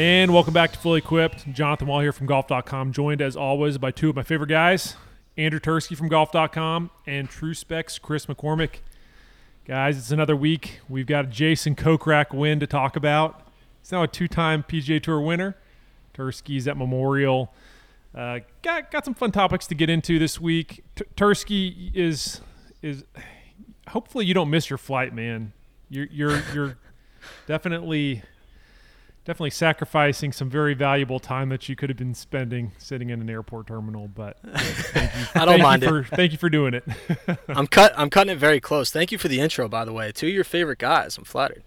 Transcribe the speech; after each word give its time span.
And 0.00 0.32
welcome 0.32 0.54
back 0.54 0.72
to 0.72 0.78
Fully 0.78 1.00
Equipped. 1.00 1.52
Jonathan 1.52 1.86
Wall 1.86 2.00
here 2.00 2.10
from 2.10 2.26
golf.com, 2.26 2.90
joined 2.90 3.20
as 3.20 3.36
always 3.36 3.76
by 3.76 3.90
two 3.90 4.08
of 4.08 4.16
my 4.16 4.22
favorite 4.22 4.48
guys, 4.48 4.96
Andrew 5.36 5.60
Tursky 5.60 5.94
from 5.94 6.08
golf.com 6.08 6.90
and 7.06 7.28
True 7.28 7.52
Spec's 7.52 7.98
Chris 7.98 8.24
McCormick. 8.24 8.76
Guys, 9.66 9.98
it's 9.98 10.10
another 10.10 10.34
week. 10.34 10.80
We've 10.88 11.04
got 11.04 11.26
a 11.26 11.28
Jason 11.28 11.76
Kokrak 11.76 12.32
win 12.32 12.60
to 12.60 12.66
talk 12.66 12.96
about. 12.96 13.46
He's 13.82 13.92
now 13.92 14.02
a 14.02 14.08
two-time 14.08 14.62
PGA 14.62 15.02
Tour 15.02 15.20
winner. 15.20 15.54
Tursky's 16.14 16.66
at 16.66 16.78
Memorial. 16.78 17.52
Uh, 18.14 18.38
got 18.62 18.90
got 18.90 19.04
some 19.04 19.12
fun 19.12 19.32
topics 19.32 19.66
to 19.66 19.74
get 19.74 19.90
into 19.90 20.18
this 20.18 20.40
week. 20.40 20.82
T- 20.96 21.04
Tursky 21.14 21.94
is 21.94 22.40
is 22.80 23.04
hopefully 23.88 24.24
you 24.24 24.32
don't 24.32 24.48
miss 24.48 24.70
your 24.70 24.78
flight, 24.78 25.14
man. 25.14 25.52
You're 25.90 26.08
you're 26.10 26.42
you're 26.54 26.78
definitely 27.46 28.22
definitely 29.24 29.50
sacrificing 29.50 30.32
some 30.32 30.48
very 30.50 30.74
valuable 30.74 31.18
time 31.20 31.48
that 31.50 31.68
you 31.68 31.76
could 31.76 31.90
have 31.90 31.96
been 31.96 32.14
spending 32.14 32.72
sitting 32.78 33.10
in 33.10 33.20
an 33.20 33.30
airport 33.30 33.66
terminal. 33.66 34.08
But 34.08 34.38
thank 34.54 35.14
you, 35.14 35.26
I 35.34 35.44
don't 35.44 35.54
thank 35.54 35.62
mind 35.62 35.82
you 35.82 35.96
it. 35.96 36.06
for 36.06 36.16
thank 36.16 36.32
you 36.32 36.38
for 36.38 36.48
doing 36.48 36.74
it. 36.74 36.84
I'm 37.48 37.66
cut. 37.66 37.92
I'm 37.96 38.10
cutting 38.10 38.32
it 38.32 38.38
very 38.38 38.60
close. 38.60 38.90
Thank 38.90 39.12
you 39.12 39.18
for 39.18 39.28
the 39.28 39.40
intro, 39.40 39.68
by 39.68 39.84
the 39.84 39.92
way. 39.92 40.12
Two 40.12 40.28
of 40.28 40.34
your 40.34 40.44
favorite 40.44 40.78
guys. 40.78 41.16
I'm 41.18 41.24
flattered. 41.24 41.62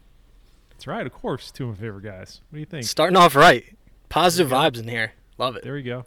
That's 0.72 0.88
right, 0.88 1.06
of 1.06 1.14
course. 1.14 1.52
Two 1.52 1.70
of 1.70 1.78
my 1.78 1.86
favorite 1.86 2.04
guys. 2.04 2.42
What 2.50 2.58
do 2.58 2.60
you 2.60 2.66
think? 2.66 2.86
Starting 2.86 3.18
off 3.18 3.36
right. 3.36 3.66
Positive 4.10 4.52
vibes 4.52 4.80
in 4.80 4.88
here. 4.88 5.14
Love 5.38 5.56
it. 5.56 5.64
There 5.64 5.74
we 5.74 5.84
go. 5.84 6.06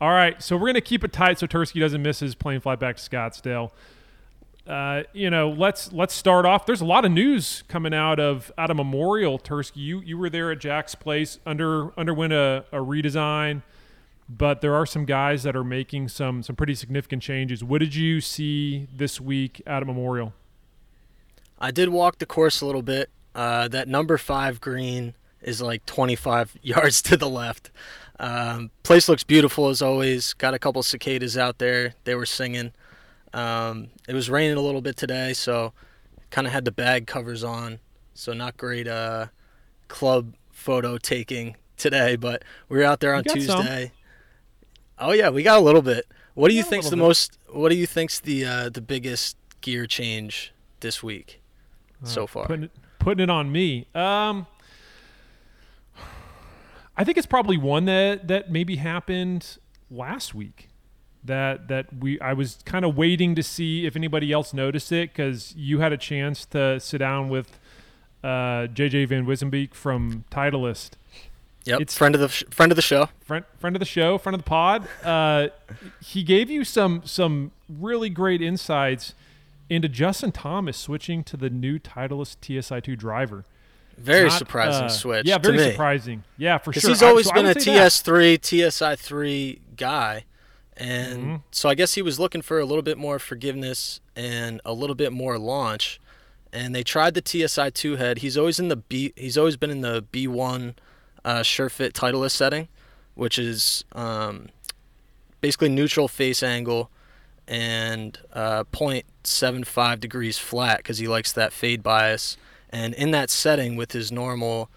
All 0.00 0.10
right, 0.10 0.42
so 0.42 0.58
we're 0.58 0.66
gonna 0.66 0.82
keep 0.82 1.04
it 1.04 1.12
tight 1.12 1.38
so 1.38 1.46
Tursky 1.46 1.80
doesn't 1.80 2.02
miss 2.02 2.20
his 2.20 2.34
plane 2.34 2.60
flight 2.60 2.78
back 2.78 2.96
to 2.96 3.02
Scottsdale. 3.02 3.70
Uh, 4.66 5.04
you 5.12 5.30
know, 5.30 5.50
let's 5.50 5.92
let's 5.92 6.12
start 6.14 6.44
off. 6.44 6.66
There's 6.66 6.80
a 6.80 6.84
lot 6.86 7.04
of 7.04 7.12
news 7.12 7.62
coming 7.68 7.94
out 7.94 8.18
of 8.18 8.50
out 8.58 8.70
of 8.70 8.76
Memorial 8.76 9.38
Tursky. 9.38 9.76
You 9.76 10.00
you 10.00 10.18
were 10.18 10.28
there 10.28 10.50
at 10.50 10.58
Jack's 10.58 10.94
place 10.94 11.38
under 11.46 11.98
underwent 11.98 12.32
a, 12.32 12.64
a 12.72 12.78
redesign, 12.78 13.62
but 14.28 14.60
there 14.62 14.74
are 14.74 14.84
some 14.84 15.04
guys 15.04 15.44
that 15.44 15.54
are 15.54 15.64
making 15.64 16.08
some 16.08 16.42
some 16.42 16.56
pretty 16.56 16.74
significant 16.74 17.22
changes. 17.22 17.62
What 17.62 17.78
did 17.78 17.94
you 17.94 18.20
see 18.20 18.88
this 18.94 19.20
week 19.20 19.62
of 19.66 19.86
Memorial? 19.86 20.32
I 21.58 21.70
did 21.70 21.88
walk 21.90 22.18
the 22.18 22.26
course 22.26 22.60
a 22.60 22.66
little 22.66 22.82
bit. 22.82 23.08
Uh, 23.34 23.68
that 23.68 23.86
number 23.86 24.18
five 24.18 24.60
green 24.60 25.14
is 25.42 25.62
like 25.62 25.86
25 25.86 26.58
yards 26.62 27.00
to 27.02 27.16
the 27.16 27.28
left. 27.28 27.70
Um, 28.18 28.70
place 28.82 29.08
looks 29.08 29.24
beautiful 29.24 29.68
as 29.68 29.80
always. 29.80 30.32
Got 30.34 30.54
a 30.54 30.58
couple 30.58 30.82
cicadas 30.82 31.36
out 31.36 31.58
there. 31.58 31.94
They 32.04 32.14
were 32.14 32.26
singing. 32.26 32.72
Um, 33.36 33.88
it 34.08 34.14
was 34.14 34.30
raining 34.30 34.56
a 34.56 34.60
little 34.60 34.80
bit 34.80 34.96
today, 34.96 35.32
so 35.34 35.72
kind 36.30 36.46
of 36.46 36.52
had 36.52 36.64
the 36.64 36.72
bag 36.72 37.06
covers 37.06 37.44
on. 37.44 37.80
So 38.14 38.32
not 38.32 38.56
great 38.56 38.88
uh, 38.88 39.26
club 39.88 40.34
photo 40.50 40.96
taking 40.96 41.56
today, 41.76 42.16
but 42.16 42.42
we 42.68 42.78
were 42.78 42.84
out 42.84 43.00
there 43.00 43.14
on 43.14 43.22
got 43.24 43.40
some. 43.42 43.60
Tuesday. 43.60 43.92
Oh 44.98 45.12
yeah, 45.12 45.28
we 45.28 45.42
got 45.42 45.58
a 45.58 45.60
little 45.60 45.82
bit. 45.82 46.06
What 46.34 46.48
do 46.48 46.54
you 46.54 46.62
think's 46.62 46.88
the 46.88 46.96
bit. 46.96 47.02
most? 47.02 47.38
What 47.52 47.68
do 47.68 47.76
you 47.76 47.86
think's 47.86 48.20
the 48.20 48.44
uh, 48.46 48.68
the 48.70 48.80
biggest 48.80 49.36
gear 49.60 49.86
change 49.86 50.52
this 50.80 51.02
week 51.02 51.42
so 52.04 52.24
Uh, 52.24 52.26
far? 52.26 52.46
Putting 52.46 52.64
it, 52.64 52.70
putting 52.98 53.22
it 53.24 53.30
on 53.30 53.52
me. 53.52 53.86
Um, 53.94 54.46
I 56.96 57.04
think 57.04 57.18
it's 57.18 57.26
probably 57.26 57.58
one 57.58 57.84
that 57.84 58.28
that 58.28 58.50
maybe 58.50 58.76
happened 58.76 59.58
last 59.90 60.34
week. 60.34 60.68
That 61.26 61.68
that 61.68 61.86
we 62.00 62.20
I 62.20 62.32
was 62.32 62.58
kind 62.64 62.84
of 62.84 62.96
waiting 62.96 63.34
to 63.34 63.42
see 63.42 63.84
if 63.86 63.96
anybody 63.96 64.32
else 64.32 64.54
noticed 64.54 64.90
it 64.92 65.10
because 65.12 65.54
you 65.56 65.80
had 65.80 65.92
a 65.92 65.96
chance 65.96 66.46
to 66.46 66.80
sit 66.80 66.98
down 66.98 67.28
with 67.28 67.58
uh, 68.24 68.66
JJ 68.72 69.08
Van 69.08 69.26
Wezenbeeck 69.26 69.74
from 69.74 70.24
Titleist, 70.30 70.90
Yep, 71.64 71.80
It's- 71.80 71.96
friend 71.96 72.14
of 72.14 72.20
the 72.20 72.28
sh- 72.28 72.44
friend 72.50 72.70
of 72.72 72.76
the 72.76 72.82
show. 72.82 73.08
friend 73.24 73.44
friend 73.58 73.74
of 73.76 73.80
the 73.80 73.86
show, 73.86 74.18
friend 74.18 74.34
of 74.34 74.40
the 74.40 74.48
pod. 74.48 74.86
Uh, 75.04 75.48
he 76.04 76.22
gave 76.22 76.48
you 76.50 76.64
some 76.64 77.02
some 77.04 77.50
really 77.68 78.08
great 78.08 78.40
insights 78.40 79.14
into 79.68 79.88
Justin 79.88 80.30
Thomas 80.32 80.76
switching 80.76 81.24
to 81.24 81.36
the 81.36 81.50
new 81.50 81.78
Titleist 81.80 82.36
TSI2 82.40 82.96
driver. 82.96 83.44
Very 83.98 84.28
Not, 84.28 84.38
surprising 84.38 84.84
uh, 84.84 84.88
switch. 84.90 85.26
Yeah, 85.26 85.38
very 85.38 85.58
surprising. 85.58 86.22
Yeah, 86.38 86.58
for 86.58 86.72
sure. 86.72 86.90
he's 86.90 87.02
I- 87.02 87.08
always 87.08 87.26
so 87.26 87.32
been 87.34 87.46
a 87.46 87.58
say 87.60 87.74
that. 87.74 87.90
TS3, 87.90 88.38
TSI3 88.38 89.58
guy. 89.76 90.24
And 90.76 91.24
Mhm. 91.24 91.42
so 91.50 91.68
I 91.68 91.74
guess 91.74 91.94
he 91.94 92.02
was 92.02 92.18
looking 92.18 92.42
for 92.42 92.58
a 92.60 92.64
little 92.66 92.82
bit 92.82 92.98
more 92.98 93.18
forgiveness 93.18 94.00
and 94.14 94.60
a 94.64 94.72
little 94.72 94.94
bit 94.96 95.12
more 95.12 95.38
launch. 95.38 95.98
And 96.52 96.74
they 96.74 96.82
tried 96.84 97.14
the 97.14 97.22
TSI2 97.22 97.96
head. 97.96 98.18
He's 98.18 98.36
always 98.36 98.58
in 98.58 98.68
the 98.68 98.76
B. 98.76 99.12
He's 99.16 99.36
always 99.38 99.56
been 99.56 99.70
in 99.70 99.80
the 99.80 100.04
B1 100.12 100.74
uh, 101.24 101.40
SureFit 101.40 101.92
Titleist 101.92 102.32
setting, 102.32 102.68
which 103.14 103.38
is 103.38 103.84
um, 103.92 104.48
basically 105.40 105.68
neutral 105.70 106.08
face 106.08 106.42
angle 106.42 106.90
and 107.48 108.18
uh, 108.32 108.64
0.75 109.24 110.00
degrees 110.00 110.38
flat 110.38 110.78
because 110.78 110.98
he 110.98 111.08
likes 111.08 111.32
that 111.32 111.52
fade 111.52 111.82
bias. 111.82 112.36
And 112.70 112.94
in 112.94 113.10
that 113.12 113.30
setting 113.30 113.76
with 113.76 113.92
his 113.92 114.10
normal 114.12 114.68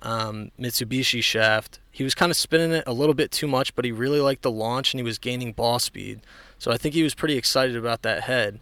um, 0.00 0.50
Mitsubishi 0.60 1.22
shaft, 1.22 1.78
he 1.96 2.04
was 2.04 2.14
kind 2.14 2.30
of 2.30 2.36
spinning 2.36 2.72
it 2.72 2.84
a 2.86 2.92
little 2.92 3.14
bit 3.14 3.30
too 3.30 3.46
much, 3.46 3.74
but 3.74 3.86
he 3.86 3.90
really 3.90 4.20
liked 4.20 4.42
the 4.42 4.50
launch 4.50 4.92
and 4.92 4.98
he 4.98 5.02
was 5.02 5.18
gaining 5.18 5.54
ball 5.54 5.78
speed. 5.78 6.20
So 6.58 6.70
I 6.70 6.76
think 6.76 6.94
he 6.94 7.02
was 7.02 7.14
pretty 7.14 7.38
excited 7.38 7.74
about 7.74 8.02
that 8.02 8.24
head. 8.24 8.60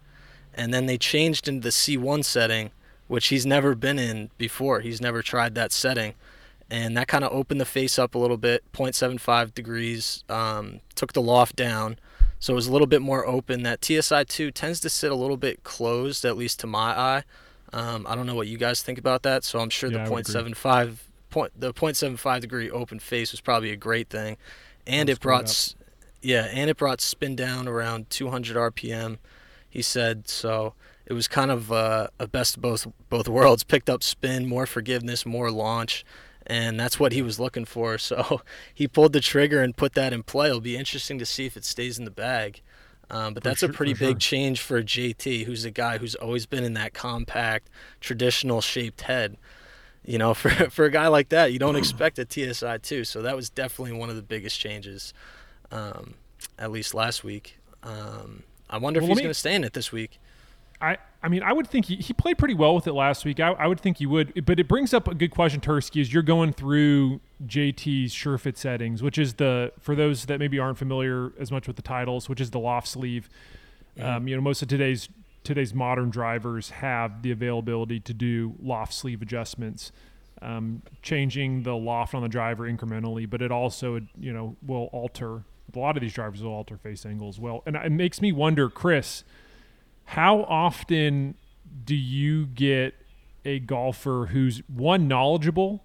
And 0.53 0.73
then 0.73 0.85
they 0.85 0.97
changed 0.97 1.49
into 1.49 1.59
the 1.59 1.69
C1 1.69 2.23
setting, 2.23 2.71
which 3.09 3.27
he's 3.27 3.45
never 3.45 3.75
been 3.75 3.99
in 3.99 4.29
before. 4.37 4.79
He's 4.79 5.01
never 5.01 5.21
tried 5.21 5.53
that 5.55 5.73
setting. 5.73 6.13
And 6.69 6.95
that 6.95 7.09
kind 7.09 7.25
of 7.25 7.33
opened 7.33 7.59
the 7.59 7.65
face 7.65 7.99
up 7.99 8.15
a 8.15 8.17
little 8.17 8.37
bit, 8.37 8.63
0.75 8.71 9.53
degrees, 9.53 10.23
um, 10.29 10.79
took 10.95 11.11
the 11.11 11.21
loft 11.21 11.57
down. 11.57 11.99
So 12.39 12.53
it 12.53 12.55
was 12.55 12.67
a 12.67 12.71
little 12.71 12.87
bit 12.87 13.01
more 13.01 13.27
open. 13.27 13.63
That 13.63 13.81
TSI2 13.81 14.53
tends 14.53 14.79
to 14.79 14.89
sit 14.89 15.11
a 15.11 15.15
little 15.15 15.35
bit 15.35 15.61
closed, 15.65 16.23
at 16.23 16.37
least 16.37 16.61
to 16.61 16.67
my 16.67 16.97
eye. 16.97 17.23
Um, 17.73 18.07
I 18.07 18.15
don't 18.15 18.27
know 18.27 18.35
what 18.35 18.47
you 18.47 18.57
guys 18.57 18.81
think 18.81 18.97
about 18.97 19.23
that. 19.23 19.43
So 19.43 19.59
I'm 19.59 19.69
sure 19.69 19.91
Yeah, 19.91 20.05
the 20.05 20.09
0.75 20.09 20.99
point 21.35 21.51
the 21.59 21.73
0.75 21.73 22.39
degree 22.41 22.71
open 22.71 22.99
face 22.99 23.31
was 23.31 23.41
probably 23.41 23.71
a 23.71 23.75
great 23.75 24.09
thing, 24.09 24.37
and 24.87 25.09
Let's 25.09 25.17
it 25.19 25.21
brought 25.21 25.43
it 25.49 25.75
yeah, 26.21 26.45
and 26.51 26.69
it 26.69 26.77
brought 26.77 27.01
spin 27.01 27.35
down 27.35 27.67
around 27.67 28.09
200 28.09 28.55
RPM. 28.73 29.17
He 29.69 29.81
said 29.81 30.27
so. 30.27 30.73
It 31.05 31.13
was 31.13 31.27
kind 31.27 31.51
of 31.51 31.71
uh, 31.71 32.07
a 32.19 32.27
best 32.27 32.55
of 32.55 32.61
both 32.63 32.87
both 33.09 33.27
worlds. 33.27 33.63
Picked 33.63 33.89
up 33.89 34.01
spin, 34.01 34.47
more 34.47 34.65
forgiveness, 34.65 35.25
more 35.25 35.51
launch, 35.51 36.03
and 36.47 36.79
that's 36.79 36.99
what 36.99 37.11
he 37.11 37.21
was 37.21 37.39
looking 37.39 37.65
for. 37.65 37.97
So 38.09 38.41
he 38.73 38.87
pulled 38.87 39.13
the 39.13 39.19
trigger 39.19 39.61
and 39.61 39.75
put 39.77 39.93
that 39.93 40.13
in 40.13 40.23
play. 40.23 40.47
It'll 40.47 40.61
be 40.61 40.77
interesting 40.77 41.19
to 41.19 41.25
see 41.25 41.45
if 41.45 41.55
it 41.57 41.65
stays 41.65 41.99
in 41.99 42.05
the 42.05 42.11
bag. 42.11 42.61
Um, 43.11 43.35
but 43.35 43.43
For 43.43 43.49
that's 43.49 43.59
sure- 43.59 43.69
a 43.69 43.73
pretty 43.73 43.93
big 43.93 44.19
sure. 44.21 44.31
change 44.31 44.61
for 44.61 44.81
JT, 44.81 45.43
who's 45.45 45.63
a 45.65 45.69
guy 45.69 45.99
who's 45.99 46.15
always 46.15 46.47
been 46.47 46.63
in 46.63 46.73
that 46.73 46.93
compact, 46.95 47.69
traditional 47.99 48.61
shaped 48.61 49.01
head. 49.01 49.37
You 50.05 50.17
know, 50.17 50.33
for 50.35 50.49
for 50.49 50.85
a 50.85 50.91
guy 50.91 51.07
like 51.07 51.29
that, 51.29 51.53
you 51.53 51.59
don't 51.59 51.75
expect 51.83 52.19
a 52.19 52.25
TSI 52.29 52.77
two. 52.79 53.03
So 53.03 53.21
that 53.21 53.35
was 53.35 53.49
definitely 53.49 53.97
one 53.97 54.09
of 54.09 54.15
the 54.15 54.21
biggest 54.21 54.59
changes, 54.59 55.13
um, 55.71 56.15
at 56.57 56.71
least 56.71 56.93
last 56.93 57.23
week. 57.23 57.57
Um, 57.83 58.43
I 58.69 58.77
wonder 58.77 58.99
Well, 58.99 59.11
if 59.11 59.17
he's 59.17 59.21
going 59.21 59.29
to 59.29 59.39
stay 59.39 59.55
in 59.55 59.63
it 59.63 59.73
this 59.73 59.91
week. 59.91 60.19
I, 60.81 60.97
I 61.23 61.29
mean, 61.29 61.41
I 61.41 61.53
would 61.53 61.67
think 61.67 61.85
he, 61.85 61.95
he 61.95 62.13
played 62.13 62.37
pretty 62.37 62.53
well 62.53 62.75
with 62.75 62.85
it 62.85 62.93
last 62.93 63.25
week. 63.25 63.39
I, 63.39 63.51
I 63.51 63.67
would 63.67 63.79
think 63.79 63.97
he 63.97 64.05
would, 64.05 64.45
but 64.45 64.59
it 64.59 64.67
brings 64.67 64.93
up 64.93 65.07
a 65.07 65.15
good 65.15 65.31
question, 65.31 65.61
Tursky, 65.61 66.01
is 66.01 66.13
you're 66.13 66.21
going 66.23 66.51
through 66.51 67.21
JT's 67.45 68.13
SureFit 68.13 68.57
settings, 68.57 69.01
which 69.01 69.17
is 69.17 69.35
the, 69.35 69.71
for 69.79 69.95
those 69.95 70.25
that 70.25 70.39
maybe 70.39 70.59
aren't 70.59 70.77
familiar 70.77 71.31
as 71.39 71.51
much 71.51 71.67
with 71.67 71.77
the 71.77 71.81
titles, 71.81 72.27
which 72.27 72.41
is 72.41 72.51
the 72.51 72.59
loft 72.59 72.87
sleeve. 72.87 73.29
Um, 73.99 74.27
you 74.27 74.35
know, 74.35 74.41
most 74.41 74.61
of 74.61 74.67
today's 74.67 75.07
today's 75.45 75.73
modern 75.73 76.09
drivers 76.09 76.69
have 76.71 77.21
the 77.21 77.31
availability 77.31 77.99
to 78.01 78.13
do 78.13 78.55
loft 78.61 78.93
sleeve 78.93 79.21
adjustments, 79.21 79.91
um, 80.41 80.81
changing 81.01 81.63
the 81.63 81.75
loft 81.75 82.13
on 82.13 82.21
the 82.21 82.29
driver 82.29 82.69
incrementally, 82.69 83.29
but 83.29 83.41
it 83.41 83.51
also, 83.51 84.01
you 84.19 84.33
know, 84.33 84.57
will 84.65 84.89
alter. 84.91 85.43
A 85.73 85.79
lot 85.79 85.97
of 85.97 86.01
these 86.01 86.13
drivers 86.13 86.41
will 86.41 86.51
alter 86.51 86.77
face 86.77 87.05
angle 87.05 87.29
as 87.29 87.39
well, 87.39 87.63
and 87.65 87.75
it 87.75 87.91
makes 87.91 88.21
me 88.21 88.31
wonder, 88.31 88.69
Chris 88.69 89.23
how 90.05 90.43
often 90.43 91.35
do 91.83 91.95
you 91.95 92.45
get 92.45 92.93
a 93.43 93.59
golfer 93.59 94.29
who's 94.31 94.59
one 94.67 95.07
knowledgeable 95.07 95.83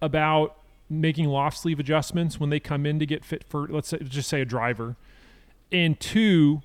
about 0.00 0.56
making 0.88 1.26
loft 1.26 1.58
sleeve 1.58 1.78
adjustments 1.78 2.40
when 2.40 2.50
they 2.50 2.60
come 2.60 2.86
in 2.86 2.98
to 2.98 3.06
get 3.06 3.24
fit 3.24 3.44
for 3.44 3.68
let's 3.68 3.88
say, 3.88 3.98
just 3.98 4.28
say 4.28 4.40
a 4.40 4.44
driver 4.44 4.96
and 5.70 6.00
two 6.00 6.62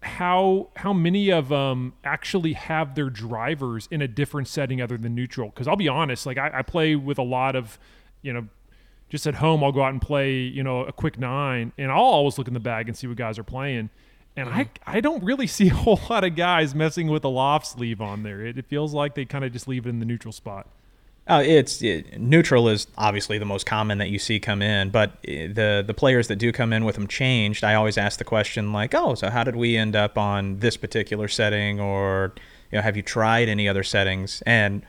how 0.00 0.68
how 0.76 0.92
many 0.92 1.30
of 1.30 1.48
them 1.48 1.92
actually 2.04 2.52
have 2.52 2.94
their 2.94 3.10
drivers 3.10 3.88
in 3.90 4.00
a 4.00 4.08
different 4.08 4.46
setting 4.46 4.80
other 4.80 4.96
than 4.96 5.14
neutral 5.14 5.48
because 5.48 5.66
i'll 5.66 5.76
be 5.76 5.88
honest 5.88 6.24
like 6.24 6.38
I, 6.38 6.50
I 6.54 6.62
play 6.62 6.94
with 6.94 7.18
a 7.18 7.22
lot 7.22 7.56
of 7.56 7.80
you 8.22 8.32
know 8.32 8.46
just 9.08 9.26
at 9.26 9.36
home 9.36 9.64
i'll 9.64 9.72
go 9.72 9.82
out 9.82 9.92
and 9.92 10.00
play 10.00 10.34
you 10.34 10.62
know 10.62 10.84
a 10.84 10.92
quick 10.92 11.18
nine 11.18 11.72
and 11.76 11.90
i'll 11.90 11.98
always 11.98 12.38
look 12.38 12.46
in 12.46 12.54
the 12.54 12.60
bag 12.60 12.88
and 12.88 12.96
see 12.96 13.08
what 13.08 13.16
guys 13.16 13.40
are 13.40 13.44
playing 13.44 13.90
and 14.38 14.48
I, 14.48 14.64
mm-hmm. 14.64 14.70
I 14.86 15.00
don't 15.00 15.24
really 15.24 15.46
see 15.48 15.68
a 15.68 15.74
whole 15.74 16.00
lot 16.08 16.22
of 16.22 16.36
guys 16.36 16.74
messing 16.74 17.08
with 17.08 17.24
a 17.24 17.28
loft 17.28 17.66
sleeve 17.66 18.00
on 18.00 18.22
there. 18.22 18.46
It, 18.46 18.56
it 18.56 18.66
feels 18.66 18.94
like 18.94 19.14
they 19.14 19.24
kind 19.24 19.44
of 19.44 19.52
just 19.52 19.66
leave 19.66 19.84
it 19.84 19.88
in 19.88 19.98
the 19.98 20.06
neutral 20.06 20.32
spot. 20.32 20.68
Uh, 21.28 21.42
it's 21.44 21.82
it, 21.82 22.18
neutral 22.18 22.68
is 22.70 22.86
obviously 22.96 23.36
the 23.36 23.44
most 23.44 23.66
common 23.66 23.98
that 23.98 24.08
you 24.08 24.18
see 24.18 24.40
come 24.40 24.62
in, 24.62 24.88
but 24.88 25.18
eh, 25.26 25.46
the 25.46 25.84
the 25.86 25.92
players 25.92 26.26
that 26.28 26.36
do 26.36 26.50
come 26.52 26.72
in 26.72 26.86
with 26.86 26.94
them 26.94 27.06
changed, 27.06 27.62
I 27.62 27.74
always 27.74 27.98
ask 27.98 28.18
the 28.18 28.24
question 28.24 28.72
like, 28.72 28.94
oh, 28.94 29.14
so 29.14 29.28
how 29.28 29.44
did 29.44 29.54
we 29.54 29.76
end 29.76 29.94
up 29.94 30.16
on 30.16 30.58
this 30.60 30.78
particular 30.78 31.28
setting, 31.28 31.80
or 31.80 32.32
you 32.72 32.78
know, 32.78 32.82
have 32.82 32.96
you 32.96 33.02
tried 33.02 33.50
any 33.50 33.68
other 33.68 33.82
settings? 33.82 34.42
And 34.46 34.82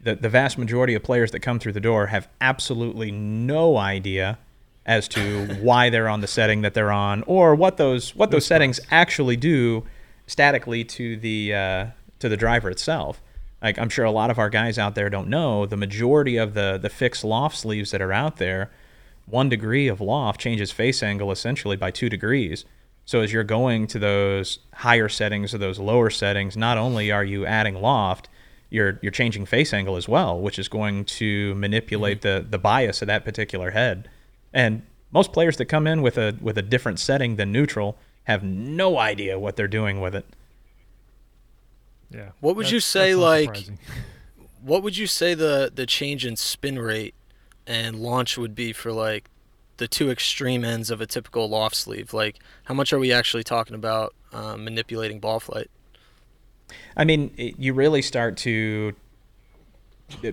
the 0.00 0.14
the 0.16 0.30
vast 0.30 0.56
majority 0.56 0.94
of 0.94 1.02
players 1.02 1.30
that 1.32 1.40
come 1.40 1.58
through 1.58 1.72
the 1.72 1.80
door 1.80 2.06
have 2.06 2.26
absolutely 2.40 3.10
no 3.10 3.76
idea 3.76 4.38
as 4.86 5.06
to 5.08 5.46
why 5.60 5.90
they're 5.90 6.08
on 6.08 6.22
the 6.22 6.26
setting 6.26 6.62
that 6.62 6.72
they're 6.72 6.92
on, 6.92 7.22
or 7.26 7.54
what 7.54 7.76
those 7.76 8.16
what 8.16 8.30
those 8.30 8.46
settings 8.46 8.80
actually 8.90 9.36
do 9.36 9.84
statically 10.26 10.84
to 10.84 11.18
the 11.18 11.52
uh, 11.52 11.86
to 12.18 12.30
the 12.30 12.36
driver 12.38 12.70
itself 12.70 13.20
like 13.62 13.78
I'm 13.78 13.88
sure 13.88 14.04
a 14.04 14.10
lot 14.10 14.30
of 14.30 14.38
our 14.38 14.50
guys 14.50 14.78
out 14.78 14.94
there 14.94 15.10
don't 15.10 15.28
know, 15.28 15.66
the 15.66 15.76
majority 15.76 16.36
of 16.36 16.54
the 16.54 16.78
the 16.80 16.90
fixed 16.90 17.24
loft 17.24 17.56
sleeves 17.56 17.90
that 17.90 18.02
are 18.02 18.12
out 18.12 18.36
there, 18.36 18.70
one 19.26 19.48
degree 19.48 19.88
of 19.88 20.00
loft 20.00 20.40
changes 20.40 20.70
face 20.70 21.02
angle 21.02 21.30
essentially 21.30 21.76
by 21.76 21.90
two 21.90 22.08
degrees. 22.08 22.64
So 23.04 23.20
as 23.20 23.32
you're 23.32 23.44
going 23.44 23.86
to 23.88 23.98
those 23.98 24.58
higher 24.74 25.08
settings 25.08 25.54
or 25.54 25.58
those 25.58 25.78
lower 25.78 26.10
settings, 26.10 26.56
not 26.56 26.76
only 26.76 27.12
are 27.12 27.24
you 27.24 27.46
adding 27.46 27.80
loft, 27.80 28.28
you're 28.68 28.98
you're 29.00 29.12
changing 29.12 29.46
face 29.46 29.72
angle 29.72 29.96
as 29.96 30.08
well, 30.08 30.38
which 30.38 30.58
is 30.58 30.68
going 30.68 31.04
to 31.04 31.54
manipulate 31.54 32.20
mm-hmm. 32.20 32.44
the 32.44 32.50
the 32.50 32.58
bias 32.58 33.02
of 33.02 33.08
that 33.08 33.24
particular 33.24 33.70
head. 33.70 34.08
And 34.52 34.82
most 35.12 35.32
players 35.32 35.56
that 35.56 35.66
come 35.66 35.86
in 35.86 36.02
with 36.02 36.18
a 36.18 36.36
with 36.40 36.58
a 36.58 36.62
different 36.62 36.98
setting 36.98 37.36
than 37.36 37.52
neutral 37.52 37.96
have 38.24 38.42
no 38.42 38.98
idea 38.98 39.38
what 39.38 39.56
they're 39.56 39.68
doing 39.68 40.00
with 40.00 40.14
it. 40.14 40.26
Yeah. 42.10 42.30
What 42.40 42.56
would 42.56 42.70
you 42.70 42.80
say 42.80 43.14
like 43.14 43.66
what 44.62 44.82
would 44.82 44.96
you 44.96 45.06
say 45.06 45.34
the 45.34 45.70
the 45.74 45.86
change 45.86 46.26
in 46.26 46.36
spin 46.36 46.78
rate 46.78 47.14
and 47.66 47.96
launch 47.96 48.36
would 48.38 48.54
be 48.54 48.72
for 48.72 48.92
like 48.92 49.28
the 49.78 49.86
two 49.86 50.10
extreme 50.10 50.64
ends 50.64 50.90
of 50.90 51.00
a 51.00 51.06
typical 51.06 51.48
loft 51.48 51.76
sleeve? 51.76 52.12
Like 52.12 52.38
how 52.64 52.74
much 52.74 52.92
are 52.92 52.98
we 52.98 53.12
actually 53.12 53.44
talking 53.44 53.74
about 53.74 54.14
um, 54.32 54.64
manipulating 54.64 55.20
ball 55.20 55.40
flight? 55.40 55.70
I 56.96 57.04
mean, 57.04 57.32
you 57.36 57.74
really 57.74 58.02
start 58.02 58.36
to 58.38 58.94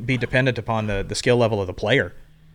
be 0.05 0.17
dependent 0.17 0.57
upon 0.57 0.87
the 0.87 1.03
the 1.07 1.15
skill 1.15 1.37
level 1.37 1.61
of 1.61 1.67
the 1.67 1.73
player. 1.73 2.13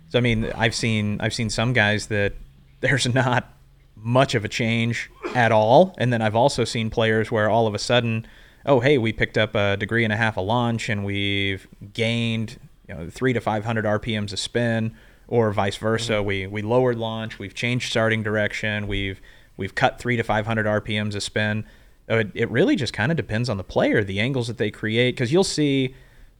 So 0.09 0.19
I 0.19 0.23
mean, 0.23 0.51
I've 0.55 0.75
seen 0.75 1.21
I've 1.21 1.35
seen 1.35 1.51
some 1.51 1.73
guys 1.73 2.07
that 2.07 2.35
there's 2.81 3.13
not 3.13 3.53
much 3.97 4.35
of 4.35 4.45
a 4.45 4.49
change 4.49 5.11
at 5.35 5.51
all, 5.53 5.95
and 5.99 6.13
then 6.13 6.23
I've 6.23 6.37
also 6.37 6.65
seen 6.65 6.91
players 6.91 7.31
where 7.31 7.51
all 7.51 7.67
of 7.67 7.75
a 7.75 7.79
sudden 7.79 8.27
oh, 8.69 8.81
hey, 8.81 8.99
we 8.99 9.13
picked 9.13 9.39
up 9.39 9.55
a 9.55 9.77
degree 9.77 10.05
and 10.05 10.13
a 10.13 10.17
half 10.17 10.37
of 10.37 10.45
launch 10.45 10.89
and 10.89 11.05
we've 11.05 11.67
gained 11.95 12.61
you 12.87 12.95
know, 12.95 13.11
three 13.11 13.33
to 13.33 13.41
500 13.41 13.85
RPMs 13.85 14.33
a 14.33 14.37
spin, 14.37 14.95
or 15.27 15.53
vice 15.53 15.77
versa. 15.77 16.15
Mm-hmm. 16.15 16.27
We, 16.27 16.47
we 16.47 16.63
lowered 16.63 16.99
launch, 16.99 17.39
we've 17.39 17.55
changed 17.55 17.91
starting 17.91 18.23
direction, 18.23 18.87
we've, 18.87 19.21
we've 19.57 19.75
cut 19.75 19.99
three 19.99 20.17
to 20.17 20.23
500 20.23 20.67
RPMs 20.67 21.15
a 21.15 21.21
spin. 21.21 21.65
It, 22.09 22.31
it 22.35 22.51
really 22.51 22.77
just 22.77 22.93
kind 22.93 23.11
of 23.11 23.17
depends 23.17 23.49
on 23.49 23.57
the 23.57 23.65
player, 23.65 24.05
the 24.05 24.21
angles 24.21 24.47
that 24.49 24.59
they 24.59 24.71
create, 24.71 25.15
because 25.15 25.33
you'll 25.33 25.45
see 25.45 25.95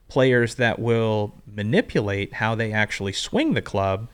players 0.07 0.55
that 0.55 0.79
will 0.79 1.35
manipulate 1.45 2.33
how 2.35 2.55
they 2.55 2.71
actually 2.71 3.13
swing 3.13 3.53
the 3.53 3.61
club 3.61 4.07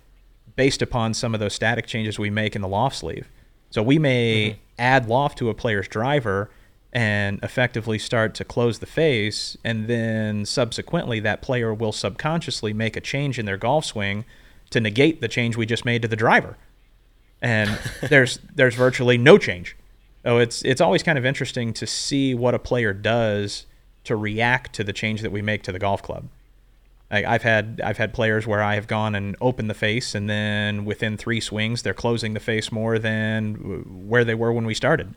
based 0.56 0.81
upon 0.81 1.13
some 1.13 1.33
of 1.33 1.39
those 1.39 1.53
static 1.53 1.85
changes 1.85 2.18
we 2.18 2.29
make 2.29 2.56
in 2.56 2.61
the 2.61 2.68
loft 2.68 2.97
sleeve. 2.97 3.29
So 3.69 3.81
we 3.83 4.00
may 4.00 4.50
mm-hmm. 4.50 4.59
add 4.77 5.07
loft 5.07 5.38
to 5.39 5.50
a 5.50 5.53
player's 5.53 5.88
driver 5.88 6.50
and 6.95 7.44
effectively 7.44 8.00
start 8.00 8.33
to 8.33 8.45
close 8.45 8.80
the 8.80 8.86
face, 8.86 9.57
and 9.65 9.88
then 9.88 10.45
subsequently 10.45 11.19
that 11.19 11.42
player 11.42 11.74
will 11.74 11.92
subconsciously 11.92 12.71
make 12.71 12.95
a 12.95 13.01
change 13.01 13.38
in 13.38 13.45
their 13.45 13.57
golf 13.57 13.83
swing 13.83 14.24
to 14.69 14.80
negate 14.80 15.19
the 15.19 15.27
change 15.27 15.57
we 15.57 15.65
just 15.65 15.83
made 15.83 16.01
to 16.01 16.07
the 16.07 16.15
driver. 16.15 16.56
And 17.42 17.77
there's 18.09 18.39
there's 18.56 18.75
virtually 18.75 19.18
no 19.18 19.38
change. 19.38 19.75
So 20.24 20.38
it's 20.38 20.62
it's 20.62 20.80
always 20.80 21.03
kind 21.03 21.18
of 21.18 21.25
interesting 21.25 21.74
to 21.74 21.86
see 21.86 22.33
what 22.33 22.56
a 22.56 22.59
player 22.59 22.94
does 22.94 23.65
to 24.06 24.15
react 24.15 24.71
to 24.75 24.83
the 24.86 24.94
change 24.94 25.21
that 25.21 25.33
we 25.33 25.42
make 25.42 25.63
to 25.63 25.74
the 25.74 25.80
golf 25.80 26.01
club. 26.01 26.30
Like 27.12 27.25
I've 27.25 27.44
had 27.44 27.81
I've 27.83 27.97
had 27.97 28.13
players 28.13 28.47
where 28.47 28.63
I 28.63 28.75
have 28.75 28.88
gone 28.88 29.15
and 29.15 29.36
opened 29.42 29.69
the 29.69 29.74
face, 29.74 30.15
and 30.15 30.30
then 30.30 30.86
within 30.86 31.18
three 31.18 31.42
swings 31.42 31.81
they're 31.81 31.94
closing 31.94 32.36
the 32.36 32.39
face 32.39 32.71
more 32.71 32.97
than 32.97 34.07
where 34.07 34.24
they 34.24 34.33
were 34.33 34.53
when 34.53 34.65
we 34.65 34.74
started. 34.74 35.13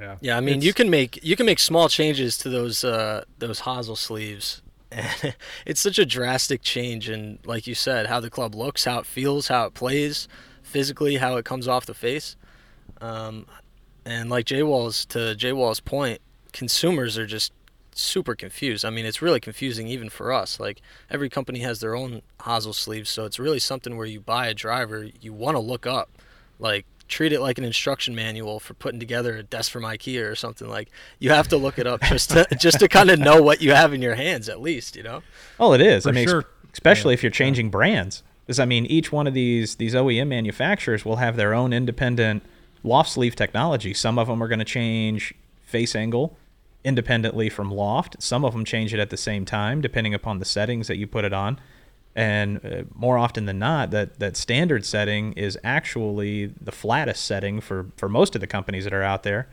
Yeah. 0.00 0.16
Yeah, 0.20 0.36
I 0.36 0.40
mean, 0.40 0.56
it's, 0.56 0.64
you 0.64 0.72
can 0.72 0.88
make 0.90 1.22
you 1.22 1.36
can 1.36 1.46
make 1.46 1.58
small 1.58 1.88
changes 1.88 2.38
to 2.38 2.48
those 2.48 2.84
uh, 2.84 3.24
those 3.38 3.60
hosel 3.60 3.96
sleeves. 3.96 4.62
It's 5.66 5.80
such 5.80 5.98
a 5.98 6.06
drastic 6.06 6.62
change 6.62 7.08
in, 7.08 7.38
like 7.44 7.66
you 7.66 7.74
said, 7.74 8.06
how 8.06 8.18
the 8.18 8.30
club 8.30 8.54
looks, 8.54 8.84
how 8.84 8.98
it 8.98 9.06
feels, 9.06 9.46
how 9.46 9.66
it 9.66 9.74
plays, 9.74 10.26
physically, 10.62 11.16
how 11.16 11.36
it 11.36 11.44
comes 11.44 11.68
off 11.68 11.86
the 11.86 11.94
face. 11.94 12.34
Um, 13.00 13.46
and 14.04 14.30
like 14.30 14.46
Jay 14.46 14.62
Walls 14.62 15.04
to 15.06 15.36
Jay 15.36 15.52
Walls' 15.52 15.80
point, 15.80 16.20
consumers 16.52 17.16
are 17.18 17.26
just 17.26 17.52
super 17.94 18.34
confused. 18.34 18.84
I 18.84 18.90
mean, 18.90 19.04
it's 19.04 19.22
really 19.22 19.40
confusing 19.40 19.86
even 19.88 20.08
for 20.08 20.32
us. 20.32 20.58
Like 20.58 20.80
every 21.10 21.28
company 21.28 21.60
has 21.60 21.80
their 21.80 21.94
own 21.94 22.22
hosel 22.40 22.74
sleeves, 22.74 23.10
so 23.10 23.24
it's 23.24 23.38
really 23.38 23.58
something 23.58 23.96
where 23.96 24.06
you 24.06 24.20
buy 24.20 24.46
a 24.48 24.54
driver, 24.54 25.06
you 25.20 25.32
want 25.32 25.56
to 25.56 25.60
look 25.60 25.86
up, 25.86 26.08
like 26.58 26.86
treat 27.10 27.32
it 27.32 27.40
like 27.40 27.58
an 27.58 27.64
instruction 27.64 28.14
manual 28.14 28.60
for 28.60 28.74
putting 28.74 29.00
together 29.00 29.36
a 29.36 29.42
desk 29.42 29.70
from 29.70 29.82
IKEA 29.82 30.30
or 30.30 30.34
something 30.34 30.68
like 30.68 30.88
you 31.18 31.30
have 31.30 31.48
to 31.48 31.56
look 31.56 31.78
it 31.78 31.86
up 31.86 32.00
just 32.02 32.30
to 32.30 32.46
just 32.58 32.78
to 32.80 32.88
kind 32.88 33.10
of 33.10 33.18
know 33.18 33.42
what 33.42 33.60
you 33.60 33.72
have 33.72 33.92
in 33.92 34.00
your 34.00 34.14
hands 34.14 34.48
at 34.48 34.60
least 34.60 34.96
you 34.96 35.02
know 35.02 35.22
well 35.58 35.74
it 35.74 35.80
is 35.80 36.04
for 36.04 36.10
I 36.10 36.12
mean 36.12 36.28
sure. 36.28 36.44
especially 36.72 37.12
yeah. 37.12 37.14
if 37.14 37.22
you're 37.22 37.30
changing 37.30 37.66
yeah. 37.66 37.72
brands 37.72 38.22
because 38.46 38.58
I 38.58 38.64
mean 38.64 38.86
each 38.86 39.12
one 39.12 39.26
of 39.26 39.34
these 39.34 39.76
these 39.76 39.94
OEM 39.94 40.28
manufacturers 40.28 41.04
will 41.04 41.16
have 41.16 41.36
their 41.36 41.52
own 41.52 41.72
independent 41.72 42.42
loft 42.82 43.10
sleeve 43.10 43.36
technology 43.36 43.92
some 43.92 44.18
of 44.18 44.28
them 44.28 44.42
are 44.42 44.48
going 44.48 44.60
to 44.60 44.64
change 44.64 45.34
face 45.62 45.94
angle 45.94 46.36
independently 46.84 47.50
from 47.50 47.70
loft 47.70 48.16
some 48.22 48.44
of 48.44 48.52
them 48.52 48.64
change 48.64 48.94
it 48.94 49.00
at 49.00 49.10
the 49.10 49.16
same 49.16 49.44
time 49.44 49.80
depending 49.80 50.14
upon 50.14 50.38
the 50.38 50.44
settings 50.44 50.86
that 50.86 50.96
you 50.96 51.06
put 51.06 51.24
it 51.24 51.32
on 51.32 51.60
and 52.14 52.64
uh, 52.64 52.82
more 52.94 53.16
often 53.16 53.46
than 53.46 53.58
not 53.58 53.90
that 53.92 54.18
that 54.18 54.36
standard 54.36 54.84
setting 54.84 55.32
is 55.34 55.58
actually 55.62 56.46
the 56.60 56.72
flattest 56.72 57.24
setting 57.24 57.60
for 57.60 57.86
for 57.96 58.08
most 58.08 58.34
of 58.34 58.40
the 58.40 58.46
companies 58.46 58.84
that 58.84 58.92
are 58.92 59.02
out 59.02 59.22
there. 59.22 59.48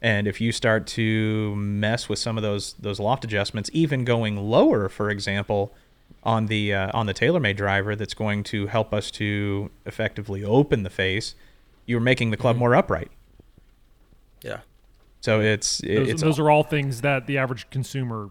And 0.00 0.26
if 0.26 0.40
you 0.40 0.50
start 0.50 0.88
to 0.88 1.54
mess 1.54 2.08
with 2.08 2.18
some 2.18 2.36
of 2.36 2.42
those 2.42 2.74
those 2.74 2.98
loft 2.98 3.24
adjustments 3.24 3.70
even 3.72 4.04
going 4.04 4.36
lower 4.36 4.88
for 4.88 5.10
example 5.10 5.72
on 6.24 6.46
the 6.46 6.74
uh, 6.74 6.90
on 6.92 7.06
the 7.06 7.14
TaylorMade 7.14 7.56
driver 7.56 7.94
that's 7.94 8.14
going 8.14 8.42
to 8.44 8.66
help 8.66 8.92
us 8.92 9.10
to 9.12 9.70
effectively 9.86 10.44
open 10.44 10.82
the 10.82 10.90
face 10.90 11.34
you're 11.86 12.00
making 12.00 12.30
the 12.30 12.36
club 12.36 12.54
mm-hmm. 12.54 12.60
more 12.60 12.74
upright. 12.74 13.10
Yeah. 14.42 14.60
So 15.20 15.40
it's 15.40 15.78
those, 15.78 16.08
it's 16.08 16.22
those 16.22 16.38
all, 16.38 16.46
are 16.46 16.50
all 16.50 16.62
things 16.64 17.00
that 17.02 17.26
the 17.26 17.38
average 17.38 17.70
consumer 17.70 18.30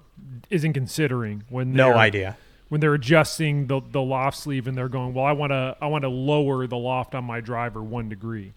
isn't 0.50 0.74
considering 0.74 1.44
when 1.50 1.72
no 1.72 1.94
idea 1.94 2.38
when 2.72 2.80
they're 2.80 2.94
adjusting 2.94 3.68
the 3.68 3.82
the 3.92 4.02
loft 4.02 4.38
sleeve 4.38 4.66
and 4.66 4.78
they're 4.78 4.88
going, 4.88 5.14
well, 5.14 5.26
I 5.26 5.34
want 5.34 5.52
to 5.52 5.76
I 5.82 5.88
want 5.88 6.04
to 6.04 6.08
lower 6.08 6.66
the 6.68 6.78
loft 6.78 7.14
on 7.14 7.26
my 7.26 7.42
driver 7.42 7.84
one 7.84 8.08
degree. 8.08 8.54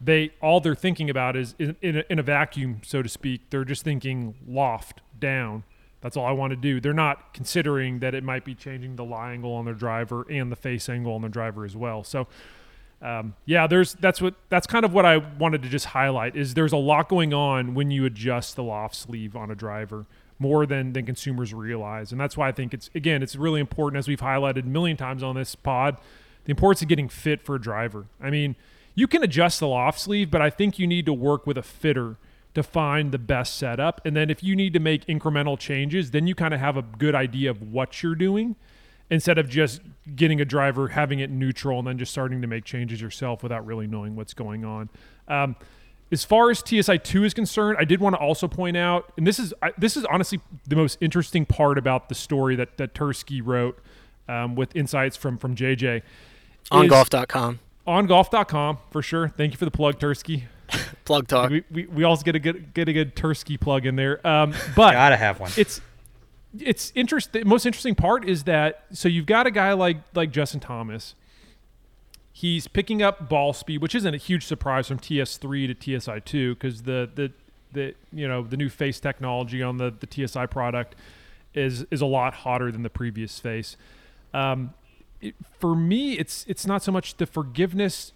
They 0.00 0.32
all 0.42 0.58
they're 0.58 0.74
thinking 0.74 1.08
about 1.08 1.36
is 1.36 1.54
in, 1.60 1.76
in, 1.80 1.98
a, 1.98 2.04
in 2.10 2.18
a 2.18 2.22
vacuum, 2.24 2.80
so 2.82 3.00
to 3.00 3.08
speak. 3.08 3.50
They're 3.50 3.64
just 3.64 3.84
thinking 3.84 4.34
loft 4.44 5.02
down. 5.20 5.62
That's 6.00 6.16
all 6.16 6.26
I 6.26 6.32
want 6.32 6.50
to 6.50 6.56
do. 6.56 6.80
They're 6.80 6.92
not 6.92 7.32
considering 7.32 8.00
that 8.00 8.12
it 8.12 8.24
might 8.24 8.44
be 8.44 8.56
changing 8.56 8.96
the 8.96 9.04
lie 9.04 9.30
angle 9.30 9.52
on 9.52 9.66
their 9.66 9.74
driver 9.74 10.26
and 10.28 10.50
the 10.50 10.56
face 10.56 10.88
angle 10.88 11.14
on 11.14 11.20
their 11.20 11.30
driver 11.30 11.64
as 11.64 11.76
well. 11.76 12.02
So, 12.02 12.26
um, 13.00 13.36
yeah, 13.46 13.68
there's 13.68 13.94
that's 13.94 14.20
what 14.20 14.34
that's 14.48 14.66
kind 14.66 14.84
of 14.84 14.92
what 14.92 15.06
I 15.06 15.18
wanted 15.18 15.62
to 15.62 15.68
just 15.68 15.86
highlight 15.86 16.34
is 16.34 16.54
there's 16.54 16.72
a 16.72 16.76
lot 16.76 17.08
going 17.08 17.32
on 17.32 17.74
when 17.74 17.92
you 17.92 18.04
adjust 18.04 18.56
the 18.56 18.64
loft 18.64 18.96
sleeve 18.96 19.36
on 19.36 19.52
a 19.52 19.54
driver 19.54 20.06
more 20.38 20.66
than 20.66 20.92
than 20.92 21.06
consumers 21.06 21.54
realize. 21.54 22.12
And 22.12 22.20
that's 22.20 22.36
why 22.36 22.48
i 22.48 22.52
think 22.52 22.74
it's 22.74 22.90
again 22.94 23.22
it's 23.22 23.36
really 23.36 23.60
important 23.60 23.98
as 23.98 24.08
we've 24.08 24.20
highlighted 24.20 24.64
a 24.64 24.68
million 24.68 24.96
times 24.96 25.22
on 25.22 25.36
this 25.36 25.54
pod 25.54 25.96
the 26.44 26.50
importance 26.50 26.82
of 26.82 26.88
getting 26.88 27.08
fit 27.08 27.42
for 27.42 27.54
a 27.54 27.60
driver. 27.60 28.06
I 28.20 28.30
mean 28.30 28.56
you 28.94 29.06
can 29.06 29.22
adjust 29.22 29.60
the 29.60 29.68
loft 29.68 30.00
sleeve 30.00 30.30
but 30.30 30.40
i 30.40 30.50
think 30.50 30.78
you 30.78 30.86
need 30.86 31.06
to 31.06 31.12
work 31.12 31.46
with 31.46 31.58
a 31.58 31.62
fitter 31.62 32.16
to 32.54 32.62
find 32.62 33.10
the 33.10 33.18
best 33.18 33.56
setup. 33.56 34.00
And 34.04 34.16
then 34.16 34.30
if 34.30 34.44
you 34.44 34.54
need 34.54 34.74
to 34.74 34.80
make 34.80 35.06
incremental 35.06 35.58
changes 35.58 36.10
then 36.10 36.26
you 36.26 36.34
kind 36.34 36.54
of 36.54 36.60
have 36.60 36.76
a 36.76 36.82
good 36.82 37.14
idea 37.14 37.50
of 37.50 37.72
what 37.72 38.02
you're 38.02 38.14
doing 38.14 38.56
instead 39.10 39.38
of 39.38 39.48
just 39.48 39.80
getting 40.16 40.40
a 40.40 40.44
driver 40.44 40.88
having 40.88 41.20
it 41.20 41.30
neutral 41.30 41.78
and 41.78 41.88
then 41.88 41.98
just 41.98 42.10
starting 42.10 42.40
to 42.40 42.46
make 42.46 42.64
changes 42.64 43.00
yourself 43.00 43.42
without 43.42 43.64
really 43.66 43.86
knowing 43.86 44.16
what's 44.16 44.34
going 44.34 44.64
on. 44.64 44.88
Um, 45.28 45.56
as 46.12 46.24
far 46.24 46.50
as 46.50 46.60
TSI 46.60 46.98
two 46.98 47.24
is 47.24 47.34
concerned, 47.34 47.76
I 47.78 47.84
did 47.84 48.00
want 48.00 48.14
to 48.14 48.20
also 48.20 48.46
point 48.46 48.76
out, 48.76 49.12
and 49.16 49.26
this 49.26 49.38
is 49.38 49.54
I, 49.62 49.72
this 49.78 49.96
is 49.96 50.04
honestly 50.06 50.40
the 50.66 50.76
most 50.76 50.98
interesting 51.00 51.46
part 51.46 51.78
about 51.78 52.08
the 52.08 52.14
story 52.14 52.56
that 52.56 52.76
that 52.76 52.94
Tursky 52.94 53.40
wrote 53.42 53.78
um, 54.28 54.54
with 54.54 54.74
insights 54.76 55.16
from 55.16 55.38
from 55.38 55.56
JJ 55.56 56.02
on 56.70 56.88
golf.com. 56.88 57.60
On 57.86 58.06
golf.com 58.06 58.78
for 58.90 59.02
sure. 59.02 59.28
Thank 59.28 59.52
you 59.52 59.58
for 59.58 59.64
the 59.66 59.70
plug, 59.70 59.98
Tursky. 59.98 60.44
plug 61.04 61.28
talk. 61.28 61.50
We, 61.50 61.64
we, 61.70 61.86
we 61.86 62.04
also 62.04 62.22
get 62.22 62.34
a 62.34 62.38
good 62.38 62.72
get 62.74 62.88
a 62.88 62.92
good 62.92 63.14
Tursky 63.14 63.60
plug 63.60 63.86
in 63.86 63.96
there. 63.96 64.26
Um, 64.26 64.54
but 64.74 64.92
gotta 64.92 65.16
have 65.16 65.40
one. 65.40 65.50
It's 65.56 65.80
it's 66.58 66.92
interest. 66.94 67.32
The 67.32 67.44
most 67.44 67.66
interesting 67.66 67.94
part 67.94 68.26
is 68.28 68.44
that 68.44 68.84
so 68.92 69.08
you've 69.08 69.26
got 69.26 69.46
a 69.46 69.50
guy 69.50 69.72
like 69.72 69.98
like 70.14 70.30
Justin 70.30 70.60
Thomas. 70.60 71.14
He's 72.36 72.66
picking 72.66 73.00
up 73.00 73.28
ball 73.28 73.52
speed, 73.52 73.80
which 73.80 73.94
isn't 73.94 74.12
a 74.12 74.18
huge 74.18 74.44
surprise 74.44 74.88
from 74.88 74.98
TS3 74.98 75.68
to 75.68 75.74
TSI2 75.74 76.50
because 76.58 76.82
the 76.82 77.08
the 77.14 77.30
the 77.72 77.94
you 78.12 78.26
know 78.26 78.42
the 78.42 78.56
new 78.56 78.68
face 78.68 78.98
technology 78.98 79.62
on 79.62 79.76
the 79.78 79.94
the 79.98 80.08
TSI 80.26 80.46
product 80.46 80.96
is 81.54 81.86
is 81.92 82.00
a 82.00 82.06
lot 82.06 82.34
hotter 82.34 82.72
than 82.72 82.82
the 82.82 82.90
previous 82.90 83.38
face. 83.38 83.76
Um, 84.34 84.74
it, 85.20 85.36
for 85.60 85.76
me, 85.76 86.14
it's 86.14 86.44
it's 86.48 86.66
not 86.66 86.82
so 86.82 86.90
much 86.90 87.18
the 87.18 87.26
forgiveness, 87.26 88.12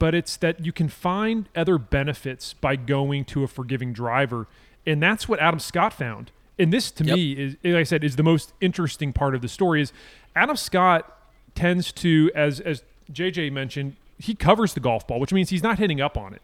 but 0.00 0.16
it's 0.16 0.36
that 0.38 0.66
you 0.66 0.72
can 0.72 0.88
find 0.88 1.48
other 1.54 1.78
benefits 1.78 2.54
by 2.54 2.74
going 2.74 3.24
to 3.26 3.44
a 3.44 3.46
forgiving 3.46 3.92
driver, 3.92 4.48
and 4.84 5.00
that's 5.00 5.28
what 5.28 5.38
Adam 5.38 5.60
Scott 5.60 5.92
found. 5.92 6.32
And 6.58 6.72
this, 6.72 6.90
to 6.90 7.04
Yep. 7.04 7.16
me, 7.16 7.32
is 7.34 7.56
like 7.62 7.74
I 7.76 7.82
said, 7.84 8.02
is 8.02 8.16
the 8.16 8.24
most 8.24 8.52
interesting 8.60 9.12
part 9.12 9.36
of 9.36 9.42
the 9.42 9.48
story. 9.48 9.80
Is 9.80 9.92
Adam 10.34 10.56
Scott 10.56 11.16
tends 11.54 11.92
to, 11.92 12.32
as 12.34 12.58
as 12.58 12.82
JJ 13.12 13.52
mentioned, 13.52 13.96
he 14.18 14.34
covers 14.34 14.74
the 14.74 14.80
golf 14.80 15.06
ball, 15.06 15.18
which 15.18 15.32
means 15.32 15.50
he's 15.50 15.62
not 15.62 15.78
hitting 15.78 16.00
up 16.00 16.16
on 16.16 16.34
it. 16.34 16.42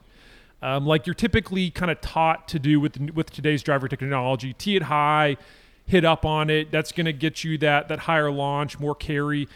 Um, 0.63 0.87
like 0.87 1.07
you're 1.07 1.15
typically 1.15 1.71
kind 1.71 1.91
of 1.91 2.01
taught 2.01 2.49
to 2.49 2.59
do 2.59 2.81
with 2.81 2.99
with 3.15 3.31
today's 3.31 3.63
driver 3.63 3.89
technology, 3.89 4.55
tee 4.55 4.77
it 4.77 4.85
high, 4.85 5.37
hit 5.85 6.05
up 6.05 6.25
on 6.25 6.49
it. 6.49 6.71
That's 6.71 6.93
going 6.93 7.05
to 7.05 7.13
get 7.13 7.45
you 7.45 7.59
that 7.59 7.89
that 7.89 8.01
higher 8.01 8.31
launch, 8.31 8.79
more 8.81 8.95
carry. 8.95 9.49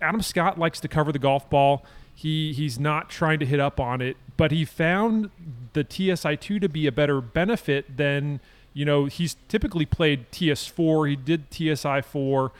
Adam 0.00 0.22
Scott 0.22 0.58
likes 0.58 0.80
to 0.80 0.88
cover 0.88 1.10
the 1.10 1.18
golf 1.18 1.50
ball. 1.50 1.84
He 2.14 2.52
he's 2.52 2.78
not 2.78 3.10
trying 3.10 3.40
to 3.40 3.46
hit 3.46 3.58
up 3.58 3.80
on 3.80 4.00
it, 4.00 4.16
but 4.36 4.52
he 4.52 4.64
found 4.64 5.30
the 5.72 5.84
TSI2 5.84 6.60
to 6.60 6.68
be 6.68 6.86
a 6.86 6.92
better 6.92 7.20
benefit 7.20 7.96
than 7.96 8.40
you 8.72 8.84
know. 8.84 9.06
He's 9.06 9.36
typically 9.48 9.84
played 9.84 10.30
TS4. 10.30 11.10
He 11.10 11.16
did 11.16 11.50
TSI4, 11.50 12.50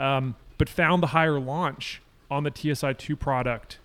um, 0.00 0.34
but 0.58 0.68
found 0.68 1.02
the 1.02 1.08
higher 1.08 1.38
launch 1.38 2.02
on 2.30 2.44
the 2.44 2.50
TSI2 2.50 3.18
product 3.18 3.78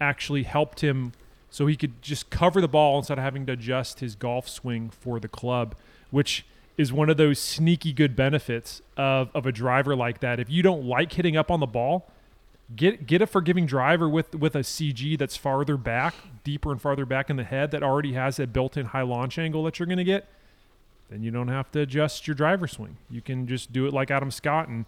actually 0.00 0.44
helped 0.44 0.80
him 0.80 1.12
so 1.50 1.66
he 1.66 1.76
could 1.76 2.00
just 2.02 2.30
cover 2.30 2.60
the 2.60 2.68
ball 2.68 2.98
instead 2.98 3.18
of 3.18 3.24
having 3.24 3.46
to 3.46 3.52
adjust 3.52 4.00
his 4.00 4.14
golf 4.14 4.48
swing 4.48 4.90
for 4.90 5.18
the 5.18 5.28
club, 5.28 5.74
which 6.10 6.44
is 6.76 6.92
one 6.92 7.10
of 7.10 7.16
those 7.16 7.38
sneaky 7.38 7.92
good 7.92 8.14
benefits 8.14 8.82
of, 8.96 9.30
of 9.34 9.46
a 9.46 9.52
driver 9.52 9.96
like 9.96 10.20
that. 10.20 10.38
If 10.38 10.50
you 10.50 10.62
don't 10.62 10.84
like 10.84 11.12
hitting 11.12 11.36
up 11.36 11.50
on 11.50 11.60
the 11.60 11.66
ball, 11.66 12.10
get 12.76 13.06
get 13.06 13.22
a 13.22 13.26
forgiving 13.26 13.66
driver 13.66 14.08
with 14.08 14.34
with 14.34 14.54
a 14.54 14.60
CG 14.60 15.18
that's 15.18 15.36
farther 15.36 15.76
back, 15.76 16.14
deeper 16.44 16.70
and 16.70 16.80
farther 16.80 17.06
back 17.06 17.30
in 17.30 17.36
the 17.36 17.44
head 17.44 17.70
that 17.70 17.82
already 17.82 18.12
has 18.12 18.38
a 18.38 18.46
built-in 18.46 18.86
high 18.86 19.02
launch 19.02 19.38
angle 19.38 19.64
that 19.64 19.78
you're 19.78 19.86
going 19.86 19.98
to 19.98 20.04
get. 20.04 20.28
Then 21.10 21.22
you 21.22 21.30
don't 21.30 21.48
have 21.48 21.70
to 21.72 21.80
adjust 21.80 22.26
your 22.28 22.34
driver 22.34 22.68
swing. 22.68 22.98
You 23.10 23.22
can 23.22 23.46
just 23.46 23.72
do 23.72 23.86
it 23.86 23.94
like 23.94 24.10
Adam 24.10 24.30
Scott 24.30 24.68
and 24.68 24.84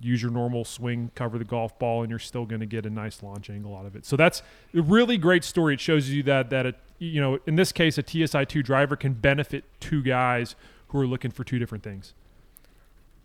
use 0.00 0.22
your 0.22 0.30
normal 0.30 0.64
swing, 0.64 1.10
cover 1.14 1.38
the 1.38 1.44
golf 1.44 1.78
ball, 1.78 2.02
and 2.02 2.10
you're 2.10 2.18
still 2.18 2.46
going 2.46 2.60
to 2.60 2.66
get 2.66 2.86
a 2.86 2.90
nice 2.90 3.22
launch 3.22 3.50
angle 3.50 3.76
out 3.76 3.86
of 3.86 3.94
it. 3.96 4.06
So 4.06 4.16
that's 4.16 4.42
a 4.74 4.82
really 4.82 5.18
great 5.18 5.44
story. 5.44 5.74
It 5.74 5.80
shows 5.80 6.10
you 6.10 6.22
that 6.24 6.50
that 6.50 6.66
a, 6.66 6.74
you 6.98 7.20
know 7.20 7.38
in 7.46 7.56
this 7.56 7.72
case 7.72 7.98
a 7.98 8.02
TSI 8.06 8.44
two 8.44 8.62
driver 8.62 8.96
can 8.96 9.12
benefit 9.14 9.64
two 9.80 10.02
guys 10.02 10.56
who 10.88 10.98
are 10.98 11.06
looking 11.06 11.30
for 11.30 11.44
two 11.44 11.58
different 11.58 11.84
things. 11.84 12.14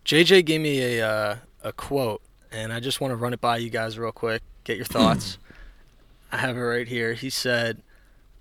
JJ 0.04 0.44
gave 0.44 0.60
me 0.60 0.98
a 0.98 1.08
uh, 1.08 1.36
a 1.62 1.72
quote, 1.72 2.22
and 2.52 2.72
I 2.72 2.80
just 2.80 3.00
want 3.00 3.12
to 3.12 3.16
run 3.16 3.32
it 3.32 3.40
by 3.40 3.56
you 3.56 3.70
guys 3.70 3.98
real 3.98 4.12
quick. 4.12 4.42
Get 4.64 4.76
your 4.76 4.86
thoughts. 4.86 5.38
I 6.32 6.38
have 6.38 6.56
it 6.56 6.60
right 6.60 6.88
here. 6.88 7.14
He 7.14 7.30
said, 7.30 7.82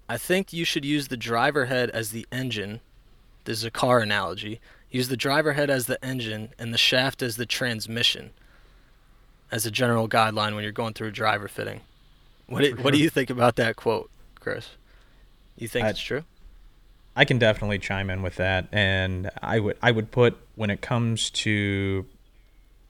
"I 0.10 0.18
think 0.18 0.54
you 0.54 0.65
should 0.65 0.86
use 0.86 1.08
the 1.08 1.18
driver 1.18 1.65
head 1.65 1.89
as 1.92 2.12
the 2.12 2.27
engine. 2.32 2.82
This 3.46 3.60
is 3.60 3.63
a 3.63 3.72
car 3.72 4.00
analogy. 4.00 4.60
Use 4.96 5.10
the 5.10 5.18
driver 5.18 5.52
head 5.52 5.70
as 5.70 5.88
the 5.88 6.04
engine 6.04 6.54
and 6.58 6.74
the 6.74 6.78
shaft 6.78 7.22
as 7.22 7.36
the 7.36 7.46
transmission, 7.46 8.32
as 9.52 9.66
a 9.66 9.72
general 9.72 10.08
guideline 10.08 10.56
when 10.56 10.64
you're 10.64 10.72
going 10.72 10.94
through 10.94 11.12
driver 11.12 11.50
fitting." 11.50 11.82
What 12.48 12.64
do, 12.64 12.72
what 12.75 12.94
do 12.94 13.00
you 13.00 13.10
think 13.10 13.30
about 13.30 13.58
that 13.58 13.75
quote, 13.75 14.10
Chris? 14.40 14.70
You 15.58 15.68
think 15.68 15.86
I- 15.86 15.90
it's 15.90 16.00
true? 16.00 16.24
I 17.14 17.25
can 17.25 17.38
definitely 17.40 17.78
chime 17.80 18.10
in 18.10 18.22
with 18.22 18.38
that, 18.38 18.68
and 18.72 19.30
I 19.42 19.60
would 19.60 19.78
I 19.82 19.92
would 19.92 20.12
put 20.12 20.38
when 20.56 20.70
it 20.70 20.80
comes 20.80 21.30
to 21.32 22.06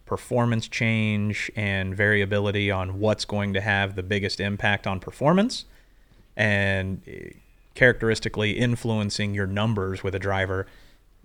performance 0.06 0.68
change 0.68 1.50
and 1.56 1.96
variability 1.98 2.70
on 2.70 3.00
what's 3.00 3.26
going 3.26 3.54
to 3.54 3.62
have 3.62 3.96
the 3.96 4.04
biggest 4.04 4.40
impact 4.40 4.86
on 4.86 5.00
performance, 5.00 5.66
and 6.38 7.02
eh, 7.08 7.30
characteristically 7.74 8.52
influencing 8.52 9.34
your 9.34 9.48
numbers 9.48 10.04
with 10.04 10.14
a 10.14 10.20
driver, 10.20 10.68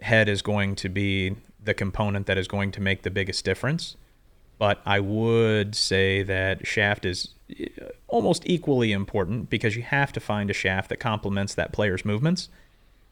head 0.02 0.28
is 0.28 0.42
going 0.42 0.74
to 0.76 0.88
be 0.88 1.36
the 1.62 1.74
component 1.74 2.26
that 2.26 2.38
is 2.38 2.48
going 2.48 2.72
to 2.72 2.80
make 2.80 3.02
the 3.02 3.10
biggest 3.10 3.44
difference. 3.44 3.96
But 4.58 4.80
I 4.84 5.00
would 5.00 5.74
say 5.74 6.22
that 6.22 6.66
shaft 6.66 7.04
is 7.04 7.28
eh, 7.58 7.66
almost 8.08 8.42
equally 8.46 8.92
important 8.92 9.48
because 9.50 9.76
you 9.76 9.82
have 9.82 10.12
to 10.12 10.20
find 10.20 10.50
a 10.50 10.54
shaft 10.54 10.90
that 10.90 10.98
complements 10.98 11.54
that 11.54 11.72
player's 11.72 12.04
movements 12.04 12.48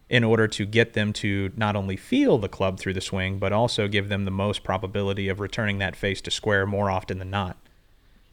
in 0.09 0.25
order 0.25 0.49
to 0.49 0.65
get 0.65 0.95
them 0.95 1.13
to 1.13 1.51
not 1.57 1.77
only 1.77 1.97
feel 1.97 2.39
the 2.39 2.49
club 2.49 2.79
through 2.79 2.95
the 2.95 3.01
swing, 3.01 3.39
but 3.39 3.53
also 3.53 3.89
give 3.89 4.09
them 4.09 4.25
the 4.25 4.31
most 4.31 4.63
probability 4.63 5.29
of 5.29 5.41
returning 5.41 5.79
that 5.79 5.97
face 5.97 6.21
to 6.23 6.31
square 6.31 6.67
more 6.67 6.91
often 6.91 7.19
than 7.19 7.31
not. 7.31 7.57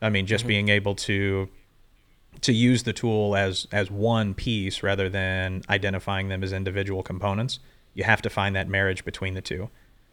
I 0.02 0.10
mean, 0.10 0.26
just 0.26 0.48
being 0.48 0.70
able 0.70 0.96
to 0.96 1.50
to 2.42 2.52
use 2.52 2.84
the 2.84 2.94
tool 2.94 3.36
as 3.36 3.68
as 3.72 3.90
one 3.90 4.34
piece 4.34 4.84
rather 4.84 5.10
than 5.10 5.64
identifying 5.70 6.28
them 6.28 6.44
as 6.44 6.54
individual 6.54 7.02
components. 7.02 7.60
You 7.96 8.04
have 8.04 8.22
to 8.22 8.30
find 8.30 8.56
that 8.56 8.68
marriage 8.68 9.04
between 9.04 9.34
the 9.34 9.42
two. 9.42 9.70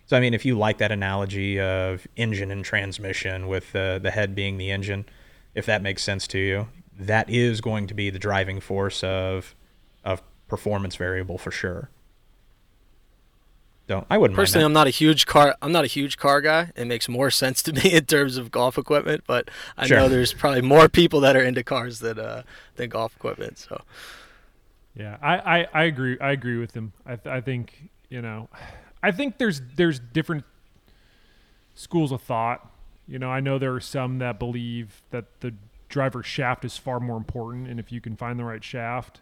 So 0.07 0.17
I 0.17 0.21
mean, 0.21 0.33
if 0.35 0.45
you 0.47 0.57
like 0.57 0.79
that 0.79 0.91
analogy 0.91 1.61
of 1.61 2.07
engine 2.17 2.51
and 2.51 2.65
transmission 2.65 3.47
with 3.49 3.75
uh, 3.77 3.99
the 3.99 4.11
head 4.11 4.35
being 4.35 4.57
the 4.57 4.71
engine, 4.71 5.05
if 5.55 5.67
that 5.67 5.83
makes 5.83 6.03
sense 6.03 6.27
to 6.29 6.39
you, 6.39 6.69
that 6.99 7.29
is 7.29 7.61
going 7.61 7.87
to 7.89 7.95
be 7.95 8.09
the 8.09 8.19
driving 8.19 8.61
force 8.61 9.05
of 9.05 9.55
of 10.05 10.23
performance 10.49 10.97
variable 10.97 11.39
for 11.39 11.51
sure. 11.51 11.91
So 13.89 14.07
I 14.09 14.17
wouldn't 14.17 14.37
Personally, 14.37 14.65
I'm 14.65 14.73
not 14.73 14.87
a 14.87 14.91
huge 14.91 15.27
car. 15.27 15.57
I'm 15.61 15.73
not 15.73 15.85
a 15.85 15.89
huge 15.89 16.17
car 16.17 16.41
guy. 16.41 16.71
It 16.77 16.87
makes 16.87 17.09
more 17.09 17.31
sense 17.43 17.63
to 17.65 17.73
me 17.73 17.93
in 17.93 18.05
terms 18.05 18.37
of 18.37 18.51
golf 18.51 18.79
equipment, 18.79 19.25
but 19.27 19.51
I 19.77 19.87
Sure. 19.87 19.99
know 19.99 20.09
there's 20.09 20.33
probably 20.33 20.63
more 20.63 20.89
people 20.89 21.21
that 21.21 21.37
are 21.37 21.43
into 21.43 21.63
cars 21.63 21.99
than 21.99 22.19
uh, 22.19 22.43
than 22.77 22.89
golf 22.91 23.15
equipment. 23.17 23.59
So 23.59 23.83
Yeah, 24.95 25.17
I, 25.23 25.37
I, 25.61 25.69
I 25.73 25.83
agree. 25.85 26.19
I 26.21 26.33
agree 26.33 26.59
with 26.59 26.75
him. 26.75 26.93
I, 27.07 27.17
th- 27.17 27.33
I 27.33 27.41
think 27.41 27.91
you 28.09 28.21
know, 28.21 28.49
I 29.03 29.11
think 29.11 29.39
there's 29.39 29.61
there's 29.77 29.99
different 29.99 30.45
schools 31.75 32.13
of 32.13 32.23
thought. 32.23 32.71
You 33.07 33.19
know, 33.19 33.31
I 33.31 33.41
know 33.41 33.59
there 33.59 33.75
are 33.75 33.81
some 33.81 34.19
that 34.19 34.39
believe 34.39 35.03
that 35.11 35.41
the 35.41 35.55
driver 35.89 36.23
shaft 36.23 36.65
is 36.65 36.77
far 36.77 37.01
more 37.01 37.17
important, 37.17 37.69
and 37.69 37.81
if 37.81 37.91
you 37.91 38.01
can 38.01 38.17
find 38.17 38.39
the 38.39 38.45
right 38.45 38.63
shaft, 38.63 39.21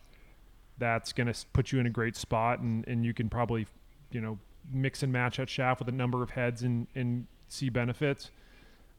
that's 0.78 1.12
going 1.12 1.32
to 1.32 1.46
put 1.52 1.72
you 1.72 1.78
in 1.80 1.86
a 1.86 1.90
great 1.90 2.16
spot, 2.16 2.60
and 2.60 2.86
and 2.88 3.04
you 3.04 3.14
can 3.14 3.28
probably, 3.28 3.66
you 4.10 4.20
know, 4.20 4.38
mix 4.72 5.02
and 5.02 5.12
match 5.12 5.36
that 5.38 5.48
shaft 5.48 5.80
with 5.80 5.88
a 5.88 5.92
number 5.96 6.22
of 6.22 6.30
heads 6.30 6.62
and 6.62 6.86
and 6.94 7.26
see 7.48 7.68
benefits. 7.68 8.30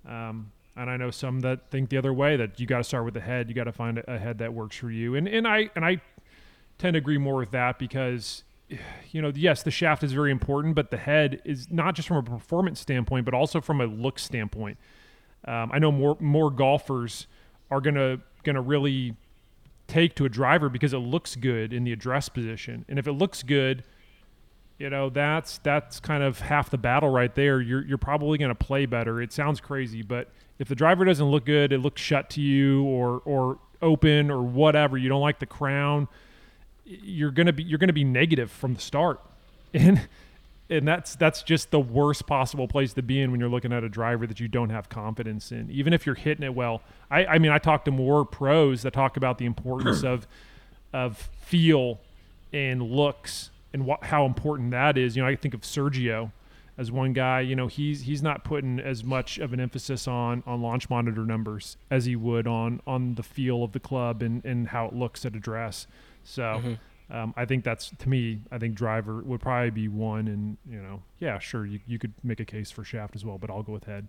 Um, 0.07 0.51
and 0.75 0.89
I 0.89 0.97
know 0.97 1.11
some 1.11 1.41
that 1.41 1.69
think 1.69 1.89
the 1.89 1.97
other 1.97 2.13
way 2.13 2.37
that 2.37 2.59
you 2.59 2.65
got 2.65 2.77
to 2.77 2.83
start 2.83 3.03
with 3.05 3.13
the 3.13 3.21
head. 3.21 3.49
You 3.49 3.55
got 3.55 3.65
to 3.65 3.73
find 3.73 3.97
a, 3.97 4.15
a 4.15 4.17
head 4.17 4.37
that 4.37 4.53
works 4.53 4.77
for 4.77 4.89
you. 4.89 5.15
And 5.15 5.27
and 5.27 5.47
I 5.47 5.69
and 5.75 5.83
I 5.85 6.01
tend 6.81 6.95
to 6.95 6.97
agree 6.97 7.19
more 7.19 7.35
with 7.35 7.51
that 7.51 7.77
because 7.77 8.43
you 9.11 9.21
know 9.21 9.31
yes 9.35 9.61
the 9.61 9.71
shaft 9.71 10.01
is 10.03 10.13
very 10.13 10.31
important 10.31 10.73
but 10.73 10.89
the 10.89 10.97
head 10.97 11.39
is 11.45 11.69
not 11.69 11.93
just 11.93 12.07
from 12.07 12.17
a 12.17 12.23
performance 12.23 12.79
standpoint 12.79 13.23
but 13.23 13.33
also 13.33 13.61
from 13.61 13.79
a 13.81 13.85
look 13.85 14.17
standpoint. 14.17 14.77
Um, 15.45 15.71
i 15.71 15.79
know 15.79 15.91
more 15.91 16.17
more 16.19 16.49
golfers 16.49 17.27
are 17.69 17.81
gonna 17.81 18.19
gonna 18.43 18.61
really 18.61 19.15
take 19.87 20.15
to 20.15 20.25
a 20.25 20.29
driver 20.29 20.69
because 20.69 20.93
it 20.93 20.99
looks 20.99 21.35
good 21.35 21.73
in 21.73 21.83
the 21.83 21.91
address 21.91 22.29
position. 22.29 22.85
And 22.87 22.97
if 22.97 23.07
it 23.07 23.13
looks 23.13 23.43
good 23.43 23.83
you 24.79 24.89
know 24.89 25.11
that's 25.11 25.59
that's 25.59 25.99
kind 25.99 26.23
of 26.23 26.39
half 26.39 26.71
the 26.71 26.77
battle 26.79 27.09
right 27.09 27.35
there. 27.35 27.61
You're, 27.61 27.85
you're 27.85 27.99
probably 27.99 28.39
to 28.39 28.55
play 28.55 28.87
better. 28.87 29.21
It 29.21 29.31
sounds 29.31 29.61
crazy 29.61 30.01
but 30.01 30.31
if 30.57 30.67
the 30.67 30.75
driver 30.75 31.05
doesn't 31.05 31.27
look 31.27 31.45
good 31.45 31.71
it 31.73 31.79
looks 31.79 32.01
shut 32.01 32.31
to 32.31 32.41
you 32.41 32.83
or 32.85 33.21
or 33.25 33.59
open 33.83 34.31
or 34.31 34.41
whatever 34.41 34.97
you 34.97 35.09
don't 35.09 35.21
like 35.21 35.37
the 35.37 35.45
crown 35.45 36.07
you're 37.03 37.31
gonna 37.31 37.53
be 37.53 37.63
you're 37.63 37.79
gonna 37.79 37.93
be 37.93 38.03
negative 38.03 38.51
from 38.51 38.73
the 38.73 38.81
start, 38.81 39.19
and 39.73 40.07
and 40.69 40.87
that's 40.87 41.15
that's 41.15 41.43
just 41.43 41.71
the 41.71 41.79
worst 41.79 42.25
possible 42.25 42.67
place 42.67 42.93
to 42.93 43.01
be 43.01 43.19
in 43.21 43.31
when 43.31 43.39
you're 43.39 43.49
looking 43.49 43.73
at 43.73 43.83
a 43.83 43.89
driver 43.89 44.25
that 44.25 44.39
you 44.39 44.47
don't 44.47 44.69
have 44.69 44.89
confidence 44.89 45.51
in. 45.51 45.69
Even 45.69 45.93
if 45.93 46.05
you're 46.05 46.15
hitting 46.15 46.43
it 46.43 46.55
well, 46.55 46.81
I 47.09 47.25
I 47.25 47.37
mean 47.39 47.51
I 47.51 47.57
talk 47.57 47.85
to 47.85 47.91
more 47.91 48.25
pros 48.25 48.83
that 48.83 48.93
talk 48.93 49.17
about 49.17 49.37
the 49.37 49.45
importance 49.45 50.03
of 50.03 50.27
of 50.93 51.29
feel 51.41 51.99
and 52.53 52.81
looks 52.81 53.49
and 53.73 53.85
what 53.85 54.05
how 54.05 54.25
important 54.25 54.71
that 54.71 54.97
is. 54.97 55.15
You 55.15 55.23
know 55.23 55.27
I 55.27 55.35
think 55.35 55.53
of 55.53 55.61
Sergio 55.61 56.31
as 56.77 56.91
one 56.91 57.13
guy. 57.13 57.41
You 57.41 57.55
know 57.55 57.67
he's 57.67 58.03
he's 58.03 58.23
not 58.23 58.43
putting 58.43 58.79
as 58.79 59.03
much 59.03 59.37
of 59.39 59.51
an 59.51 59.59
emphasis 59.59 60.07
on 60.07 60.41
on 60.45 60.61
launch 60.61 60.89
monitor 60.89 61.25
numbers 61.25 61.75
as 61.89 62.05
he 62.05 62.15
would 62.15 62.47
on 62.47 62.81
on 62.87 63.15
the 63.15 63.23
feel 63.23 63.63
of 63.63 63.73
the 63.73 63.79
club 63.79 64.21
and 64.21 64.43
and 64.45 64.69
how 64.69 64.87
it 64.87 64.93
looks 64.93 65.25
at 65.25 65.35
address. 65.35 65.85
So. 66.23 66.77
Um, 67.11 67.33
I 67.35 67.43
think 67.43 67.65
that's 67.65 67.91
to 67.99 68.07
me. 68.07 68.39
I 68.51 68.57
think 68.57 68.73
driver 68.73 69.21
would 69.21 69.41
probably 69.41 69.69
be 69.69 69.89
one, 69.89 70.29
and 70.29 70.57
you 70.65 70.81
know, 70.81 71.01
yeah, 71.19 71.39
sure, 71.39 71.65
you, 71.65 71.81
you 71.85 71.99
could 71.99 72.13
make 72.23 72.39
a 72.39 72.45
case 72.45 72.71
for 72.71 72.85
shaft 72.85 73.17
as 73.17 73.25
well, 73.25 73.37
but 73.37 73.49
I'll 73.49 73.63
go 73.63 73.73
with 73.73 73.83
head. 73.83 74.07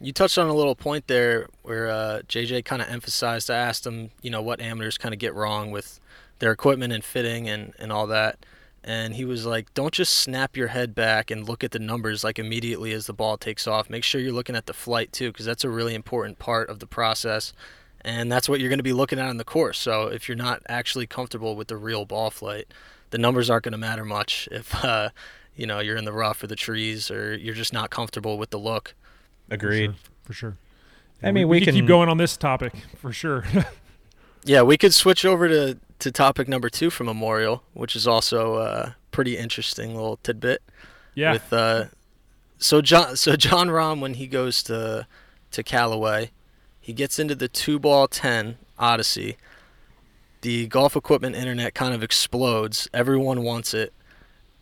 You 0.00 0.12
touched 0.12 0.36
on 0.36 0.48
a 0.48 0.54
little 0.54 0.74
point 0.74 1.06
there 1.06 1.48
where 1.62 1.88
uh, 1.88 2.22
JJ 2.28 2.64
kind 2.64 2.82
of 2.82 2.88
emphasized. 2.88 3.50
I 3.50 3.56
asked 3.56 3.86
him, 3.86 4.10
you 4.20 4.30
know, 4.30 4.42
what 4.42 4.60
amateurs 4.60 4.98
kind 4.98 5.14
of 5.14 5.20
get 5.20 5.34
wrong 5.34 5.70
with 5.70 6.00
their 6.40 6.50
equipment 6.50 6.92
and 6.92 7.04
fitting 7.04 7.48
and, 7.48 7.72
and 7.78 7.92
all 7.92 8.08
that. 8.08 8.44
And 8.82 9.14
he 9.14 9.24
was 9.24 9.46
like, 9.46 9.72
don't 9.72 9.94
just 9.94 10.12
snap 10.12 10.56
your 10.56 10.68
head 10.68 10.94
back 10.94 11.30
and 11.30 11.48
look 11.48 11.64
at 11.64 11.70
the 11.70 11.78
numbers 11.78 12.22
like 12.22 12.38
immediately 12.38 12.92
as 12.92 13.06
the 13.06 13.14
ball 13.14 13.38
takes 13.38 13.66
off. 13.66 13.88
Make 13.88 14.04
sure 14.04 14.20
you're 14.20 14.32
looking 14.32 14.56
at 14.56 14.66
the 14.66 14.74
flight 14.74 15.10
too, 15.12 15.32
because 15.32 15.46
that's 15.46 15.64
a 15.64 15.70
really 15.70 15.94
important 15.94 16.38
part 16.38 16.68
of 16.68 16.80
the 16.80 16.86
process. 16.86 17.54
And 18.04 18.30
that's 18.30 18.48
what 18.48 18.60
you're 18.60 18.68
going 18.68 18.78
to 18.78 18.82
be 18.84 18.92
looking 18.92 19.18
at 19.18 19.28
on 19.28 19.38
the 19.38 19.44
course. 19.44 19.78
So 19.78 20.08
if 20.08 20.28
you're 20.28 20.36
not 20.36 20.62
actually 20.68 21.06
comfortable 21.06 21.56
with 21.56 21.68
the 21.68 21.76
real 21.76 22.04
ball 22.04 22.30
flight, 22.30 22.66
the 23.10 23.18
numbers 23.18 23.48
aren't 23.48 23.64
going 23.64 23.72
to 23.72 23.78
matter 23.78 24.04
much 24.04 24.46
if, 24.52 24.84
uh, 24.84 25.08
you 25.56 25.66
know, 25.66 25.80
you're 25.80 25.96
in 25.96 26.04
the 26.04 26.12
rough 26.12 26.42
or 26.42 26.46
the 26.46 26.56
trees 26.56 27.10
or 27.10 27.34
you're 27.36 27.54
just 27.54 27.72
not 27.72 27.88
comfortable 27.90 28.36
with 28.36 28.50
the 28.50 28.58
look. 28.58 28.94
Agreed. 29.50 29.94
For 29.94 29.94
sure. 29.94 30.10
For 30.24 30.32
sure. 30.32 30.56
I 31.22 31.32
mean, 31.32 31.48
we, 31.48 31.58
we 31.58 31.64
can 31.64 31.72
can- 31.72 31.74
keep 31.82 31.88
going 31.88 32.08
on 32.10 32.18
this 32.18 32.36
topic 32.36 32.74
for 32.98 33.12
sure. 33.12 33.44
Yeah, 34.46 34.60
we 34.60 34.76
could 34.76 34.92
switch 34.92 35.24
over 35.24 35.48
to, 35.48 35.78
to 36.00 36.12
topic 36.12 36.48
number 36.48 36.68
two 36.68 36.90
for 36.90 37.02
Memorial, 37.04 37.62
which 37.72 37.96
is 37.96 38.06
also 38.06 38.58
a 38.58 38.94
pretty 39.10 39.38
interesting 39.38 39.94
little 39.94 40.18
tidbit. 40.18 40.62
yeah. 41.14 41.32
With 41.32 41.50
uh, 41.50 41.84
so 42.58 42.82
John 42.82 43.16
so 43.16 43.36
Jon 43.36 43.68
Rahm 43.68 44.00
when 44.00 44.12
he 44.12 44.26
goes 44.26 44.62
to 44.64 45.06
to 45.52 45.62
Callaway, 45.62 46.30
he 46.84 46.92
gets 46.92 47.18
into 47.18 47.34
the 47.34 47.48
two 47.48 47.78
ball 47.78 48.06
ten 48.06 48.58
Odyssey. 48.78 49.38
The 50.42 50.66
golf 50.66 50.94
equipment 50.94 51.34
internet 51.34 51.72
kind 51.72 51.94
of 51.94 52.02
explodes. 52.02 52.90
Everyone 52.92 53.42
wants 53.42 53.72
it, 53.72 53.94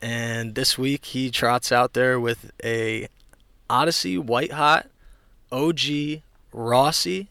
and 0.00 0.54
this 0.54 0.78
week 0.78 1.06
he 1.06 1.32
trots 1.32 1.72
out 1.72 1.94
there 1.94 2.20
with 2.20 2.52
a 2.62 3.08
Odyssey 3.68 4.16
White 4.16 4.52
Hot 4.52 4.88
OG 5.50 6.20
Rossie 6.54 7.26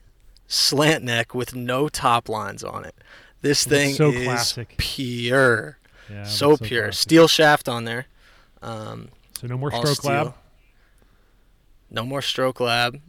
slant 0.47 1.05
neck 1.05 1.33
with 1.33 1.55
no 1.55 1.87
top 1.87 2.27
lines 2.27 2.61
on 2.61 2.83
it. 2.83 2.95
This 3.41 3.63
thing 3.63 3.93
so 3.95 4.09
is 4.11 4.25
classic. 4.25 4.75
pure, 4.77 5.77
yeah, 6.09 6.25
so 6.25 6.49
that's 6.49 6.67
pure. 6.67 6.83
classic. 6.87 7.01
Steel 7.01 7.27
shaft 7.29 7.69
on 7.69 7.85
there. 7.85 8.07
Um, 8.61 9.07
So 9.39 9.47
no 9.47 9.57
more 9.57 9.71
stroke 9.71 9.87
steel. 9.95 10.11
lab. 10.11 10.33
No 11.89 12.05
more 12.05 12.21
stroke 12.21 12.59
lab. 12.59 12.99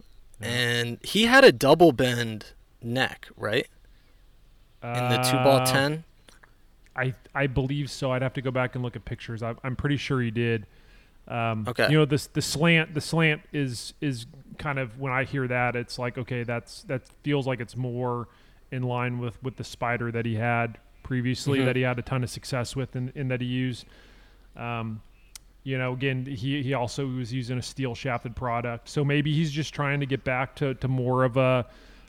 And 0.45 0.99
he 1.03 1.25
had 1.25 1.45
a 1.45 1.53
double 1.53 1.93
bend 1.93 2.47
neck, 2.83 3.29
right? 3.37 3.67
In 4.83 4.93
the 5.11 5.19
two 5.19 5.37
ball 5.39 5.61
Uh, 5.61 5.67
10. 5.67 6.05
I 6.97 7.15
I 7.35 7.47
believe 7.47 7.91
so. 7.91 8.11
I'd 8.13 8.23
have 8.23 8.35
to 8.35 8.43
go 8.43 8.51
back 8.51 8.75
and 8.75 8.83
look 8.85 8.97
at 8.97 9.05
pictures. 9.05 9.43
I, 9.43 9.55
I'm 9.65 9.77
pretty 9.77 9.97
sure 9.97 10.21
he 10.21 10.31
did. 10.31 10.67
Um, 11.29 11.65
Okay. 11.69 11.89
You 11.91 11.99
know, 11.99 12.05
this 12.05 12.27
the 12.27 12.43
slant 12.43 12.93
the 12.95 13.01
slant 13.01 13.43
is 13.53 13.95
is 14.01 14.27
kind 14.59 14.79
of 14.79 14.99
when 14.99 15.13
I 15.13 15.25
hear 15.25 15.47
that, 15.49 15.77
it's 15.77 15.99
like 15.99 16.19
okay, 16.19 16.43
that's 16.43 16.83
that 16.85 17.03
feels 17.23 17.47
like 17.47 17.61
it's 17.61 17.77
more 17.77 18.29
in 18.71 18.83
line 18.83 19.19
with 19.19 19.41
with 19.43 19.57
the 19.57 19.65
spider 19.65 20.11
that 20.13 20.27
he 20.27 20.35
had 20.35 20.79
previously 21.03 21.61
Mhm. 21.61 21.65
that 21.67 21.77
he 21.77 21.83
had 21.83 21.99
a 21.99 22.03
ton 22.03 22.23
of 22.25 22.31
success 22.31 22.75
with 22.77 22.95
and, 22.97 23.13
and 23.15 23.31
that 23.31 23.41
he 23.41 23.47
used. 23.47 23.87
Um, 24.57 25.01
you 25.65 25.79
know, 25.79 25.93
again, 25.93 26.27
he 26.27 26.63
he 26.63 26.75
also 26.75 27.07
was 27.07 27.33
using 27.33 27.59
a 27.59 27.63
steel 27.63 27.95
shafted 27.95 28.35
product, 28.35 28.89
so 28.89 29.05
maybe 29.05 29.33
he's 29.35 29.51
just 29.53 29.73
trying 29.75 30.01
to 30.01 30.07
get 30.07 30.25
back 30.25 30.55
to 30.57 30.75
to 30.75 30.89
more 30.89 31.25
of 31.25 31.37
a 31.37 31.67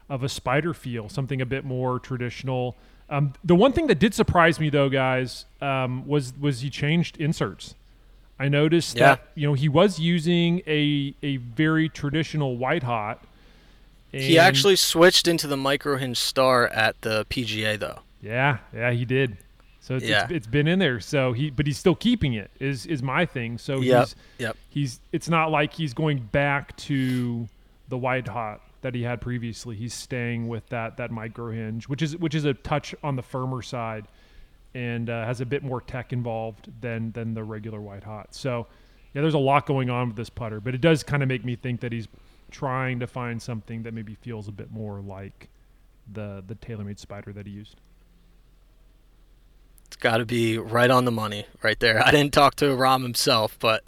of 0.09 0.23
a 0.23 0.29
spider 0.29 0.73
feel, 0.73 1.09
something 1.09 1.41
a 1.41 1.45
bit 1.45 1.63
more 1.65 1.99
traditional. 1.99 2.75
Um, 3.09 3.33
the 3.43 3.55
one 3.55 3.73
thing 3.73 3.87
that 3.87 3.99
did 3.99 4.13
surprise 4.13 4.59
me 4.59 4.69
though, 4.69 4.89
guys, 4.89 5.45
um, 5.61 6.07
was 6.07 6.33
was 6.39 6.61
he 6.61 6.69
changed 6.69 7.17
inserts. 7.17 7.75
I 8.39 8.49
noticed 8.49 8.97
Yeah. 8.97 9.07
that 9.15 9.27
you 9.35 9.47
know 9.47 9.53
he 9.53 9.69
was 9.69 9.99
using 9.99 10.61
a 10.65 11.13
a 11.21 11.37
very 11.37 11.89
traditional 11.89 12.57
white 12.57 12.83
hot. 12.83 13.23
He 14.11 14.37
actually 14.37 14.75
switched 14.75 15.27
into 15.27 15.47
the 15.47 15.57
micro 15.57 15.97
hinge 15.97 16.17
star 16.19 16.67
at 16.67 17.01
the 17.01 17.25
PGA, 17.31 17.79
though. 17.79 17.99
yeah 18.21 18.57
yeah 18.73 18.91
he 18.91 19.05
did. 19.05 19.37
So 19.83 19.95
it's, 19.95 20.05
Yeah. 20.05 20.23
it's, 20.23 20.31
it's 20.31 20.47
been 20.47 20.67
in 20.67 20.79
there. 20.79 21.01
So 21.01 21.33
he 21.33 21.49
but 21.49 21.67
he's 21.67 21.77
still 21.77 21.95
keeping 21.95 22.33
it 22.33 22.49
is 22.59 22.85
is 22.85 23.03
my 23.03 23.25
thing. 23.25 23.57
So 23.57 23.81
Yep, 23.81 23.99
he's 24.05 24.15
yep. 24.39 24.57
he's 24.69 24.99
it's 25.11 25.27
not 25.27 25.51
like 25.51 25.73
he's 25.73 25.93
going 25.93 26.19
back 26.31 26.75
to 26.77 27.49
the 27.89 27.97
white 27.97 28.29
hot 28.29 28.61
that 28.81 28.95
he 28.95 29.03
had 29.03 29.19
previously. 29.19 29.75
He's 29.75 29.93
staying 29.93 30.47
with 30.47 30.65
that 30.69 30.95
that 30.97 31.11
micro 31.11 31.51
hinge, 31.51 31.89
which 31.89 32.01
is 32.01 32.15
which 32.15 32.33
is 32.33 32.45
a 32.45 32.53
touch 32.53 32.95
on 33.03 33.17
the 33.17 33.21
firmer 33.21 33.61
side, 33.61 34.07
and 34.73 35.09
uh, 35.09 35.25
has 35.25 35.41
a 35.41 35.45
bit 35.45 35.63
more 35.63 35.81
tech 35.81 36.13
involved 36.13 36.71
than 36.79 37.11
than 37.11 37.33
the 37.33 37.43
regular 37.43 37.81
white 37.81 38.05
hot. 38.05 38.33
So 38.33 38.67
yeah, 39.13 39.21
there's 39.21 39.33
a 39.33 39.37
lot 39.39 39.65
going 39.65 39.89
on 39.89 40.07
with 40.07 40.15
this 40.15 40.29
putter, 40.29 40.61
but 40.61 40.73
it 40.73 40.79
does 40.81 41.03
kind 41.03 41.21
of 41.21 41.27
make 41.27 41.43
me 41.43 41.57
think 41.57 41.81
that 41.81 41.91
he's 41.91 42.07
trying 42.51 43.01
to 43.01 43.07
find 43.07 43.41
something 43.41 43.83
that 43.83 43.93
maybe 43.93 44.15
feels 44.15 44.47
a 44.47 44.51
bit 44.53 44.71
more 44.71 45.01
like 45.01 45.49
the 46.13 46.41
the 46.47 46.55
TaylorMade 46.55 46.99
Spider 46.99 47.33
that 47.33 47.45
he 47.47 47.51
used. 47.51 47.81
It's 49.93 50.01
got 50.01 50.17
to 50.17 50.25
be 50.25 50.57
right 50.57 50.89
on 50.89 51.05
the 51.05 51.11
money 51.11 51.45
right 51.61 51.79
there. 51.79 52.03
I 52.03 52.09
didn't 52.09 52.33
talk 52.33 52.55
to 52.55 52.65
Rahm 52.65 53.03
himself, 53.03 53.57
but 53.59 53.83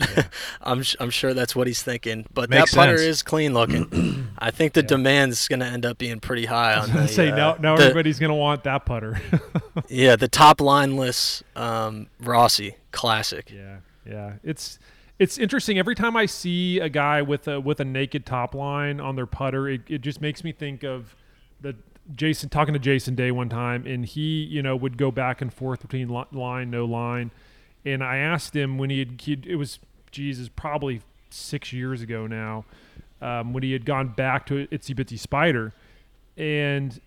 I'm 0.61 0.83
I'm 0.99 1.09
sure 1.09 1.33
that's 1.33 1.55
what 1.55 1.65
he's 1.65 1.81
thinking. 1.81 2.27
But 2.31 2.51
Makes 2.51 2.71
that 2.71 2.77
putter 2.77 2.97
sense. 2.97 3.07
is 3.09 3.23
clean 3.23 3.55
looking. 3.55 4.27
I 4.37 4.51
think 4.51 4.73
the 4.73 4.81
Yeah. 4.81 4.87
demand 4.87 5.31
is 5.31 5.47
going 5.47 5.61
to 5.61 5.65
end 5.65 5.83
up 5.83 5.97
being 5.97 6.19
pretty 6.19 6.45
high 6.45 6.73
I 6.73 6.75
on 6.75 6.81
was 6.81 6.91
gonna 6.91 7.07
say 7.07 7.31
uh, 7.31 7.35
now 7.35 7.55
now 7.59 7.75
the- 7.75 7.85
everybody's 7.85 8.19
gonna 8.19 8.35
want 8.35 8.63
that 8.65 8.85
putter. 8.85 9.19
yeah 9.89 10.15
the 10.15 10.27
top 10.27 10.61
lineless 10.61 11.41
um, 11.55 12.05
Rossie 12.21 12.75
classic. 12.91 13.51
Yeah, 13.51 13.77
yeah. 14.07 14.33
It's 14.43 14.77
it's 15.17 15.39
interesting. 15.39 15.79
Every 15.79 15.95
time 15.95 16.15
I 16.15 16.27
see 16.27 16.79
a 16.79 16.87
guy 16.89 17.23
with 17.23 17.47
a 17.47 17.59
with 17.59 17.79
a 17.79 17.85
naked 17.85 18.27
top 18.27 18.53
line 18.53 18.99
on 18.99 19.15
their 19.15 19.25
putter, 19.25 19.67
it, 19.67 19.81
it 19.87 20.01
just 20.01 20.21
makes 20.21 20.43
me 20.43 20.51
think 20.51 20.83
of 20.83 21.15
the 21.61 21.75
Jason 22.13 22.49
talking 22.49 22.73
to 22.73 22.79
Jason 22.79 23.15
Day 23.15 23.31
one 23.31 23.49
time, 23.49 23.85
and 23.87 24.05
he 24.05 24.43
you 24.43 24.61
know 24.61 24.75
would 24.75 24.97
go 24.97 25.11
back 25.11 25.41
and 25.41 25.53
forth 25.53 25.81
between 25.81 26.07
line 26.09 26.69
no 26.69 26.85
line, 26.85 27.31
and 27.83 28.03
I 28.03 28.17
asked 28.17 28.55
him 28.55 28.77
when 28.77 28.89
he 28.89 28.99
had 28.99 29.21
he'd, 29.21 29.45
it 29.47 29.55
was 29.55 29.79
Jesus 30.11 30.49
probably 30.55 31.01
six 31.29 31.73
years 31.73 32.01
ago 32.01 32.27
now 32.27 32.65
um, 33.21 33.53
when 33.53 33.63
he 33.63 33.73
had 33.73 33.85
gone 33.85 34.09
back 34.09 34.45
to 34.47 34.67
Itsy 34.67 34.95
Bitsy 34.95 35.17
Spider, 35.19 35.73
and 36.37 36.99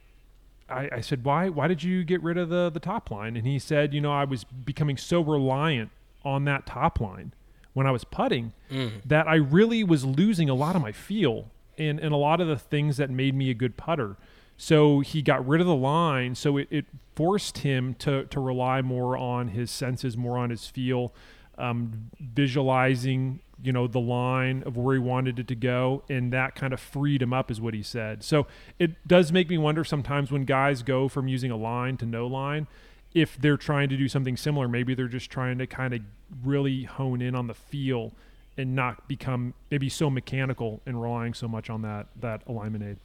I, 0.69 0.89
I 0.93 1.01
said, 1.01 1.25
why 1.25 1.49
why 1.49 1.69
did 1.69 1.83
you 1.83 2.05
get 2.05 2.23
rid 2.23 2.37
of 2.37 2.49
the 2.49 2.71
the 2.71 2.81
top 2.81 3.11
line? 3.11 3.37
And 3.37 3.47
he 3.47 3.59
said, 3.59 3.95
you 3.95 4.01
know, 4.01 4.13
I 4.13 4.25
was 4.25 4.45
becoming 4.45 4.97
so 4.97 5.21
reliant 5.21 5.91
on 6.25 6.45
that 6.45 6.67
top 6.67 7.01
line 7.01 7.33
when 7.75 7.87
I 7.87 7.91
was 7.91 8.05
putting 8.05 8.53
Mm. 8.71 9.01
that 9.07 9.27
I 9.27 9.37
really 9.37 9.83
was 9.83 10.05
losing 10.05 10.51
a 10.51 10.55
lot 10.55 10.77
of 10.77 10.83
my 10.83 10.93
feel 10.93 11.47
and, 11.79 11.99
and 12.01 12.13
a 12.13 12.19
lot 12.19 12.39
of 12.41 12.49
the 12.49 12.59
things 12.59 12.99
that 12.99 13.09
made 13.09 13.35
me 13.35 13.49
a 13.49 13.55
good 13.55 13.79
putter. 13.79 14.17
So 14.59 15.01
he 15.01 15.23
got 15.23 15.47
rid 15.47 15.61
of 15.61 15.67
the 15.67 15.75
line. 15.75 16.35
So 16.35 16.57
it, 16.59 16.67
it 16.71 16.85
forced 17.15 17.59
him 17.59 17.95
to, 18.01 18.25
to 18.25 18.41
rely 18.41 18.83
more 18.83 19.17
on 19.17 19.49
his 19.49 19.71
senses, 19.71 20.17
more 20.17 20.37
on 20.37 20.51
his 20.51 20.67
feel, 20.67 21.15
um, 21.57 22.11
visualizing, 22.21 23.41
you 23.63 23.73
know, 23.73 23.87
the 23.87 24.01
line 24.01 24.65
of 24.67 24.77
where 24.77 24.97
he 24.97 25.01
wanted 25.01 25.39
it 25.39 25.47
to 25.49 25.55
go. 25.55 26.03
And 26.11 26.33
that 26.33 26.57
kind 26.57 26.73
of 26.73 26.81
freed 26.81 27.23
him 27.23 27.33
up, 27.33 27.51
is 27.51 27.61
what 27.61 27.73
he 27.73 27.85
said. 27.85 28.25
So 28.25 28.49
it 28.81 29.07
does 29.07 29.33
make 29.33 29.49
me 29.49 29.59
wonder 29.59 29.85
sometimes 29.85 30.33
when 30.33 30.45
guys 30.45 30.83
go 30.83 31.09
from 31.09 31.29
using 31.29 31.53
a 31.53 31.57
line 31.57 31.97
to 31.99 32.07
no 32.07 32.27
line, 32.27 32.67
if 33.15 33.39
they're 33.41 33.57
trying 33.57 33.89
to 33.89 33.97
do 33.97 34.09
something 34.09 34.37
similar, 34.37 34.69
maybe 34.69 34.93
they're 34.95 35.07
just 35.07 35.31
trying 35.31 35.59
to 35.59 35.67
kind 35.69 35.95
of 35.95 36.01
really 36.45 36.83
hone 36.83 37.23
in 37.23 37.35
on 37.35 37.47
the 37.47 37.55
feel 37.55 38.13
and 38.57 38.75
not 38.75 39.07
become 39.07 39.55
maybe 39.71 39.89
so 39.89 40.11
mechanical 40.11 40.81
and 40.85 41.01
relying 41.01 41.33
so 41.33 41.47
much 41.47 41.71
on 41.71 41.83
that 41.83 42.09
that 42.21 42.43
alignment 42.49 42.85
aid. 42.85 42.97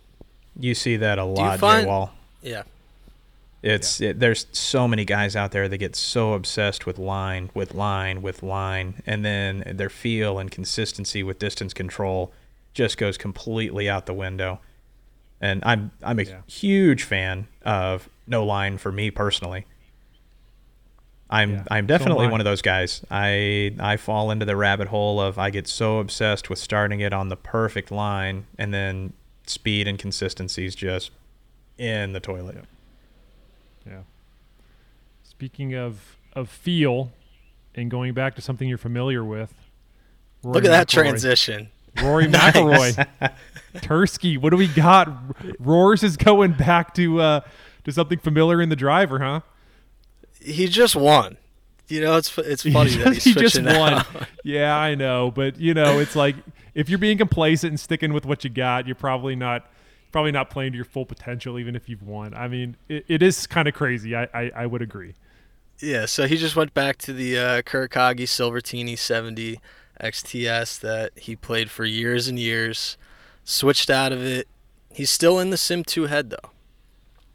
You 0.59 0.75
see 0.75 0.97
that 0.97 1.17
a 1.17 1.23
lot, 1.23 1.59
find- 1.59 1.83
Jay 1.83 1.87
Wall. 1.89 2.13
Yeah. 2.41 2.63
It's 3.61 4.01
it, 4.01 4.19
there's 4.19 4.45
so 4.51 4.87
many 4.89 5.05
guys 5.05 5.35
out 5.37 5.51
there 5.53 5.69
that 5.69 5.77
get 5.77 5.95
so 5.95 6.33
obsessed 6.33 6.85
with 6.85 6.99
line, 6.99 7.49
with 7.53 7.73
line, 7.73 8.21
with 8.21 8.43
line, 8.43 9.01
and 9.05 9.23
then 9.23 9.63
their 9.65 9.89
feel 9.89 10.37
and 10.37 10.51
consistency 10.51 11.23
with 11.23 11.39
distance 11.39 11.73
control 11.73 12.33
just 12.73 12.97
goes 12.97 13.17
completely 13.17 13.89
out 13.89 14.05
the 14.05 14.13
window. 14.13 14.59
And 15.39 15.63
I'm 15.65 15.91
I'm 16.03 16.19
a 16.19 16.23
Yeah. 16.23 16.41
huge 16.45 17.03
fan 17.03 17.47
of 17.63 18.09
no 18.27 18.43
line 18.45 18.77
for 18.77 18.91
me 18.91 19.09
personally. 19.11 19.65
I'm 21.29 21.51
Yeah, 21.53 21.63
I'm 21.71 21.87
definitely 21.87 22.27
one 22.27 22.41
of 22.41 22.45
those 22.45 22.61
guys. 22.61 23.01
I 23.09 23.73
I 23.79 23.95
fall 23.97 24.29
into 24.29 24.45
the 24.45 24.57
rabbit 24.57 24.89
hole 24.89 25.21
of 25.21 25.39
I 25.39 25.49
get 25.49 25.67
so 25.69 25.99
obsessed 25.99 26.49
with 26.49 26.59
starting 26.59 26.99
it 26.99 27.13
on 27.13 27.29
the 27.29 27.37
perfect 27.37 27.91
line 27.91 28.45
and 28.57 28.73
then 28.73 29.13
speed 29.45 29.87
and 29.87 29.97
consistency 29.97 30.65
is 30.65 30.75
just 30.75 31.11
in 31.77 32.13
the 32.13 32.19
toilet. 32.19 32.57
Yeah. 33.85 34.01
Speaking 35.23 35.73
of 35.75 36.17
of 36.33 36.49
feel 36.49 37.11
and 37.75 37.91
going 37.91 38.13
back 38.13 38.35
to 38.35 38.41
something 38.41 38.67
you're 38.67 38.77
familiar 38.77 39.23
with. 39.23 39.53
Rory 40.41 40.55
Look 40.55 40.65
at 40.65 40.69
that 40.69 40.87
transition. 40.87 41.69
Rory 42.01 42.25
McIlroy. 42.27 43.07
Tursky, 43.75 44.37
what 44.37 44.49
do 44.49 44.57
we 44.57 44.67
got? 44.67 45.09
Roars 45.59 46.03
is 46.03 46.17
going 46.17 46.53
back 46.53 46.93
to 46.95 47.19
uh 47.21 47.39
to 47.83 47.91
something 47.91 48.19
familiar 48.19 48.61
in 48.61 48.69
the 48.69 48.75
driver, 48.75 49.19
huh? 49.19 49.41
he 50.43 50.67
just 50.67 50.95
won. 50.95 51.37
You 51.87 52.01
know, 52.01 52.17
it's 52.17 52.35
it's 52.37 52.63
funny 52.63 52.91
he 52.91 52.97
that 52.97 53.13
just, 53.13 53.25
he's 53.25 53.35
he 53.35 53.41
just 53.41 53.61
won. 53.61 53.93
out. 53.93 54.05
yeah, 54.43 54.75
I 54.75 54.95
know, 54.95 55.31
but 55.31 55.59
you 55.59 55.73
know, 55.73 55.99
it's 55.99 56.15
like 56.15 56.35
if 56.75 56.89
you're 56.89 56.99
being 56.99 57.17
complacent 57.17 57.71
and 57.71 57.79
sticking 57.79 58.13
with 58.13 58.25
what 58.25 58.43
you 58.43 58.49
got, 58.49 58.85
you're 58.87 58.95
probably 58.95 59.35
not 59.35 59.69
probably 60.11 60.31
not 60.31 60.49
playing 60.49 60.71
to 60.71 60.75
your 60.75 60.85
full 60.85 61.05
potential, 61.05 61.57
even 61.57 61.75
if 61.75 61.89
you've 61.89 62.03
won. 62.03 62.33
I 62.35 62.47
mean, 62.47 62.77
it, 62.87 63.05
it 63.07 63.23
is 63.23 63.47
kind 63.47 63.67
of 63.67 63.73
crazy. 63.73 64.15
I, 64.15 64.27
I 64.33 64.51
I 64.55 64.65
would 64.65 64.81
agree. 64.81 65.15
Yeah, 65.79 66.05
so 66.05 66.27
he 66.27 66.37
just 66.37 66.55
went 66.55 66.73
back 66.73 66.97
to 66.99 67.13
the 67.13 67.37
uh, 67.37 67.61
Kuro 67.63 67.87
Kage 67.87 68.29
Silver 68.29 68.61
TiNi 68.61 68.97
70 68.97 69.59
XTS 69.99 70.79
that 70.79 71.11
he 71.17 71.35
played 71.35 71.69
for 71.69 71.83
years 71.83 72.27
and 72.27 72.39
years. 72.39 72.97
Switched 73.43 73.89
out 73.89 74.11
of 74.11 74.23
it. 74.23 74.47
He's 74.91 75.09
still 75.09 75.39
in 75.39 75.49
the 75.49 75.57
Sim 75.57 75.83
2 75.83 76.03
head 76.03 76.29
though. 76.29 76.51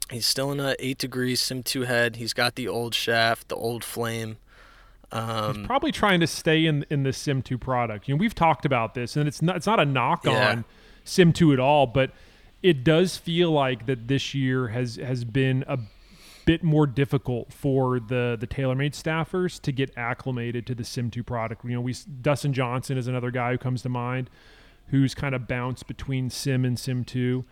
He's 0.09 0.25
still 0.25 0.51
in 0.51 0.59
a 0.59 0.75
eight 0.79 0.97
degree 0.97 1.35
Sim 1.35 1.61
2 1.61 1.81
head. 1.83 2.15
He's 2.15 2.33
got 2.33 2.55
the 2.55 2.67
old 2.67 2.95
shaft, 2.95 3.49
the 3.49 3.55
old 3.55 3.83
flame. 3.83 4.37
Um, 5.11 5.63
Probably 5.65 5.91
trying 5.91 6.19
to 6.19 6.27
stay 6.27 6.65
in 6.65 6.85
in 6.89 7.03
the 7.03 7.13
Sim 7.13 7.41
2 7.41 7.57
product. 7.57 8.07
You 8.07 8.15
know, 8.15 8.19
we've 8.19 8.35
talked 8.35 8.65
about 8.65 8.93
this, 8.93 9.15
and 9.17 9.27
it's 9.27 9.41
not 9.41 9.55
it's 9.57 9.65
not 9.67 9.79
a 9.79 9.85
knock 9.85 10.25
Yeah. 10.25 10.51
on 10.51 10.65
Sim 11.03 11.33
2 11.33 11.51
at 11.53 11.59
all, 11.59 11.87
but 11.87 12.11
it 12.61 12.83
does 12.83 13.17
feel 13.17 13.51
like 13.51 13.85
that 13.87 14.07
this 14.07 14.33
year 14.35 14.67
has 14.69 14.97
has 14.97 15.23
been 15.25 15.63
a 15.67 15.79
bit 16.45 16.63
more 16.63 16.85
difficult 16.87 17.51
for 17.53 17.99
the 17.99 18.37
the 18.39 18.47
TaylorMade 18.47 18.91
staffers 18.91 19.59
to 19.61 19.71
get 19.71 19.91
acclimated 19.97 20.67
to 20.67 20.75
the 20.75 20.83
Sim 20.83 21.09
2 21.09 21.23
product. 21.23 21.63
You 21.65 21.71
know, 21.71 21.81
we 21.81 21.95
Dustin 22.21 22.53
Johnson 22.53 22.97
is 22.97 23.07
another 23.07 23.31
guy 23.31 23.51
who 23.51 23.57
comes 23.57 23.81
to 23.83 23.89
mind 23.89 24.29
who's 24.87 25.13
kind 25.13 25.35
of 25.35 25.47
bounced 25.47 25.85
between 25.87 26.29
Sim 26.31 26.65
and 26.65 26.77
Sim 26.79 27.03
2. 27.03 27.45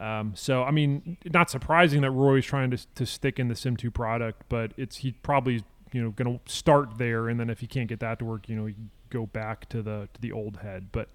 Um, 0.00 0.32
so 0.34 0.62
I 0.62 0.70
mean, 0.70 1.16
not 1.24 1.50
surprising 1.50 2.02
that 2.02 2.10
Roy's 2.10 2.44
trying 2.46 2.70
to 2.70 2.78
to 2.94 3.06
stick 3.06 3.38
in 3.38 3.48
the 3.48 3.56
Sim 3.56 3.76
2 3.76 3.90
product, 3.90 4.42
but 4.48 4.72
it's 4.76 4.98
he 4.98 5.12
probably 5.12 5.62
you 5.94 6.02
know 6.02 6.10
going 6.10 6.38
to 6.38 6.52
start 6.52 6.98
there, 6.98 7.28
and 7.28 7.38
then 7.38 7.50
if 7.50 7.62
you 7.62 7.68
can't 7.68 7.88
get 7.88 8.00
that 8.00 8.18
to 8.20 8.24
work, 8.24 8.48
you 8.48 8.56
know, 8.56 8.64
can 8.64 8.90
go 9.10 9.26
back 9.26 9.68
to 9.70 9.82
the 9.82 10.08
to 10.14 10.20
the 10.20 10.32
old 10.32 10.58
head. 10.58 10.88
But 10.92 11.08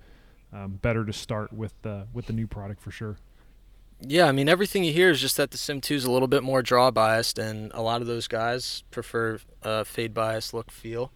um, 0.51 0.79
better 0.81 1.05
to 1.05 1.13
start 1.13 1.51
with 1.51 1.73
the 1.81 2.07
with 2.13 2.27
the 2.27 2.33
new 2.33 2.47
product 2.47 2.81
for 2.81 2.91
sure. 2.91 3.17
Yeah, 3.99 4.27
I 4.27 4.31
mean 4.31 4.49
everything 4.49 4.83
you 4.83 4.91
hear 4.91 5.09
is 5.09 5.21
just 5.21 5.37
that 5.37 5.51
the 5.51 5.57
Sim 5.57 5.79
2 5.79 5.95
is 5.95 6.05
a 6.05 6.11
little 6.11 6.27
bit 6.27 6.43
more 6.43 6.61
draw 6.61 6.91
biased, 6.91 7.39
and 7.39 7.71
a 7.73 7.81
lot 7.81 8.01
of 8.01 8.07
those 8.07 8.27
guys 8.27 8.83
prefer 8.91 9.39
uh, 9.63 9.83
fade 9.83 10.13
bias 10.13 10.53
look 10.53 10.71
feel. 10.71 11.11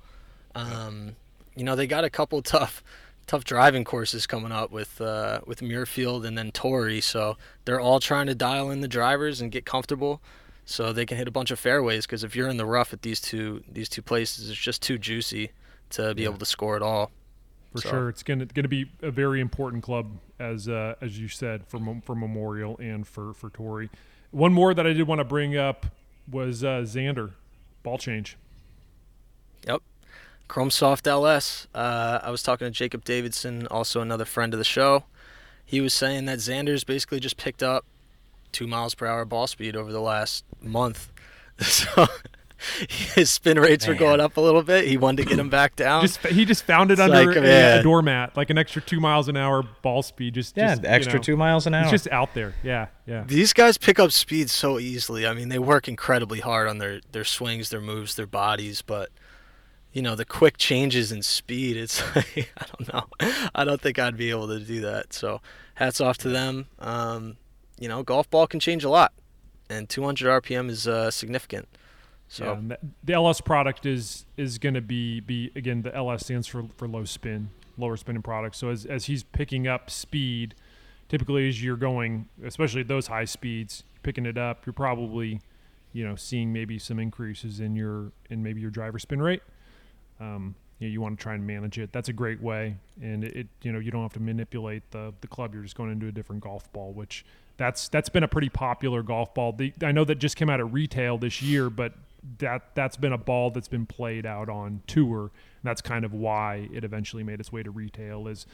Um, 0.56 1.16
you 1.56 1.64
know, 1.64 1.76
they 1.76 1.86
got 1.86 2.04
a 2.04 2.10
couple 2.10 2.42
tough, 2.42 2.84
tough 3.26 3.44
driving 3.44 3.84
courses 3.84 4.26
coming 4.26 4.52
up 4.52 4.72
with 4.72 5.02
uh, 5.02 5.42
with 5.46 5.60
Muirfield 5.60 6.26
and 6.26 6.38
then 6.38 6.52
Torrey, 6.52 7.02
so 7.02 7.38
they're 7.66 7.80
all 7.80 8.00
trying 8.00 8.28
to 8.28 8.36
dial 8.36 8.72
in 8.72 8.82
the 8.82 8.88
drivers 8.88 9.42
and 9.42 9.52
get 9.52 9.66
comfortable, 9.66 10.22
so 10.70 10.92
they 10.94 11.06
can 11.06 11.18
hit 11.18 11.28
a 11.28 11.32
bunch 11.32 11.50
of 11.50 11.58
fairways. 11.58 12.06
Because 12.06 12.24
if 12.24 12.36
you're 12.36 12.50
in 12.50 12.58
the 12.58 12.66
rough 12.66 12.94
at 12.94 13.02
these 13.02 13.20
two 13.20 13.64
these 13.72 13.90
two 13.90 14.02
places, 14.04 14.50
it's 14.52 14.60
just 14.60 14.82
too 14.84 14.98
juicy 15.00 15.52
to 15.92 16.14
be 16.14 16.22
Yeah. 16.24 16.28
able 16.30 16.38
to 16.40 16.46
score 16.46 16.76
at 16.76 16.82
all. 16.84 17.10
For 17.72 17.82
So- 17.82 17.90
sure, 17.90 18.10
it's 18.10 18.22
gonna 18.22 18.46
gonna 18.46 18.68
be 18.68 18.92
a 19.02 19.10
very 19.10 19.40
important 19.42 19.82
club 19.84 20.20
as 20.40 20.68
uh, 20.70 20.96
as 21.02 21.18
you 21.20 21.28
said 21.30 21.66
for 21.68 21.80
for 22.04 22.14
Memorial 22.16 22.78
and 22.78 23.08
for 23.08 23.34
for 23.34 23.50
Torrey. 23.50 23.90
One 24.32 24.52
more 24.54 24.74
that 24.74 24.86
I 24.86 24.94
did 24.94 25.08
want 25.08 25.20
to 25.20 25.26
bring 25.26 25.56
up 25.58 25.86
was 26.30 26.64
uh, 26.64 26.82
Xander 26.86 27.32
ball 27.84 27.98
change. 27.98 28.36
Yep. 29.66 29.82
Chrome 30.50 30.72
Soft 30.72 31.08
LS. 31.08 31.68
Uh, 31.74 32.20
I 32.22 32.30
was 32.30 32.44
talking 32.44 32.66
to 32.68 32.72
Jacob 32.72 33.04
Davidson, 33.06 33.68
also 33.68 34.02
another 34.02 34.26
friend 34.26 34.54
of 34.54 34.58
the 34.58 34.64
show. 34.66 35.06
He 35.66 35.82
was 35.82 35.94
saying 35.94 36.26
that 36.26 36.40
Xander's 36.40 36.84
basically 36.84 37.20
just 37.20 37.38
picked 37.38 37.62
up 37.64 37.86
two 38.52 38.68
miles 38.68 38.96
per 38.96 39.06
hour 39.06 39.26
ball 39.26 39.48
speed 39.48 39.76
over 39.76 39.92
the 39.92 40.02
last 40.02 40.46
month. 40.62 41.12
So 41.60 42.06
his 42.88 43.30
spin 43.30 43.60
rates 43.60 43.88
were 43.88 43.94
going 43.96 44.20
up 44.20 44.38
a 44.38 44.42
little 44.42 44.64
bit. 44.64 44.88
He 44.88 44.98
wanted 44.98 45.24
to 45.24 45.30
get 45.30 45.40
him 45.40 45.50
back 45.50 45.76
down. 45.76 46.02
Just 46.02 46.26
he 46.26 46.46
just 46.46 46.64
found 46.64 46.90
it 46.90 46.94
It's 46.94 47.02
under 47.02 47.26
like, 47.26 47.36
a, 47.36 47.80
a 47.80 47.84
doormat, 47.84 48.36
like 48.36 48.50
an 48.50 48.58
extra 48.58 48.82
two 48.82 49.00
miles 49.00 49.28
an 49.28 49.38
hour 49.38 49.64
ball 49.82 50.02
speed. 50.02 50.34
Just 50.34 50.58
Yeah, 50.58 50.70
just, 50.70 50.84
you 50.84 50.90
extra 50.90 51.16
know, 51.16 51.24
two 51.24 51.38
miles 51.38 51.68
an 51.68 51.74
hour. 51.74 51.84
It's 51.84 51.92
just 51.92 52.08
out 52.12 52.34
there. 52.34 52.56
Yeah, 52.64 52.88
yeah. 53.06 53.24
These 53.28 53.54
guys 53.54 53.78
pick 53.78 54.00
up 54.00 54.12
speed 54.12 54.50
so 54.50 54.80
easily. 54.80 55.28
I 55.28 55.34
mean, 55.34 55.50
they 55.50 55.60
work 55.60 55.88
incredibly 55.88 56.40
hard 56.40 56.68
on 56.68 56.80
their, 56.80 57.02
their 57.12 57.24
swings, 57.24 57.70
their 57.70 57.82
moves, 57.82 58.16
their 58.16 58.28
bodies, 58.28 58.82
but 58.82 59.10
you 59.94 60.02
know, 60.02 60.16
the 60.16 60.26
quick 60.26 60.58
changes 60.58 61.12
in 61.12 61.22
speed, 61.22 61.78
it's 61.78 62.04
like, 62.16 62.52
I 62.58 62.66
don't 62.66 62.94
know. 62.94 63.40
I 63.56 63.64
don't 63.64 63.82
think 63.82 64.00
I'd 64.00 64.18
be 64.18 64.30
able 64.30 64.48
to 64.48 64.60
do 64.60 64.82
that. 64.82 65.14
So, 65.14 65.42
hats 65.76 66.02
off 66.02 66.18
to 66.20 66.30
them. 66.30 66.68
Um, 66.80 67.38
you 67.80 67.88
know, 67.88 68.04
golf 68.04 68.30
ball 68.30 68.48
can 68.48 68.60
change 68.60 68.84
a 68.84 68.90
lot, 68.90 69.14
and 69.70 69.88
200 69.90 70.44
RPM 70.44 70.70
is 70.70 70.88
uh, 70.88 71.12
significant. 71.12 71.68
So, 72.28 72.60
Yeah, 72.70 72.76
the 73.04 73.14
LS 73.14 73.42
product 73.42 73.86
is 73.86 74.26
is 74.36 74.58
going 74.58 74.76
to 74.76 74.82
be 74.82 75.22
be 75.22 75.52
again 75.56 75.82
the 75.82 75.96
LS 75.96 76.26
stands 76.26 76.48
for 76.48 76.66
for 76.76 76.88
low 76.88 77.06
spin, 77.06 77.50
lower 77.78 77.96
spinning 77.96 78.22
product. 78.22 78.56
So 78.56 78.70
as 78.70 78.86
as 78.86 79.06
he's 79.06 79.24
picking 79.24 79.68
up 79.68 79.90
speed, 79.90 80.56
typically 81.08 81.48
as 81.48 81.64
you're 81.64 81.78
going, 81.78 82.28
especially 82.44 82.82
at 82.82 82.88
those 82.88 83.08
high 83.08 83.26
speeds, 83.26 83.84
picking 84.04 84.26
it 84.26 84.38
up, 84.38 84.66
you're 84.66 84.74
probably, 84.74 85.40
you 85.94 86.06
know, 86.06 86.16
seeing 86.16 86.52
maybe 86.52 86.78
some 86.78 87.00
increases 87.00 87.60
in 87.62 87.76
your 87.76 88.12
in 88.30 88.44
maybe 88.44 88.60
your 88.60 88.72
driver 88.72 89.00
spin 89.00 89.22
rate. 89.22 89.42
Um, 90.20 90.56
you, 90.80 90.88
know, 90.88 90.92
you 90.92 91.02
want 91.02 91.18
to 91.18 91.24
try 91.24 91.34
and 91.34 91.46
manage 91.48 91.80
it. 91.80 91.92
That's 91.94 92.10
a 92.10 92.14
great 92.14 92.42
way, 92.42 92.76
and 93.02 93.24
it, 93.24 93.36
it 93.36 93.48
you 93.62 93.72
know 93.72 93.80
you 93.80 93.90
don't 93.90 94.02
have 94.02 94.14
to 94.14 94.20
manipulate 94.20 94.84
the 94.92 95.14
the 95.22 95.28
club. 95.28 95.54
You're 95.54 95.64
just 95.64 95.76
going 95.78 95.92
into 95.92 96.08
a 96.08 96.12
different 96.12 96.44
golf 96.44 96.72
ball, 96.74 96.92
which 96.92 97.24
that's 97.58 97.90
that's 97.90 98.10
been 98.10 98.24
a 98.24 98.28
pretty 98.28 98.50
popular 98.50 99.04
golf 99.04 99.34
ball. 99.34 99.52
The, 99.52 99.74
I 99.84 99.92
know 99.92 100.06
that 100.06 100.16
just 100.16 100.36
came 100.36 100.50
out 100.50 100.60
of 100.60 100.74
retail 100.74 101.18
this 101.18 101.42
year, 101.42 101.70
but 101.70 101.94
that 102.40 102.76
that's 102.76 102.98
been 102.98 103.14
a 103.14 103.18
ball 103.18 103.52
that's 103.52 103.68
been 103.68 103.86
played 103.86 104.26
out 104.26 104.50
on 104.50 104.82
tour. 104.88 105.22
And 105.22 105.64
that's 105.64 105.82
kind 105.82 106.06
of 106.06 106.14
why 106.14 106.70
it 106.72 106.84
eventually 106.84 107.24
made 107.24 107.40
its 107.40 107.52
way 107.52 107.64
to 107.64 107.72
retail. 107.72 108.28
Is 108.28 108.46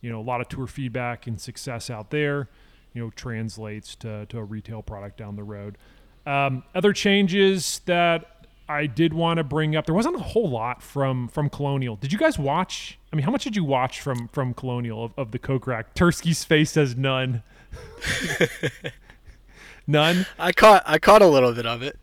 you 0.00 0.10
know 0.10 0.20
a 0.20 0.22
lot 0.22 0.40
of 0.40 0.48
tour 0.48 0.66
feedback 0.66 1.26
and 1.26 1.40
success 1.40 1.88
out 1.88 2.10
there, 2.10 2.48
you 2.94 3.02
know, 3.02 3.10
translates 3.10 3.94
to 3.96 4.26
to 4.26 4.38
a 4.38 4.44
retail 4.44 4.82
product 4.82 5.16
down 5.16 5.36
the 5.36 5.44
road. 5.44 5.78
Um, 6.26 6.64
other 6.74 6.92
changes 6.92 7.80
that 7.86 8.46
I 8.68 8.86
did 8.86 9.14
want 9.14 9.38
to 9.38 9.44
bring 9.44 9.76
up. 9.76 9.86
There 9.86 9.94
wasn't 9.94 10.16
a 10.16 10.20
whole 10.20 10.50
lot 10.50 10.82
from 10.82 11.28
from 11.28 11.48
Colonial. 11.48 11.96
Did 11.96 12.12
you 12.12 12.18
guys 12.18 12.38
watch? 12.38 12.98
I 13.12 13.16
mean, 13.16 13.24
how 13.24 13.30
much 13.30 13.44
did 13.44 13.56
you 13.56 13.64
watch 13.64 14.00
from 14.00 14.28
from 14.28 14.52
Colonial 14.52 15.04
of, 15.04 15.12
of 15.16 15.30
the 15.30 15.38
Kokrak? 15.38 15.94
Tursky's 15.94 16.44
face 16.44 16.72
says 16.72 16.96
none. 16.96 17.42
none. 19.86 20.26
I 20.38 20.52
caught 20.52 20.82
I 20.86 20.98
caught 20.98 21.22
a 21.22 21.26
little 21.26 21.52
bit 21.52 21.66
of 21.66 21.82
it. 21.82 21.98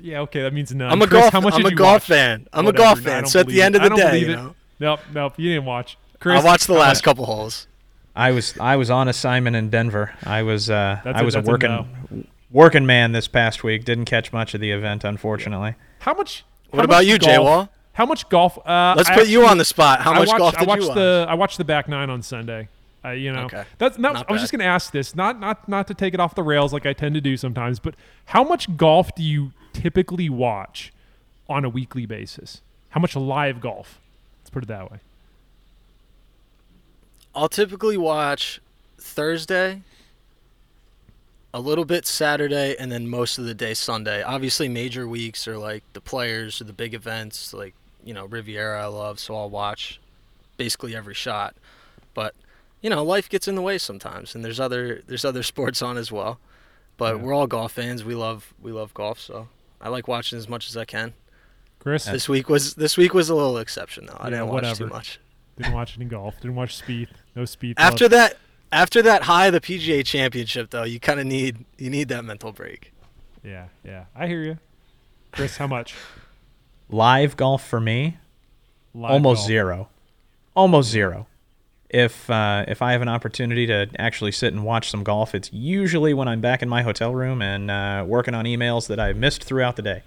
Yeah, 0.00 0.20
okay, 0.20 0.42
that 0.42 0.52
means 0.52 0.72
none. 0.74 0.90
I'm 0.90 1.02
a 1.02 1.06
Chris, 1.06 1.22
golf 1.22 1.32
How 1.32 1.40
much 1.40 1.54
I'm 1.54 1.66
a 1.66 1.74
golf 1.74 1.94
watch? 1.94 2.02
fan. 2.04 2.46
I'm 2.52 2.64
Whatever, 2.66 2.82
a 2.82 2.86
golf 2.86 3.00
fan. 3.00 3.22
don't 3.22 3.30
So 3.30 3.40
at 3.40 3.46
the 3.46 3.52
believe 3.54 3.64
end 3.64 3.74
it. 3.74 3.78
of 3.78 3.82
I 3.82 3.84
the 3.86 3.88
don't 3.90 3.98
day, 3.98 4.10
believe 4.10 4.26
you 4.28 4.32
it. 4.32 4.36
know, 4.36 4.54
Nope, 4.80 5.00
nope. 5.12 5.32
You 5.38 5.50
didn't 5.50 5.64
watch. 5.64 5.98
Chris, 6.20 6.40
I 6.40 6.44
watched 6.44 6.66
the 6.68 6.74
last 6.74 6.98
much- 6.98 7.02
couple 7.04 7.26
holes. 7.26 7.66
I 8.14 8.32
was 8.32 8.56
I 8.58 8.76
was 8.76 8.90
on 8.90 9.06
assignment 9.08 9.54
in 9.56 9.70
Denver. 9.70 10.12
I 10.24 10.42
was 10.42 10.68
uh, 10.70 11.00
That's 11.04 11.18
I 11.18 11.20
a- 11.20 11.24
was 11.24 11.34
a, 11.36 11.40
a 11.40 11.42
working 11.42 11.70
no. 11.70 12.24
working 12.50 12.84
man 12.86 13.12
this 13.12 13.28
past 13.28 13.62
week. 13.62 13.84
Didn't 13.84 14.06
catch 14.06 14.32
much 14.32 14.54
of 14.54 14.60
the 14.60 14.70
event, 14.72 15.04
unfortunately. 15.04 15.74
How 16.00 16.14
much? 16.14 16.44
What 16.70 16.80
how 16.80 16.84
about 16.84 16.96
much 16.98 17.06
you, 17.06 17.18
golf- 17.18 17.32
J-Wall? 17.32 17.68
How 17.92 18.06
much 18.06 18.28
golf? 18.28 18.58
Uh, 18.66 18.94
Let's 18.96 19.08
I 19.10 19.14
put 19.14 19.28
you 19.28 19.46
on 19.46 19.58
the 19.58 19.64
spot. 19.64 20.00
How 20.00 20.12
much 20.14 20.28
watched, 20.28 20.38
golf 20.38 20.56
I 20.56 20.60
did 20.60 20.68
watched 20.68 20.82
you 20.82 20.88
watch? 20.88 20.96
the 20.96 21.26
I 21.28 21.34
watched 21.34 21.58
the 21.58 21.64
back 21.64 21.88
nine 21.88 22.10
on 22.10 22.22
Sunday. 22.22 22.68
Uh, 23.04 23.10
you 23.10 23.32
know, 23.32 23.44
Okay. 23.44 23.64
that's 23.78 23.96
not. 23.98 24.14
Not 24.14 24.28
I 24.28 24.32
was 24.32 24.40
bad. 24.40 24.42
just 24.42 24.52
going 24.52 24.60
to 24.60 24.66
ask 24.66 24.90
this, 24.92 25.14
not 25.14 25.38
not 25.38 25.68
not 25.68 25.86
to 25.86 25.94
take 25.94 26.14
it 26.14 26.20
off 26.20 26.34
the 26.34 26.42
rails 26.42 26.72
like 26.72 26.84
I 26.86 26.92
tend 26.92 27.14
to 27.14 27.20
do 27.20 27.36
sometimes, 27.36 27.78
but 27.78 27.94
how 28.26 28.42
much 28.42 28.76
golf 28.76 29.14
do 29.14 29.22
you 29.22 29.52
typically 29.72 30.28
watch 30.28 30.92
on 31.48 31.64
a 31.64 31.68
weekly 31.68 32.06
basis? 32.06 32.60
How 32.90 33.00
much 33.00 33.14
live 33.14 33.60
golf? 33.60 34.00
Let's 34.40 34.50
put 34.50 34.62
it 34.64 34.66
that 34.66 34.90
way. 34.90 34.98
I'll 37.34 37.48
typically 37.48 37.96
watch 37.96 38.60
Thursday, 38.98 39.82
a 41.54 41.60
little 41.60 41.84
bit 41.84 42.06
Saturday, 42.06 42.74
and 42.78 42.90
then 42.90 43.08
most 43.08 43.38
of 43.38 43.44
the 43.44 43.54
day 43.54 43.74
Sunday. 43.74 44.22
Obviously, 44.22 44.68
major 44.68 45.06
weeks 45.06 45.46
are 45.46 45.56
like 45.58 45.84
the 45.92 46.00
players 46.00 46.60
or 46.60 46.64
the 46.64 46.72
big 46.72 46.94
events, 46.94 47.54
like 47.54 47.74
you 48.04 48.12
know 48.14 48.24
Riviera, 48.26 48.82
I 48.82 48.86
love, 48.86 49.20
so 49.20 49.36
I'll 49.36 49.50
watch 49.50 50.00
basically 50.56 50.96
every 50.96 51.14
shot. 51.14 51.54
But 52.14 52.34
you 52.80 52.90
know, 52.90 53.02
life 53.02 53.28
gets 53.28 53.48
in 53.48 53.54
the 53.54 53.62
way 53.62 53.78
sometimes, 53.78 54.34
and 54.34 54.44
there's 54.44 54.60
other 54.60 55.02
there's 55.06 55.24
other 55.24 55.42
sports 55.42 55.82
on 55.82 55.96
as 55.96 56.10
well. 56.12 56.38
But 56.96 57.16
Yeah. 57.16 57.22
we're 57.22 57.34
all 57.34 57.46
golf 57.46 57.72
fans. 57.72 58.04
We 58.04 58.14
love 58.14 58.52
we 58.60 58.72
love 58.72 58.92
golf, 58.94 59.18
so 59.20 59.48
I 59.80 59.88
like 59.88 60.08
watching 60.08 60.38
as 60.38 60.48
much 60.48 60.68
as 60.68 60.76
I 60.76 60.84
can. 60.84 61.14
Chris 61.78 62.04
This 62.06 62.28
week 62.28 62.48
was 62.48 62.74
this 62.74 62.96
week 62.96 63.14
was 63.14 63.28
a 63.28 63.34
little 63.34 63.58
exception 63.58 64.06
though. 64.06 64.16
I 64.18 64.24
Yeah, 64.26 64.30
didn't 64.30 64.48
watch 64.48 64.62
too 64.62 64.68
whatever. 64.84 64.86
much. 64.86 65.20
didn't 65.56 65.72
watch 65.74 65.96
any 65.96 66.04
golf. 66.06 66.36
Didn't 66.40 66.56
watch 66.56 66.76
speed. 66.76 67.08
No 67.36 67.44
speed. 67.44 67.74
After 67.78 68.04
love. 68.04 68.10
that, 68.12 68.36
after 68.72 69.00
that 69.02 69.22
high 69.22 69.46
of 69.46 69.52
the 69.52 69.60
PGA 69.60 70.04
Championship, 70.04 70.70
though, 70.70 70.82
you 70.84 70.98
kind 71.00 71.18
of 71.20 71.26
need 71.26 71.64
you 71.78 71.88
need 71.90 72.08
that 72.08 72.24
mental 72.24 72.52
break. 72.52 72.92
Yeah, 73.44 73.68
yeah. 73.84 74.04
I 74.14 74.26
hear 74.26 74.42
you, 74.42 74.58
Chris. 75.32 75.56
How 75.56 75.66
much? 75.68 75.94
Live 76.90 77.36
golf 77.36 77.66
for 77.66 77.80
me, 77.80 78.18
Live 78.94 79.12
almost 79.12 79.40
golf. 79.40 79.46
zero, 79.46 79.88
almost 80.54 80.90
zero. 80.90 81.26
If 81.90 82.28
uh, 82.28 82.64
if 82.68 82.82
I 82.82 82.92
have 82.92 83.00
an 83.00 83.08
opportunity 83.08 83.66
to 83.66 83.86
actually 83.98 84.32
sit 84.32 84.52
and 84.52 84.62
watch 84.62 84.90
some 84.90 85.02
golf, 85.02 85.34
it's 85.34 85.50
usually 85.52 86.12
when 86.12 86.28
I'm 86.28 86.40
back 86.42 86.62
in 86.62 86.68
my 86.68 86.82
hotel 86.82 87.14
room 87.14 87.40
and 87.40 87.70
uh, 87.70 88.04
working 88.06 88.34
on 88.34 88.44
emails 88.44 88.88
that 88.88 89.00
I 89.00 89.14
missed 89.14 89.42
throughout 89.44 89.76
the 89.76 89.82
day. 89.82 90.02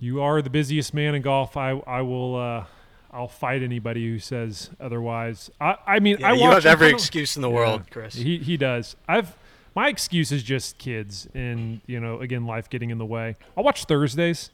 You 0.00 0.20
are 0.22 0.40
the 0.42 0.50
busiest 0.50 0.94
man 0.94 1.14
in 1.14 1.22
golf. 1.22 1.56
I 1.56 1.70
I 1.86 2.02
will. 2.02 2.36
Uh, 2.36 2.64
I'll 3.10 3.28
fight 3.28 3.62
anybody 3.62 4.06
who 4.06 4.18
says 4.18 4.70
otherwise. 4.80 5.50
I 5.60 5.76
I 5.86 5.98
mean, 6.00 6.18
Yeah, 6.20 6.30
I 6.30 6.32
you 6.34 6.42
watch 6.42 6.64
have 6.64 6.66
every 6.66 6.88
I 6.88 6.90
don't- 6.90 7.00
excuse 7.00 7.36
in 7.36 7.42
the 7.42 7.48
Yeah. 7.48 7.54
world, 7.54 7.82
Chris. 7.90 8.14
He 8.14 8.38
he 8.38 8.56
does. 8.56 8.96
I've 9.08 9.34
my 9.74 9.88
excuse 9.88 10.30
is 10.32 10.42
just 10.42 10.78
kids 10.78 11.28
and 11.34 11.80
you 11.86 12.00
know 12.00 12.20
again 12.20 12.44
life 12.46 12.68
getting 12.68 12.90
in 12.90 12.98
the 12.98 13.06
way. 13.06 13.36
I'll 13.56 13.64
watch 13.64 13.84
Thursdays 13.84 14.50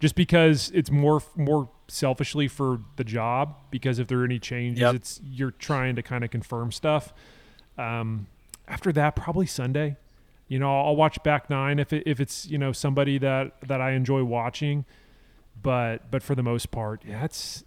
just 0.00 0.14
because 0.14 0.70
it's 0.74 0.90
more 0.90 1.22
more 1.36 1.68
selfishly 1.88 2.46
for 2.48 2.80
the 2.96 3.04
job 3.04 3.56
because 3.70 3.98
if 3.98 4.06
there 4.08 4.20
are 4.20 4.24
any 4.24 4.38
changes 4.38 4.80
Yep. 4.80 4.94
it's 4.94 5.20
you're 5.24 5.50
trying 5.52 5.96
to 5.96 6.02
kind 6.02 6.22
of 6.22 6.30
confirm 6.30 6.70
stuff. 6.70 7.12
Um, 7.78 8.26
after 8.66 8.92
that 8.92 9.16
probably 9.16 9.46
Sunday. 9.46 9.96
You 10.48 10.58
know, 10.58 10.80
I'll 10.80 10.96
watch 10.96 11.22
back 11.22 11.50
9 11.50 11.78
if 11.78 11.92
it, 11.92 12.02
if 12.06 12.20
it's, 12.20 12.46
you 12.46 12.56
know, 12.58 12.72
somebody 12.72 13.18
that 13.18 13.52
that 13.66 13.80
I 13.82 13.90
enjoy 13.92 14.24
watching. 14.24 14.84
But 15.62 16.10
but 16.10 16.22
for 16.22 16.34
the 16.34 16.42
most 16.42 16.70
part, 16.70 17.02
yeah, 17.06 17.24
it's 17.24 17.64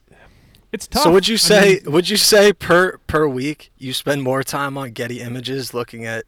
it's 0.72 0.88
tough. 0.88 1.04
So 1.04 1.12
would 1.12 1.28
you 1.28 1.36
I 1.36 1.38
say 1.38 1.80
mean- 1.84 1.92
would 1.94 2.10
you 2.10 2.18
say 2.18 2.54
per 2.54 2.98
per 3.08 3.28
week 3.28 3.72
you 3.78 3.94
spend 3.94 4.24
more 4.24 4.44
time 4.44 4.78
on 4.78 4.92
Getty 4.92 5.20
Images 5.20 5.74
looking 5.74 6.06
at 6.06 6.24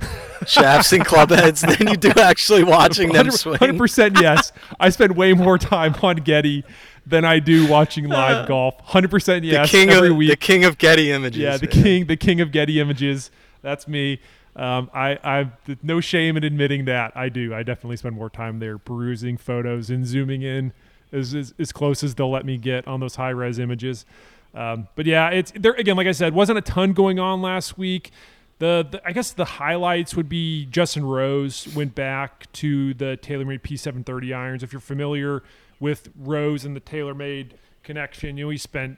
shafts 0.46 0.92
and 0.94 1.06
club 1.06 1.30
heads 1.32 1.62
than 1.62 1.88
you 1.88 1.96
do 1.98 2.12
actually 2.20 2.64
watching 2.64 3.14
them 3.14 3.32
swing? 3.32 3.58
Hundred 3.58 3.78
percent, 3.78 4.20
yes. 4.22 4.52
I 4.80 4.90
spend 4.90 5.16
way 5.16 5.34
more 5.34 5.58
time 5.58 5.96
on 6.04 6.18
Getty 6.18 6.64
than 7.06 7.26
I 7.26 7.40
do 7.40 7.68
watching 7.68 8.08
live 8.08 8.48
golf. 8.50 8.80
Hundred 8.82 9.12
percent, 9.12 9.42
The 9.44 9.50
yes. 9.50 9.70
king 9.72 9.90
every 9.90 10.10
of 10.10 10.16
week. 10.18 10.30
the 10.30 10.36
king 10.38 10.64
of 10.66 10.78
Getty 10.78 11.12
Images. 11.12 11.40
yeah, 11.42 11.58
the 11.58 11.68
man. 11.74 11.84
king, 11.84 12.06
the 12.06 12.18
king 12.18 12.42
of 12.42 12.52
Getty 12.52 12.80
images. 12.80 13.32
That's 13.62 13.88
me. 13.88 14.20
Um, 14.56 14.92
I, 14.94 15.18
I, 15.24 15.52
no 15.82 16.00
shame 16.00 16.38
in 16.38 16.44
admitting 16.44 16.86
that 16.86 17.12
I 17.18 17.30
do. 17.30 17.54
I 17.56 17.64
definitely 17.64 17.98
spend 17.98 18.16
more 18.16 18.30
time 18.30 18.60
there 18.60 18.78
perusing 18.78 19.36
photos 19.38 19.90
and 19.90 20.06
zooming 20.06 20.44
in 20.44 20.74
as 21.12 21.34
as, 21.34 21.54
as 21.58 21.72
close 21.72 22.04
as 22.04 22.14
they'll 22.16 22.30
let 22.32 22.46
me 22.46 22.58
get 22.58 22.88
on 22.88 23.00
those 23.00 23.16
high 23.16 23.30
res 23.32 23.58
images. 23.60 24.06
Um, 24.54 24.88
but 24.96 25.06
yeah, 25.08 25.30
it's 25.30 25.52
there 25.56 25.74
again. 25.74 25.96
Like 25.98 26.06
I 26.08 26.12
said, 26.12 26.34
wasn't 26.36 26.60
a 26.60 26.62
ton 26.62 26.94
going 26.94 27.20
on 27.20 27.42
last 27.42 27.78
week. 27.78 28.12
The, 28.60 28.88
the 28.92 29.02
I 29.04 29.12
guess 29.12 29.32
the 29.32 29.46
highlights 29.46 30.16
would 30.16 30.30
be 30.30 30.66
Justin 30.68 31.04
Rose 31.06 31.68
went 31.76 31.96
back 31.96 32.52
to 32.54 32.94
the 32.94 33.18
TaylorMade 33.22 33.62
P730 33.62 34.36
irons. 34.36 34.62
If 34.62 34.72
you're 34.72 34.80
familiar 34.80 35.42
with 35.84 36.10
Rose 36.18 36.64
and 36.64 36.78
the 36.78 36.82
TaylorMade 36.82 37.52
connection, 37.84 38.38
you 38.38 38.46
know 38.46 38.50
he 38.50 38.58
spent 38.58 38.98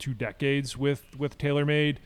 two 0.00 0.12
decades 0.14 0.76
with 0.76 1.04
with 1.16 1.38
TaylorMade, 1.38 1.98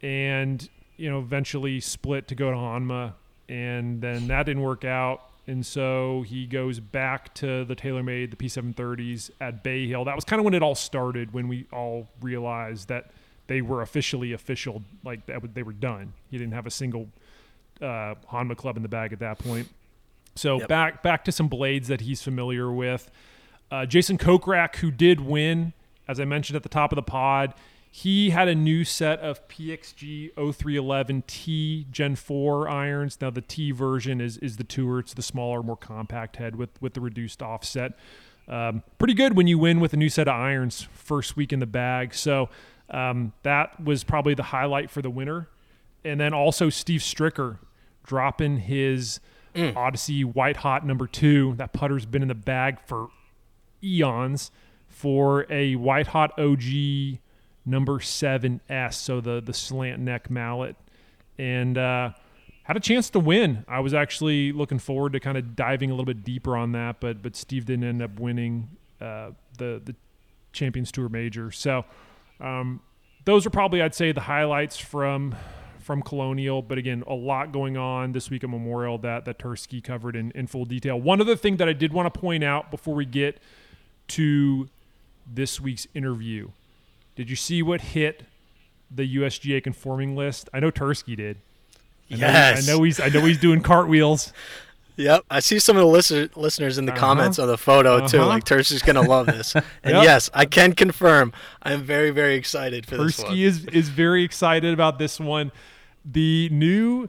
and 0.00 0.68
you 0.96 1.10
know 1.10 1.18
eventually 1.18 1.80
split 1.80 2.28
to 2.28 2.36
go 2.36 2.52
to 2.52 2.56
Honma, 2.56 3.14
and 3.48 4.00
then 4.00 4.28
that 4.28 4.46
didn't 4.46 4.62
work 4.62 4.84
out, 4.84 5.28
and 5.48 5.66
so 5.66 6.22
he 6.22 6.46
goes 6.46 6.78
back 6.78 7.34
to 7.34 7.64
the 7.64 7.74
TaylorMade, 7.74 8.30
the 8.30 8.36
P730s 8.36 9.32
at 9.40 9.64
Bay 9.64 9.88
Hill. 9.88 10.04
That 10.04 10.14
was 10.14 10.24
kind 10.24 10.38
of 10.38 10.44
when 10.44 10.54
it 10.54 10.62
all 10.62 10.76
started, 10.76 11.34
when 11.34 11.48
we 11.48 11.66
all 11.72 12.06
realized 12.22 12.86
that 12.88 13.10
they 13.48 13.60
were 13.60 13.82
officially 13.82 14.32
official, 14.34 14.84
like 15.02 15.26
that 15.26 15.52
they 15.52 15.64
were 15.64 15.72
done. 15.72 16.12
He 16.30 16.38
didn't 16.38 16.54
have 16.54 16.66
a 16.66 16.70
single 16.70 17.08
uh, 17.82 18.14
Honma 18.30 18.56
club 18.56 18.76
in 18.76 18.84
the 18.84 18.88
bag 18.88 19.12
at 19.12 19.18
that 19.18 19.40
point. 19.40 19.68
So 20.36 20.60
Yep. 20.60 20.68
back 20.68 21.02
back 21.02 21.24
to 21.24 21.32
some 21.32 21.48
blades 21.48 21.88
that 21.88 22.02
he's 22.02 22.22
familiar 22.22 22.70
with. 22.70 23.10
Uh, 23.70 23.86
Jason 23.86 24.18
Kokrak, 24.18 24.76
who 24.76 24.90
did 24.90 25.20
win, 25.20 25.72
as 26.06 26.20
I 26.20 26.24
mentioned 26.24 26.56
at 26.56 26.62
the 26.62 26.68
top 26.68 26.92
of 26.92 26.96
the 26.96 27.02
pod, 27.02 27.54
he 27.90 28.30
had 28.30 28.48
a 28.48 28.54
new 28.56 28.82
set 28.82 29.20
of 29.20 29.46
PXG 29.46 30.34
0311T 30.34 31.90
Gen 31.90 32.16
4 32.16 32.68
irons. 32.68 33.18
Now 33.20 33.30
the 33.30 33.40
T 33.40 33.70
version 33.70 34.20
is 34.20 34.36
is 34.38 34.56
the 34.56 34.64
tour. 34.64 34.98
It's 34.98 35.14
the 35.14 35.22
smaller, 35.22 35.62
more 35.62 35.76
compact 35.76 36.36
head 36.36 36.56
with 36.56 36.70
with 36.82 36.94
the 36.94 37.00
reduced 37.00 37.40
offset. 37.40 37.92
Um, 38.48 38.82
pretty 38.98 39.14
good 39.14 39.36
when 39.36 39.46
you 39.46 39.58
win 39.58 39.78
with 39.78 39.92
a 39.92 39.96
new 39.96 40.08
set 40.08 40.26
of 40.26 40.34
irons 40.34 40.88
first 40.92 41.36
week 41.36 41.52
in 41.52 41.60
the 41.60 41.66
bag. 41.66 42.14
So 42.14 42.48
um, 42.90 43.32
that 43.44 43.82
was 43.82 44.02
probably 44.02 44.34
the 44.34 44.42
highlight 44.42 44.90
for 44.90 45.00
the 45.00 45.10
winner. 45.10 45.48
And 46.04 46.20
then 46.20 46.34
also 46.34 46.70
Steve 46.70 47.00
Stricker 47.00 47.58
dropping 48.04 48.58
his 48.58 49.20
Odyssey 49.56 50.24
White 50.24 50.58
Hot 50.58 50.84
number 50.84 51.06
two. 51.06 51.54
That 51.58 51.72
putter's 51.72 52.06
been 52.06 52.22
in 52.22 52.28
the 52.28 52.34
bag 52.34 52.78
for 52.86 53.08
eons 53.84 54.50
for 54.88 55.46
a 55.50 55.76
White 55.76 56.08
Hot 56.08 56.38
OG 56.38 57.18
number 57.66 57.98
7S, 57.98 58.94
so 58.94 59.20
the 59.20 59.40
the 59.40 59.54
slant 59.54 60.00
neck 60.00 60.30
mallet, 60.30 60.76
and 61.38 61.76
uh, 61.78 62.10
had 62.64 62.76
a 62.76 62.80
chance 62.80 63.10
to 63.10 63.20
win. 63.20 63.64
I 63.68 63.80
was 63.80 63.94
actually 63.94 64.52
looking 64.52 64.78
forward 64.78 65.12
to 65.12 65.20
kind 65.20 65.36
of 65.36 65.56
diving 65.56 65.90
a 65.90 65.94
little 65.94 66.04
bit 66.04 66.24
deeper 66.24 66.56
on 66.56 66.72
that, 66.72 67.00
but 67.00 67.22
but 67.22 67.36
Steve 67.36 67.64
didn't 67.64 67.84
end 67.84 68.02
up 68.02 68.18
winning 68.18 68.68
uh, 69.00 69.30
the 69.58 69.80
the 69.84 69.94
Champions 70.52 70.92
Tour 70.92 71.08
major. 71.08 71.50
So 71.50 71.84
um, 72.40 72.80
those 73.24 73.46
are 73.46 73.50
probably 73.50 73.82
I'd 73.82 73.94
say 73.94 74.12
the 74.12 74.22
highlights 74.22 74.76
from 74.78 75.34
from 75.80 76.02
Colonial. 76.02 76.62
But 76.62 76.78
again, 76.78 77.04
a 77.06 77.14
lot 77.14 77.52
going 77.52 77.76
on 77.76 78.12
this 78.12 78.30
week 78.30 78.42
at 78.44 78.50
Memorial 78.50 78.98
that 78.98 79.24
that 79.26 79.38
Tursky 79.38 79.82
covered 79.82 80.16
in, 80.16 80.30
in 80.32 80.46
full 80.46 80.64
detail. 80.64 81.00
One 81.00 81.20
other 81.20 81.36
thing 81.36 81.56
that 81.58 81.68
I 81.68 81.72
did 81.74 81.92
want 81.92 82.12
to 82.12 82.18
point 82.18 82.42
out 82.42 82.70
before 82.70 82.94
we 82.94 83.04
get 83.04 83.40
to 84.08 84.68
this 85.26 85.60
week's 85.60 85.86
interview. 85.94 86.48
Did 87.16 87.30
you 87.30 87.36
see 87.36 87.62
what 87.62 87.80
hit 87.80 88.24
the 88.90 89.16
USGA 89.16 89.62
conforming 89.62 90.14
list? 90.16 90.48
I 90.52 90.60
know 90.60 90.70
Tursky 90.70 91.16
did. 91.16 91.38
I 92.10 92.16
know, 92.16 92.26
Yes. 92.26 92.68
I 92.68 92.72
know 92.72 92.82
he's 92.82 93.00
I 93.00 93.08
know 93.08 93.20
he's 93.24 93.38
doing 93.38 93.60
cartwheels. 93.62 94.32
Yep, 94.96 95.24
I 95.28 95.40
see 95.40 95.58
some 95.58 95.76
of 95.76 95.80
the 95.80 95.88
listener, 95.88 96.28
listeners 96.36 96.78
in 96.78 96.86
the 96.86 96.92
Uh-huh. 96.92 97.00
comments 97.00 97.40
on 97.40 97.48
the 97.48 97.58
photo 97.58 98.06
too. 98.06 98.18
Uh-huh. 98.18 98.28
Like 98.28 98.44
Tersh 98.44 98.70
is 98.70 98.80
gonna 98.80 99.02
love 99.02 99.26
this, 99.26 99.52
and 99.56 99.64
Yep. 99.84 100.04
yes, 100.04 100.30
I 100.32 100.44
can 100.44 100.72
confirm 100.72 101.32
I 101.64 101.72
am 101.72 101.82
very 101.82 102.10
very 102.12 102.36
excited 102.36 102.86
for 102.86 102.96
this 102.98 103.18
one. 103.18 103.32
Tursky 103.32 103.40
is 103.44 103.64
is 103.66 103.88
very 103.88 104.22
excited 104.22 104.72
about 104.72 105.00
this 105.00 105.18
one. 105.18 105.50
The 106.04 106.48
new 106.52 107.08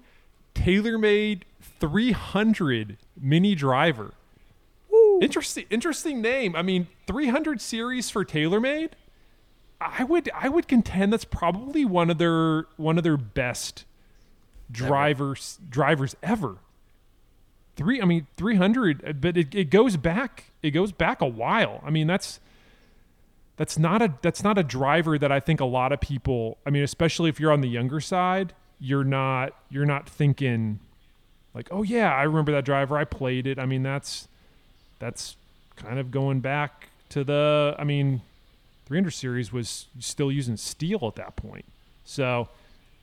TaylorMade 0.55 1.41
300 1.79 2.97
mini 3.21 3.53
driver. 3.53 4.13
Interesting 5.21 5.65
interesting 5.69 6.21
name. 6.21 6.55
I 6.55 6.61
mean, 6.61 6.87
300 7.07 7.61
series 7.61 8.09
for 8.09 8.25
TaylorMade. 8.25 8.91
I 9.81 10.03
would 10.03 10.29
I 10.33 10.49
would 10.49 10.67
contend 10.67 11.13
that's 11.13 11.25
probably 11.25 11.85
one 11.85 12.09
of 12.09 12.17
their 12.17 12.67
one 12.77 12.97
of 12.97 13.03
their 13.03 13.17
best 13.17 13.85
drivers 14.71 15.59
drivers 15.69 16.15
ever. 16.23 16.57
Three 17.75 18.01
I 18.01 18.05
mean 18.05 18.27
300 18.37 19.03
uh, 19.05 19.13
but 19.13 19.37
it, 19.37 19.53
it 19.53 19.69
goes 19.69 19.97
back 19.97 20.51
it 20.63 20.71
goes 20.71 20.91
back 20.91 21.21
a 21.21 21.27
while. 21.27 21.81
I 21.83 21.89
mean 21.89 22.07
that's 22.07 22.39
that's 23.57 23.77
not 23.77 24.01
a 24.01 24.13
that's 24.21 24.43
not 24.43 24.57
a 24.57 24.63
driver 24.63 25.17
that 25.17 25.31
I 25.31 25.39
think 25.39 25.59
a 25.59 25.65
lot 25.65 25.91
of 25.91 25.99
people 25.99 26.57
I 26.65 26.69
mean 26.69 26.83
especially 26.83 27.29
if 27.29 27.39
you're 27.39 27.51
on 27.51 27.61
the 27.61 27.69
younger 27.69 27.99
side 27.99 28.53
you're 28.79 29.03
not 29.03 29.53
you're 29.69 29.85
not 29.85 30.09
thinking 30.09 30.79
like 31.53 31.67
oh 31.71 31.83
yeah 31.83 32.13
I 32.13 32.23
remember 32.23 32.51
that 32.53 32.65
driver 32.65 32.97
I 32.97 33.03
played 33.03 33.45
it 33.45 33.59
I 33.59 33.65
mean 33.65 33.83
that's 33.83 34.27
that's 34.99 35.35
kind 35.75 35.99
of 35.99 36.11
going 36.11 36.39
back 36.39 36.89
to 37.09 37.23
the 37.23 37.75
I 37.77 37.83
mean 37.83 38.21
300 38.85 39.11
series 39.11 39.51
was 39.51 39.87
still 39.99 40.31
using 40.31 40.57
steel 40.57 40.99
at 41.07 41.15
that 41.15 41.35
point 41.35 41.65
so 42.03 42.49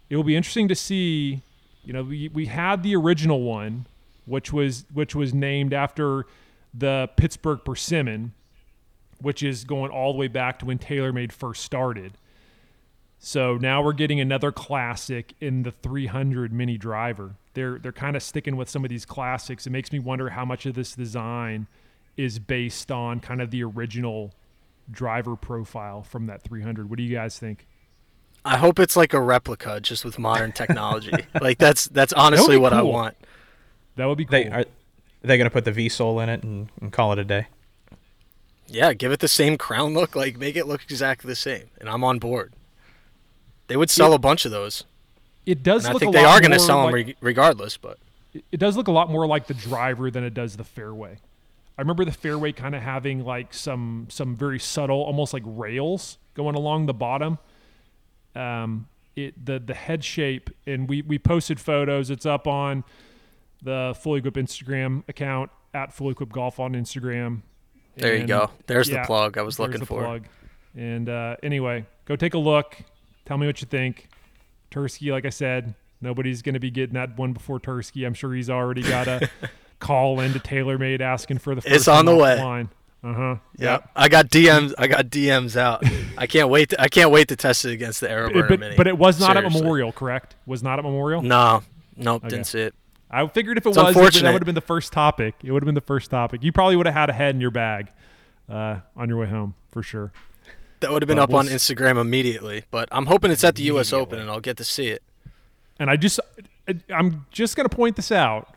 it 0.09 0.17
will 0.17 0.25
be 0.25 0.37
interesting 0.37 0.69
to 0.69 0.75
see 0.75 1.43
you 1.85 1.93
know 1.93 2.03
we, 2.03 2.29
we 2.29 2.47
had 2.47 2.83
the 2.83 2.97
original 2.97 3.43
one 3.43 3.87
which 4.27 4.53
was 4.53 4.85
which 4.93 5.15
was 5.15 5.35
named 5.35 5.73
after 5.73 6.27
the 6.75 7.11
Pittsburgh 7.17 7.61
Persimmon 7.65 8.33
which 9.23 9.43
is 9.43 9.65
going 9.65 9.91
all 9.91 10.13
the 10.13 10.19
way 10.19 10.29
back 10.29 10.59
to 10.59 10.67
when 10.67 10.79
TaylorMade 10.79 11.33
first 11.33 11.63
started. 11.63 12.13
So 13.19 13.57
now 13.57 13.83
we're 13.83 13.93
getting 13.93 14.21
another 14.21 14.51
classic 14.51 15.35
in 15.41 15.63
the 15.63 15.71
300 15.71 16.53
mini 16.53 16.77
driver. 16.77 17.37
They're 17.55 17.79
they're 17.79 17.93
kind 17.93 18.17
of 18.17 18.23
sticking 18.23 18.57
with 18.57 18.69
some 18.69 18.85
of 18.85 18.91
these 18.91 19.05
classics. 19.05 19.67
It 19.67 19.71
makes 19.71 19.93
me 19.93 20.01
wonder 20.01 20.31
how 20.31 20.45
much 20.45 20.67
of 20.67 20.75
this 20.75 20.95
design 20.95 21.69
is 22.17 22.39
based 22.39 22.91
on 22.91 23.21
kind 23.21 23.41
of 23.41 23.51
the 23.51 23.63
original 23.65 24.33
driver 24.91 25.37
profile 25.37 26.03
from 26.03 26.27
that 26.27 26.43
300. 26.43 26.91
What 26.91 26.97
do 26.99 27.03
you 27.03 27.15
guys 27.15 27.39
think? 27.39 27.67
I 28.45 28.57
hope 28.57 28.79
it's 28.81 28.97
like 28.97 29.13
a 29.15 29.21
replica, 29.21 29.81
just 29.81 30.05
with 30.05 30.19
modern 30.19 30.53
technology. 30.53 31.13
like 31.41 31.59
that's 31.59 31.87
that's 31.87 32.13
honestly 32.13 32.57
be 32.57 32.61
what 32.61 32.73
I 32.73 32.83
want. 32.83 33.17
That 33.97 34.07
would 34.07 34.19
be 34.19 34.25
cool. 34.25 34.33
They 34.43 34.49
are, 34.49 34.61
are 34.61 34.65
they 35.23 35.37
going 35.37 35.47
to 35.49 35.51
put 35.53 35.65
the 35.65 35.73
V 35.73 35.89
sole 35.89 36.19
in 36.21 36.29
it 36.29 36.43
and, 36.43 36.69
and 36.81 36.93
call 36.93 37.13
it 37.13 37.19
a 37.19 37.25
day? 37.25 37.47
Yeah, 38.67 38.95
give 38.95 39.13
it 39.13 39.21
the 39.21 39.29
same 39.29 39.57
crown 39.59 39.95
look. 39.95 40.17
Like 40.17 40.39
make 40.39 40.57
it 40.57 40.67
look 40.67 40.83
exactly 40.83 41.29
the 41.29 41.37
same, 41.37 41.65
and 41.81 41.89
I'm 41.89 42.03
on 42.03 42.19
board. 42.19 42.53
They 43.69 43.77
would 43.77 43.91
sell 43.91 44.11
Yeah. 44.11 44.17
a 44.17 44.19
bunch 44.19 44.45
of 44.45 44.51
those, 44.51 44.85
it 45.47 45.63
does 45.63 45.85
and 45.85 45.91
I 45.91 45.93
look 45.95 46.01
think 46.01 46.15
a 46.15 46.19
they 46.19 46.25
lot 46.25 46.39
are 46.39 46.41
going 46.41 46.53
to 46.53 46.59
sell 46.59 46.79
like- 46.79 46.87
them 46.87 46.95
re- 46.95 47.17
regardless. 47.21 47.77
But 47.77 47.99
it- 48.35 48.45
it 48.51 48.57
does 48.59 48.77
look 48.77 48.89
a 48.89 48.93
lot 48.93 49.09
more 49.09 49.27
like 49.27 49.47
the 49.47 49.55
driver 49.55 50.11
than 50.11 50.25
it 50.25 50.35
does 50.35 50.57
the 50.57 50.65
fairway. 50.65 51.19
I 51.83 51.85
remember 51.85 52.05
the 52.05 52.13
fairway 52.13 52.53
kind 52.53 52.77
of 52.77 52.83
having 52.83 53.25
like 53.25 53.53
some 53.53 54.07
some 54.09 54.37
very 54.37 54.61
subtle, 54.61 55.03
almost 55.03 55.33
like 55.33 55.43
rails 55.45 56.17
going 56.35 56.55
along 56.55 56.87
the 56.87 56.95
bottom. 56.95 57.39
Um, 58.37 58.87
it 59.17 59.45
the 59.45 59.59
the 59.59 59.75
head 59.75 60.05
shape, 60.05 60.49
and 60.65 60.89
we 60.89 61.03
we 61.03 61.19
posted 61.19 61.59
photos. 61.59 62.09
It's 62.09 62.25
up 62.25 62.47
on 62.47 62.85
the 63.65 63.97
Fully 64.01 64.21
Equipped 64.21 64.37
Instagram 64.37 65.03
account 65.09 65.51
at 65.75 65.93
Fully 65.93 66.13
Equipped 66.13 66.31
Golf 66.31 66.61
on 66.61 66.75
Instagram. 66.75 67.43
There 67.97 68.17
you 68.17 68.29
go. 68.29 68.53
There's 68.69 68.89
yeah, 68.89 69.01
the 69.01 69.07
plug 69.09 69.37
I 69.37 69.43
was 69.43 69.59
looking 69.59 69.81
the 69.81 69.87
for. 69.87 70.05
Plug. 70.05 70.27
And 70.77 71.09
uh, 71.09 71.35
anyway, 71.43 71.87
go 72.05 72.15
take 72.15 72.35
a 72.35 72.39
look. 72.39 72.77
Tell 73.25 73.39
me 73.39 73.47
what 73.49 73.61
you 73.61 73.67
think. 73.67 74.07
Tursky, 74.71 75.11
like 75.11 75.27
I 75.27 75.31
said, 75.31 75.75
nobody's 76.01 76.43
going 76.43 76.55
to 76.55 76.61
be 76.61 76.71
getting 76.71 76.95
that 76.95 77.19
one 77.19 77.33
before 77.33 77.59
Tursky. 77.59 78.07
I'm 78.07 78.15
sure 78.15 78.33
he's 78.33 78.49
already 78.49 78.83
got 78.83 79.09
a 79.09 79.29
call 79.83 80.21
into 80.21 80.39
TaylorMade 80.39 81.01
asking 81.01 81.39
for 81.39 81.55
the 81.55 81.61
first 81.61 81.75
It's 81.75 81.89
on 81.89 82.07
the 82.07 82.17
way. 82.17 82.39
Line. 82.39 82.69
Uh 83.05 83.13
huh. 83.15 83.37
Yep. 83.59 83.91
I 83.97 84.09
got 84.09 84.29
DMs. 84.29 84.73
I 84.79 84.87
got 84.87 85.07
DMs 85.07 85.57
out. 85.57 85.85
I 86.17 86.27
can't 86.29 86.49
wait. 86.49 86.69
To, 86.71 86.81
I 86.81 86.89
can't 86.89 87.11
wait 87.11 87.29
to 87.29 87.37
test 87.37 87.65
it 87.65 87.73
against 87.73 88.01
the 88.01 88.07
Aeroburner 88.07 88.49
But, 88.49 88.61
Mini. 88.61 88.77
but 88.77 88.87
it 88.87 88.97
was 88.97 89.19
not 89.19 89.35
Seriously. 89.37 89.59
at 89.59 89.63
Memorial, 89.63 89.91
correct? 89.93 90.37
Was 90.47 90.63
not 90.63 90.79
at 90.79 90.85
Memorial. 90.85 91.21
No, 91.21 91.63
nope, 91.97 92.23
Okay. 92.23 92.29
didn't 92.31 92.47
see 92.47 92.61
it. 92.61 92.75
I 93.11 93.27
figured 93.27 93.59
if 93.59 93.67
it 93.67 93.71
It's 93.71 93.77
was, 93.77 93.89
it 94.17 94.23
that 94.23 94.33
would 94.33 94.41
have 94.43 94.47
been 94.47 94.55
the 94.55 94.61
first 94.61 94.93
topic. 94.93 95.35
It 95.43 95.51
would 95.51 95.63
have 95.63 95.67
been 95.67 95.75
the 95.75 95.81
first 95.83 96.11
topic. 96.11 96.43
You 96.45 96.53
probably 96.53 96.77
would 96.77 96.87
have 96.87 96.95
had 96.95 97.11
a 97.11 97.13
head 97.13 97.35
in 97.35 97.41
your 97.41 97.51
bag 97.51 97.89
uh, 98.49 98.77
on 98.97 99.09
your 99.09 99.19
way 99.19 99.27
home 99.27 99.55
for 99.71 99.83
sure. 99.83 100.13
That 100.81 100.93
would 100.93 101.03
have 101.03 101.09
been 101.09 101.17
But 101.17 101.25
up 101.25 101.31
we'll 101.31 101.39
on 101.41 101.47
Instagram 101.47 102.01
immediately. 102.01 102.65
But 102.71 102.89
I'm 102.93 103.07
hoping 103.07 103.31
it's 103.33 103.45
at 103.45 103.57
the 103.57 103.65
U.S. 103.65 103.93
Open 103.93 104.19
and 104.19 104.31
I'll 104.31 104.41
get 104.41 104.57
to 104.59 104.65
see 104.65 104.89
it. 104.89 105.03
And 105.79 105.91
I 105.91 105.97
just, 105.97 106.21
I'm 106.89 107.27
just 107.33 107.57
gonna 107.57 107.69
point 107.69 107.97
this 107.97 108.13
out. 108.13 108.55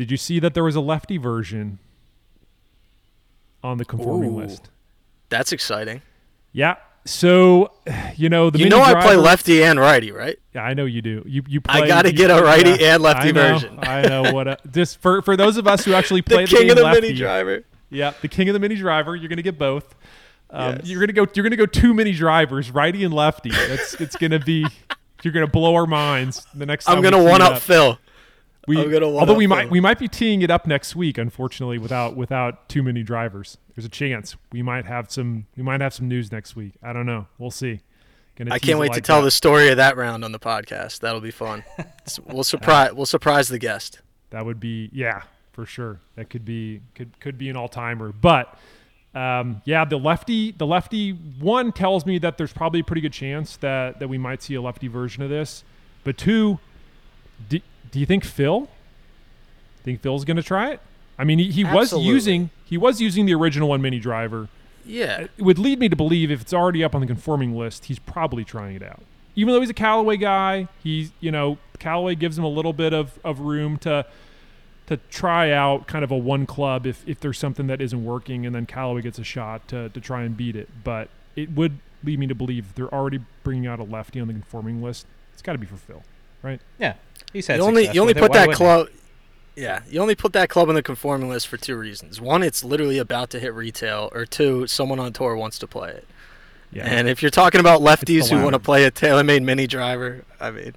Did 0.00 0.10
you 0.10 0.16
see 0.16 0.38
that 0.38 0.54
there 0.54 0.64
was 0.64 0.76
a 0.76 0.80
lefty 0.80 1.18
version 1.18 1.78
on 3.62 3.76
the 3.76 3.84
conforming 3.84 4.30
Ooh. 4.30 4.38
list? 4.38 4.70
That's 5.28 5.52
exciting. 5.52 6.00
Yeah. 6.52 6.76
So, 7.04 7.72
you 8.16 8.30
know 8.30 8.48
the 8.48 8.60
you 8.60 8.70
know 8.70 8.80
I 8.80 9.02
play 9.02 9.16
lefty 9.16 9.62
and 9.62 9.78
righty, 9.78 10.10
right? 10.10 10.38
Yeah, 10.54 10.62
I 10.62 10.72
know 10.72 10.86
you 10.86 11.02
do. 11.02 11.22
You 11.26 11.42
you 11.46 11.60
I 11.68 11.86
gotta 11.86 12.12
get 12.12 12.30
a 12.30 12.42
righty 12.42 12.82
and 12.82 13.02
lefty 13.02 13.28
I 13.28 13.32
know, 13.32 13.52
version. 13.52 13.78
I 13.82 14.00
know 14.08 14.32
what. 14.32 14.48
A, 14.48 14.56
just 14.72 15.02
for 15.02 15.20
for 15.20 15.36
those 15.36 15.58
of 15.58 15.66
us 15.66 15.84
who 15.84 15.92
actually 15.92 16.22
play 16.22 16.46
the, 16.46 16.50
king 16.50 16.60
game 16.62 16.70
of 16.70 16.76
the 16.78 16.82
lefty, 16.84 17.00
mini 17.02 17.14
driver. 17.14 17.64
Yeah, 17.90 18.14
the 18.22 18.28
king 18.28 18.48
of 18.48 18.54
the 18.54 18.58
mini 18.58 18.76
driver. 18.76 19.14
You're 19.14 19.28
gonna 19.28 19.42
get 19.42 19.58
both. 19.58 19.94
Um, 20.48 20.76
Yes. 20.76 20.86
You're 20.86 21.00
gonna 21.00 21.12
go. 21.12 21.26
You're 21.34 21.42
gonna 21.42 21.56
go 21.56 21.66
two 21.66 21.92
mini 21.92 22.12
drivers, 22.12 22.70
righty 22.70 23.04
and 23.04 23.12
lefty. 23.12 23.50
That's 23.50 24.00
it's 24.00 24.16
gonna 24.16 24.40
be. 24.40 24.66
You're 25.22 25.34
gonna 25.34 25.46
blow 25.46 25.74
our 25.74 25.86
minds 25.86 26.46
the 26.54 26.64
next 26.64 26.86
time. 26.86 26.96
I'm 26.96 27.02
gonna 27.02 27.22
one 27.22 27.42
up 27.42 27.58
Phil. 27.58 27.98
We, 28.76 29.02
although 29.02 29.34
we 29.34 29.46
might 29.46 29.70
we 29.70 29.80
might 29.80 29.98
be 29.98 30.08
teeing 30.08 30.42
it 30.42 30.50
up 30.50 30.66
next 30.66 30.94
week. 30.94 31.18
Unfortunately, 31.18 31.78
without 31.78 32.16
without 32.16 32.68
too 32.68 32.82
many 32.82 33.02
drivers, 33.02 33.58
there's 33.74 33.84
a 33.84 33.90
chance 33.90 34.36
we 34.52 34.62
might 34.62 34.86
have 34.86 35.10
some 35.10 35.46
we 35.56 35.62
might 35.62 35.80
have 35.80 35.94
some 35.94 36.08
news 36.08 36.30
next 36.30 36.56
week. 36.56 36.74
I 36.82 36.92
don't 36.92 37.06
know. 37.06 37.26
We'll 37.38 37.50
see. 37.50 37.80
Gonna 38.36 38.54
I 38.54 38.58
can't 38.58 38.78
it 38.78 38.80
wait 38.80 38.92
to 38.94 39.00
tell 39.00 39.20
that. 39.20 39.24
the 39.26 39.30
story 39.30 39.68
of 39.68 39.76
that 39.76 39.96
round 39.96 40.24
on 40.24 40.32
the 40.32 40.38
podcast. 40.38 41.00
That'll 41.00 41.20
be 41.20 41.30
fun. 41.30 41.64
We'll 42.26 42.42
surprise. 42.42 42.92
We'll 42.92 43.06
surprise 43.06 43.48
the 43.48 43.58
guest. 43.58 44.00
That 44.30 44.44
would 44.44 44.58
be 44.58 44.90
yeah, 44.92 45.22
for 45.52 45.64
sure. 45.64 46.00
That 46.16 46.28
could 46.28 46.44
be 46.44 46.80
could 46.94 47.20
could 47.20 47.38
be 47.38 47.48
an 47.48 47.56
all 47.56 47.68
timer. 47.68 48.10
But 48.10 48.58
um, 49.14 49.62
yeah, 49.64 49.84
the 49.84 49.98
lefty 49.98 50.52
the 50.52 50.66
lefty 50.66 51.12
one 51.12 51.70
tells 51.70 52.06
me 52.06 52.18
that 52.18 52.36
there's 52.36 52.52
probably 52.52 52.80
a 52.80 52.84
pretty 52.84 53.02
good 53.02 53.12
chance 53.12 53.56
that 53.58 54.00
that 54.00 54.08
we 54.08 54.18
might 54.18 54.42
see 54.42 54.54
a 54.54 54.62
lefty 54.62 54.88
version 54.88 55.22
of 55.22 55.30
this. 55.30 55.62
But 56.02 56.16
two, 56.16 56.58
do, 57.48 57.60
do 57.90 57.98
you 57.98 58.06
think 58.06 58.24
Phil? 58.24 58.68
Think 59.82 60.00
Phil's 60.00 60.24
gonna 60.24 60.42
try 60.42 60.70
it? 60.70 60.80
I 61.18 61.24
mean, 61.24 61.38
he, 61.38 61.50
he 61.50 61.64
was 61.64 61.92
using 61.92 62.50
he 62.64 62.78
was 62.78 63.00
using 63.00 63.26
the 63.26 63.34
original 63.34 63.68
one 63.68 63.82
mini 63.82 63.98
driver. 63.98 64.48
Yeah. 64.86 65.20
It 65.20 65.30
would 65.38 65.58
lead 65.58 65.78
me 65.78 65.88
to 65.88 65.96
believe 65.96 66.30
if 66.30 66.40
it's 66.40 66.54
already 66.54 66.82
up 66.82 66.94
on 66.94 67.00
the 67.00 67.06
conforming 67.06 67.56
list, 67.56 67.86
he's 67.86 67.98
probably 67.98 68.44
trying 68.44 68.76
it 68.76 68.82
out. 68.82 69.02
Even 69.36 69.54
though 69.54 69.60
he's 69.60 69.70
a 69.70 69.74
Callaway 69.74 70.16
guy, 70.16 70.68
he's 70.82 71.12
you 71.20 71.30
know 71.30 71.58
Callaway 71.78 72.14
gives 72.14 72.38
him 72.38 72.44
a 72.44 72.48
little 72.48 72.72
bit 72.72 72.92
of, 72.92 73.18
of 73.24 73.40
room 73.40 73.76
to 73.78 74.06
to 74.86 74.96
try 75.08 75.52
out 75.52 75.86
kind 75.86 76.02
of 76.02 76.10
a 76.10 76.16
one 76.16 76.46
club 76.46 76.84
if, 76.84 77.06
if 77.08 77.20
there's 77.20 77.38
something 77.38 77.68
that 77.68 77.80
isn't 77.80 78.04
working, 78.04 78.44
and 78.44 78.52
then 78.52 78.66
Callaway 78.66 79.02
gets 79.02 79.20
a 79.20 79.24
shot 79.24 79.68
to, 79.68 79.88
to 79.90 80.00
try 80.00 80.22
and 80.22 80.36
beat 80.36 80.56
it. 80.56 80.68
But 80.82 81.08
it 81.36 81.52
would 81.52 81.78
lead 82.02 82.18
me 82.18 82.26
to 82.26 82.34
believe 82.34 82.74
they're 82.74 82.92
already 82.92 83.20
bringing 83.44 83.68
out 83.68 83.78
a 83.78 83.84
lefty 83.84 84.20
on 84.20 84.26
the 84.26 84.32
conforming 84.32 84.82
list. 84.82 85.06
It's 85.32 85.42
got 85.42 85.52
to 85.52 85.58
be 85.58 85.66
for 85.66 85.76
Phil, 85.76 86.02
right? 86.42 86.60
Yeah, 86.78 86.94
he's 87.32 87.46
had 87.46 87.58
You 87.58 87.64
only 87.64 87.84
you 87.92 88.00
only 88.00 88.12
with 88.14 88.18
it. 88.18 88.20
put 88.20 88.32
that 88.32 88.52
club. 88.52 88.88
Yeah, 89.56 89.80
you 89.90 90.00
only 90.00 90.14
put 90.14 90.32
that 90.32 90.48
club 90.48 90.68
on 90.68 90.74
the 90.74 90.82
conforming 90.82 91.28
list 91.28 91.48
for 91.48 91.56
two 91.56 91.76
reasons. 91.76 92.20
One, 92.20 92.42
it's 92.42 92.64
literally 92.64 92.98
about 92.98 93.30
to 93.30 93.40
hit 93.40 93.52
retail, 93.52 94.10
or 94.14 94.24
two, 94.24 94.66
someone 94.66 94.98
on 95.00 95.12
tour 95.12 95.36
wants 95.36 95.58
to 95.58 95.66
play 95.66 95.90
it. 95.90 96.06
Yeah. 96.72 96.86
And 96.86 97.08
if 97.08 97.20
you're 97.20 97.32
talking 97.32 97.60
about 97.60 97.80
lefties 97.80 98.30
who 98.30 98.40
want 98.42 98.54
to 98.54 98.60
play 98.60 98.84
a 98.84 98.90
TaylorMade 98.92 99.42
mini 99.42 99.66
driver, 99.66 100.24
I 100.40 100.50
mean, 100.52 100.74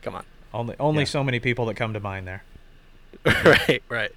come 0.00 0.14
on. 0.14 0.24
Only 0.54 0.76
only 0.78 1.00
Yeah. 1.02 1.06
so 1.06 1.24
many 1.24 1.40
people 1.40 1.66
that 1.66 1.74
come 1.74 1.92
to 1.92 2.00
mind 2.00 2.26
there. 2.28 2.44
right, 3.26 3.82
right. 3.88 4.12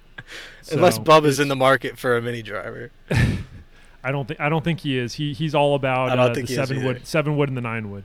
Unless 0.70 0.96
So, 0.96 1.02
Bubba's 1.02 1.40
in 1.40 1.48
the 1.48 1.56
market 1.56 1.98
for 1.98 2.16
a 2.16 2.22
mini 2.22 2.42
driver. 2.42 2.90
I 4.04 4.12
don't 4.12 4.28
think 4.28 4.38
I 4.40 4.48
don't 4.48 4.62
think 4.64 4.80
he 4.80 4.96
is. 4.96 5.14
He 5.14 5.32
he's 5.32 5.54
all 5.54 5.74
about 5.74 6.16
uh, 6.16 6.28
the 6.32 6.46
seven 6.46 6.84
wood, 6.84 7.06
seven 7.06 7.36
wood, 7.36 7.48
and 7.48 7.56
the 7.56 7.62
nine 7.62 7.90
wood. 7.90 8.04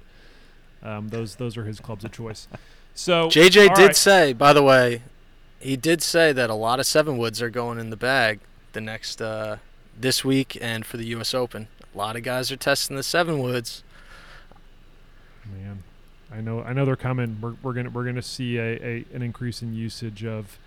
Um, 0.81 1.09
those 1.09 1.35
those 1.35 1.55
are 1.55 1.65
his 1.65 1.79
clubs 1.79 2.03
of 2.03 2.11
choice. 2.11 2.47
So 2.95 3.27
JJ 3.27 3.75
did 3.75 3.87
right. 3.87 3.95
say, 3.95 4.33
by 4.33 4.53
the 4.53 4.63
way, 4.63 5.01
he 5.59 5.75
did 5.75 6.01
say 6.01 6.31
that 6.31 6.49
a 6.49 6.53
lot 6.53 6.79
of 6.79 6.85
seven 6.85 7.17
woods 7.17 7.41
are 7.41 7.49
going 7.49 7.79
in 7.79 7.89
the 7.89 7.97
bag 7.97 8.39
the 8.73 8.81
next 8.81 9.21
uh, 9.21 9.57
this 9.97 10.23
week 10.23 10.57
and 10.61 10.85
for 10.85 10.97
the 10.97 11.05
U.S. 11.07 11.33
Open. 11.33 11.67
A 11.93 11.97
lot 11.97 12.15
of 12.15 12.23
guys 12.23 12.51
are 12.51 12.57
testing 12.57 12.95
the 12.95 13.03
seven 13.03 13.39
woods. 13.39 13.83
Man, 15.45 15.83
I 16.31 16.41
know 16.41 16.61
I 16.61 16.73
know 16.73 16.85
they're 16.85 16.95
coming. 16.95 17.37
We're, 17.41 17.55
we're 17.61 17.73
gonna 17.73 17.89
we're 17.89 18.05
gonna 18.05 18.21
see 18.21 18.57
a, 18.57 18.83
a 18.83 19.05
an 19.13 19.21
increase 19.21 19.61
in 19.61 19.73
usage 19.73 20.25
of 20.25 20.57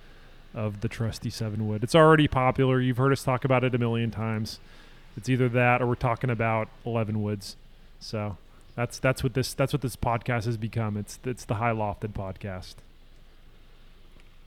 of 0.55 0.81
the 0.81 0.89
trusty 0.89 1.31
seven 1.31 1.69
wood. 1.69 1.83
It's 1.83 1.95
already 1.95 2.29
popular. 2.29 2.81
You've 2.81 2.97
heard 2.97 3.13
us 3.13 3.23
talk 3.23 3.45
about 3.45 3.65
it 3.65 3.75
a 3.75 3.79
million 3.79 4.11
times. 4.11 4.59
It's 5.17 5.29
either 5.29 5.49
that 5.51 5.83
or 5.83 5.87
we're 5.87 5.95
talking 5.95 6.31
about 6.31 6.69
eleven 6.85 7.23
woods. 7.23 7.57
So 8.01 8.37
that's 8.77 8.99
that's 8.99 9.23
what 9.23 9.35
this 9.35 9.55
that's 9.55 9.73
what 9.73 9.83
this 9.83 9.97
podcast 9.97 10.45
has 10.45 10.57
become. 10.57 10.97
It's 10.97 11.19
it's 11.25 11.45
the 11.47 11.55
high 11.55 11.73
lofted 11.73 12.13
podcast. 12.13 12.75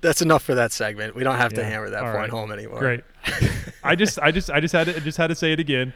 That's 0.01 0.21
enough 0.21 0.43
for 0.43 0.55
that 0.55 0.71
segment. 0.71 1.15
We 1.15 1.23
don't 1.23 1.35
have 1.35 1.53
to 1.53 1.63
hammer 1.63 1.89
that 1.89 2.03
all 2.03 2.11
point 2.11 2.17
right. 2.17 2.29
home 2.29 2.51
anymore. 2.51 2.79
Great. 2.79 3.03
I 3.83 3.95
just 3.95 4.19
I 4.19 4.31
just 4.31 4.49
I 4.49 4.61
just 4.61 4.71
had 4.71 4.85
to 4.85 4.95
I 4.95 4.99
just 4.99 5.17
had 5.17 5.27
to 5.27 5.35
say 5.35 5.51
it 5.51 5.59
again. 5.59 5.93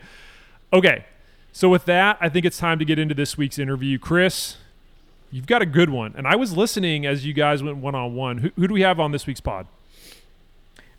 Okay. 0.74 1.06
So 1.54 1.70
with 1.70 1.86
that, 1.86 2.18
I 2.20 2.30
think 2.30 2.46
it's 2.46 2.58
time 2.58 2.80
to 2.80 2.86
get 2.86 2.98
into 2.98 3.14
this 3.14 3.38
week's 3.38 3.60
interview. 3.60 4.00
Chris, 4.00 4.58
you've 5.32 5.46
got 5.46 5.62
a 5.62 5.68
good 5.68 5.92
one. 5.92 6.16
And 6.18 6.28
I 6.28 6.36
was 6.36 6.58
listening 6.58 7.06
as 7.06 7.24
you 7.28 7.34
guys 7.34 7.62
went 7.62 7.78
one 7.78 7.94
on 7.94 8.16
one. 8.16 8.40
Who 8.40 8.52
who 8.56 8.68
do 8.68 8.74
we 8.74 8.82
have 8.82 9.00
on 9.00 9.12
this 9.12 9.28
week's 9.28 9.42
pod? 9.42 9.68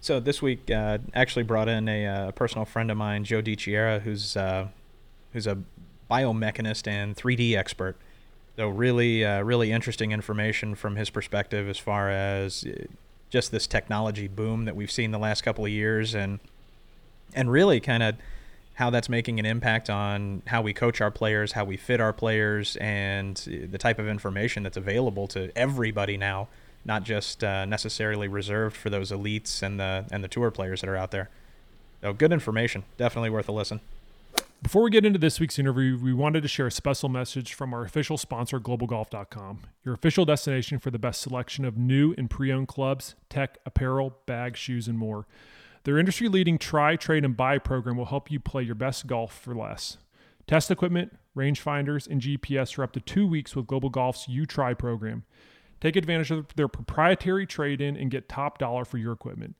So 0.01 0.21
this 0.21 0.41
week, 0.41 0.71
uh, 0.71 0.99
actually 1.15 1.43
brought 1.43 1.67
in 1.67 1.89
a 1.89 2.07
uh, 2.07 2.31
personal 2.33 2.65
friend 2.65 2.91
of 2.91 2.97
mine, 2.97 3.25
Joe 3.25 3.43
DiChiera, 3.43 4.03
who's 4.03 4.37
uh, 4.37 4.69
who's 5.33 5.49
a 5.49 5.59
biomechanist 6.15 6.87
and 6.87 7.17
3D 7.17 7.57
expert. 7.57 7.97
So 8.57 8.69
really, 8.69 9.25
uh, 9.25 9.43
really 9.43 9.73
interesting 9.73 10.13
information 10.13 10.75
from 10.75 10.97
his 10.97 11.11
perspective 11.11 11.69
as 11.69 11.79
far 11.79 12.09
as 12.11 12.65
uh, 12.65 12.85
just 13.31 13.51
this 13.51 13.67
technology 13.67 14.29
boom 14.29 14.65
that 14.67 14.77
we've 14.77 14.93
seen 14.93 15.11
the 15.11 15.19
last 15.19 15.43
couple 15.43 15.65
of 15.65 15.71
years, 15.71 16.15
and 16.15 16.39
and 17.35 17.51
really 17.51 17.81
kind 17.81 18.03
of 18.03 18.15
how 18.75 18.91
that's 18.91 19.09
making 19.09 19.41
an 19.41 19.47
impact 19.47 19.91
on 19.91 20.43
how 20.47 20.63
we 20.63 20.73
coach 20.73 21.01
our 21.01 21.11
players, 21.11 21.53
how 21.53 21.65
we 21.65 21.77
fit 21.77 22.01
our 22.01 22.13
players, 22.13 22.77
and 22.77 23.45
uh, 23.49 23.67
the 23.71 23.79
type 23.79 23.99
of 23.99 24.07
information 24.07 24.63
that's 24.63 24.77
available 24.77 25.27
to 25.29 25.51
everybody 25.57 26.17
now, 26.17 26.47
not 26.85 27.03
just 27.03 27.43
uh, 27.43 27.65
necessarily 27.65 28.29
reserved 28.29 28.77
for 28.77 28.89
those 28.89 29.11
elites 29.11 29.63
and 29.63 29.81
the 29.81 30.05
and 30.13 30.23
the 30.23 30.29
tour 30.29 30.53
players 30.53 30.81
that 30.81 30.89
are 30.89 30.97
out 30.97 31.11
there. 31.11 31.29
So 32.03 32.13
good 32.13 32.33
information, 32.33 32.85
definitely 32.99 33.31
worth 33.31 33.49
a 33.49 33.53
listen. 33.53 33.81
Before 34.65 34.83
we 34.83 34.91
get 34.91 35.05
into 35.05 35.19
this 35.19 35.41
week's 35.41 35.59
interview, 35.59 35.99
we 36.03 36.15
wanted 36.15 36.41
to 36.41 36.49
share 36.49 36.67
a 36.67 36.71
special 36.71 37.11
message 37.11 37.53
from 37.53 37.75
our 37.75 37.83
official 37.83 38.17
sponsor, 38.17 38.59
globalgolf.com, 38.59 39.61
your 39.85 39.93
official 39.93 40.25
destination 40.25 40.79
for 40.79 40.91
the 40.91 40.99
best 40.99 41.21
selection 41.21 41.67
of 41.67 41.77
new 41.77 42.15
and 42.17 42.31
pre 42.31 42.51
owned 42.51 42.67
clubs, 42.67 43.15
tech, 43.29 43.59
apparel, 43.67 44.17
bags, 44.25 44.59
shoes, 44.59 44.89
and 44.89 44.97
more. 44.97 45.27
Their 45.83 45.99
industry 45.99 46.31
leading 46.31 46.57
try, 46.57 46.97
trade, 46.97 47.27
and 47.27 47.37
buy 47.37 47.59
program 47.59 47.99
will 47.99 48.07
help 48.07 48.31
you 48.31 48.41
play 48.41 48.63
your 48.63 48.75
best 48.75 49.07
golf 49.07 49.39
for 49.39 49.55
less. 49.55 49.99
Test 50.47 50.71
equipment, 50.71 51.15
rangefinders, 51.37 52.09
and 52.09 52.23
GPS 52.23 52.73
for 52.73 52.85
up 52.85 52.93
to 52.93 53.01
two 53.01 53.27
weeks 53.27 53.55
with 53.55 53.67
Global 53.67 53.91
Golf's 53.91 54.29
U 54.31 54.47
Try 54.47 54.73
program. 54.73 55.25
Take 55.79 55.95
advantage 55.95 56.31
of 56.31 56.47
their 56.57 56.69
proprietary 56.69 57.47
trade 57.47 57.83
in 57.83 57.99
and 57.99 58.11
get 58.11 58.31
top 58.31 58.57
dollar 58.57 58.87
for 58.87 58.97
your 58.97 59.13
equipment. 59.13 59.57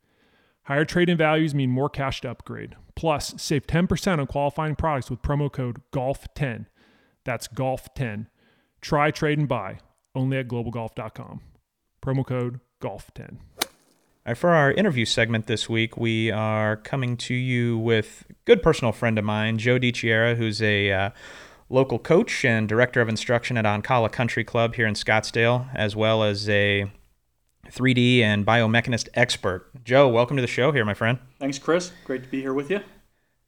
Higher 0.65 0.85
trade 0.85 1.11
in 1.11 1.19
values 1.19 1.55
mean 1.55 1.71
more 1.71 1.91
cash 1.91 2.23
to 2.23 2.31
upgrade. 2.31 2.77
Plus, 2.97 3.35
save 3.37 3.67
10% 3.67 4.19
on 4.19 4.27
qualifying 4.27 4.77
products 4.77 5.11
with 5.11 5.21
promo 5.21 5.53
code 5.53 5.83
GOLF10. 5.93 6.67
That's 7.25 7.49
GOLF10. 7.49 8.27
Try, 8.81 9.11
trade, 9.11 9.39
and 9.39 9.49
buy 9.49 9.79
only 10.15 10.39
at 10.39 10.49
globalgolf.com. 10.49 11.41
Promo 12.01 12.27
code 12.27 12.61
GOLF10. 12.81 13.39
All 13.61 14.31
right, 14.31 14.39
for 14.39 14.51
our 14.51 14.73
interview 14.73 15.05
segment 15.05 15.47
this 15.47 15.69
week, 15.69 15.99
we 15.99 16.31
are 16.31 16.77
coming 16.77 17.19
to 17.19 17.35
you 17.35 17.77
with 17.77 18.25
a 18.31 18.35
good 18.47 18.63
personal 18.63 18.93
friend 18.93 19.19
of 19.19 19.25
mine, 19.25 19.59
Joe 19.59 19.79
DiChiera, 19.79 20.37
who's 20.37 20.63
a 20.63 20.91
uh, 20.91 21.11
local 21.69 21.99
coach 21.99 22.43
and 22.43 22.67
director 22.67 23.03
of 23.03 23.09
instruction 23.09 23.59
at 23.59 23.67
Ancala 23.67 24.11
Country 24.11 24.45
Club 24.45 24.77
here 24.77 24.87
in 24.87 24.95
Scottsdale, 24.95 25.69
as 25.75 25.95
well 25.95 26.23
as 26.23 26.49
a 26.49 26.91
3D 27.71 28.21
and 28.21 28.47
biomechanist 28.47 29.09
expert. 29.15 29.85
Joe, 29.85 30.09
welcome 30.09 30.37
to 30.37 30.41
the 30.41 30.47
show 30.47 30.73
here, 30.73 30.85
my 30.85 30.95
friend. 30.95 31.19
Thanks, 31.39 31.59
Chris. 31.59 31.93
Great 32.05 32.25
to 32.25 32.29
be 32.29 32.41
here 32.41 32.55
with 32.55 32.71
you. 32.71 32.81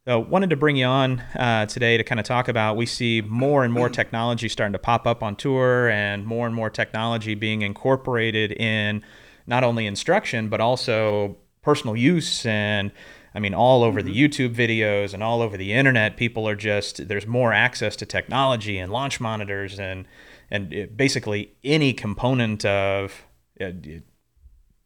So, 0.06 0.20
wanted 0.20 0.50
to 0.50 0.56
bring 0.56 0.76
you 0.76 0.86
on 0.86 1.20
uh, 1.34 1.66
today 1.66 1.96
to 1.96 2.04
kind 2.04 2.20
of 2.20 2.26
talk 2.26 2.46
about. 2.46 2.76
We 2.76 2.86
see 2.86 3.22
more 3.22 3.64
and 3.64 3.72
more 3.72 3.88
technology 3.88 4.48
starting 4.48 4.72
to 4.72 4.78
pop 4.78 5.06
up 5.06 5.22
on 5.22 5.34
tour, 5.34 5.88
and 5.88 6.24
more 6.24 6.46
and 6.46 6.54
more 6.54 6.70
technology 6.70 7.34
being 7.34 7.62
incorporated 7.62 8.52
in 8.52 9.02
not 9.46 9.64
only 9.64 9.86
instruction 9.86 10.48
but 10.48 10.60
also 10.60 11.36
personal 11.62 11.96
use. 11.96 12.46
And 12.46 12.92
I 13.34 13.40
mean, 13.40 13.52
all 13.52 13.82
over 13.82 14.00
the 14.00 14.14
YouTube 14.14 14.54
videos 14.54 15.12
and 15.12 15.22
all 15.22 15.42
over 15.42 15.56
the 15.56 15.72
internet, 15.72 16.16
people 16.16 16.48
are 16.48 16.54
just 16.54 17.08
there's 17.08 17.26
more 17.26 17.52
access 17.52 17.96
to 17.96 18.06
technology 18.06 18.78
and 18.78 18.92
launch 18.92 19.20
monitors 19.20 19.78
and 19.78 20.06
and 20.50 20.72
it, 20.72 20.96
basically 20.96 21.52
any 21.64 21.92
component 21.92 22.64
of 22.64 23.10
uh, 23.10 23.12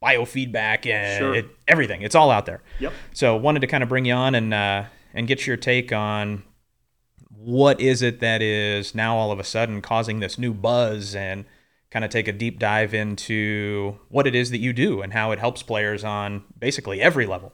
biofeedback 0.02 0.86
and 0.86 1.18
Sure. 1.18 1.34
it, 1.34 1.46
everything. 1.68 2.02
It's 2.02 2.14
all 2.14 2.30
out 2.30 2.46
there. 2.46 2.62
Yep. 2.78 2.92
So 3.12 3.36
wanted 3.36 3.60
to 3.60 3.66
kind 3.66 3.82
of 3.82 3.88
bring 3.88 4.04
you 4.04 4.14
on 4.14 4.34
and 4.34 4.54
uh, 4.54 4.84
and 5.14 5.26
get 5.26 5.46
your 5.46 5.56
take 5.56 5.92
on 5.92 6.42
what 7.28 7.80
is 7.80 8.02
it 8.02 8.20
that 8.20 8.42
is 8.42 8.94
now 8.94 9.16
all 9.16 9.32
of 9.32 9.38
a 9.38 9.44
sudden 9.44 9.80
causing 9.80 10.20
this 10.20 10.38
new 10.38 10.52
buzz 10.52 11.14
and 11.14 11.44
kind 11.90 12.04
of 12.04 12.10
take 12.10 12.28
a 12.28 12.32
deep 12.32 12.58
dive 12.58 12.94
into 12.94 13.98
what 14.08 14.26
it 14.26 14.34
is 14.34 14.50
that 14.50 14.58
you 14.58 14.72
do 14.72 15.00
and 15.00 15.12
how 15.12 15.32
it 15.32 15.38
helps 15.38 15.62
players 15.62 16.04
on 16.04 16.44
basically 16.58 17.00
every 17.00 17.26
level. 17.26 17.52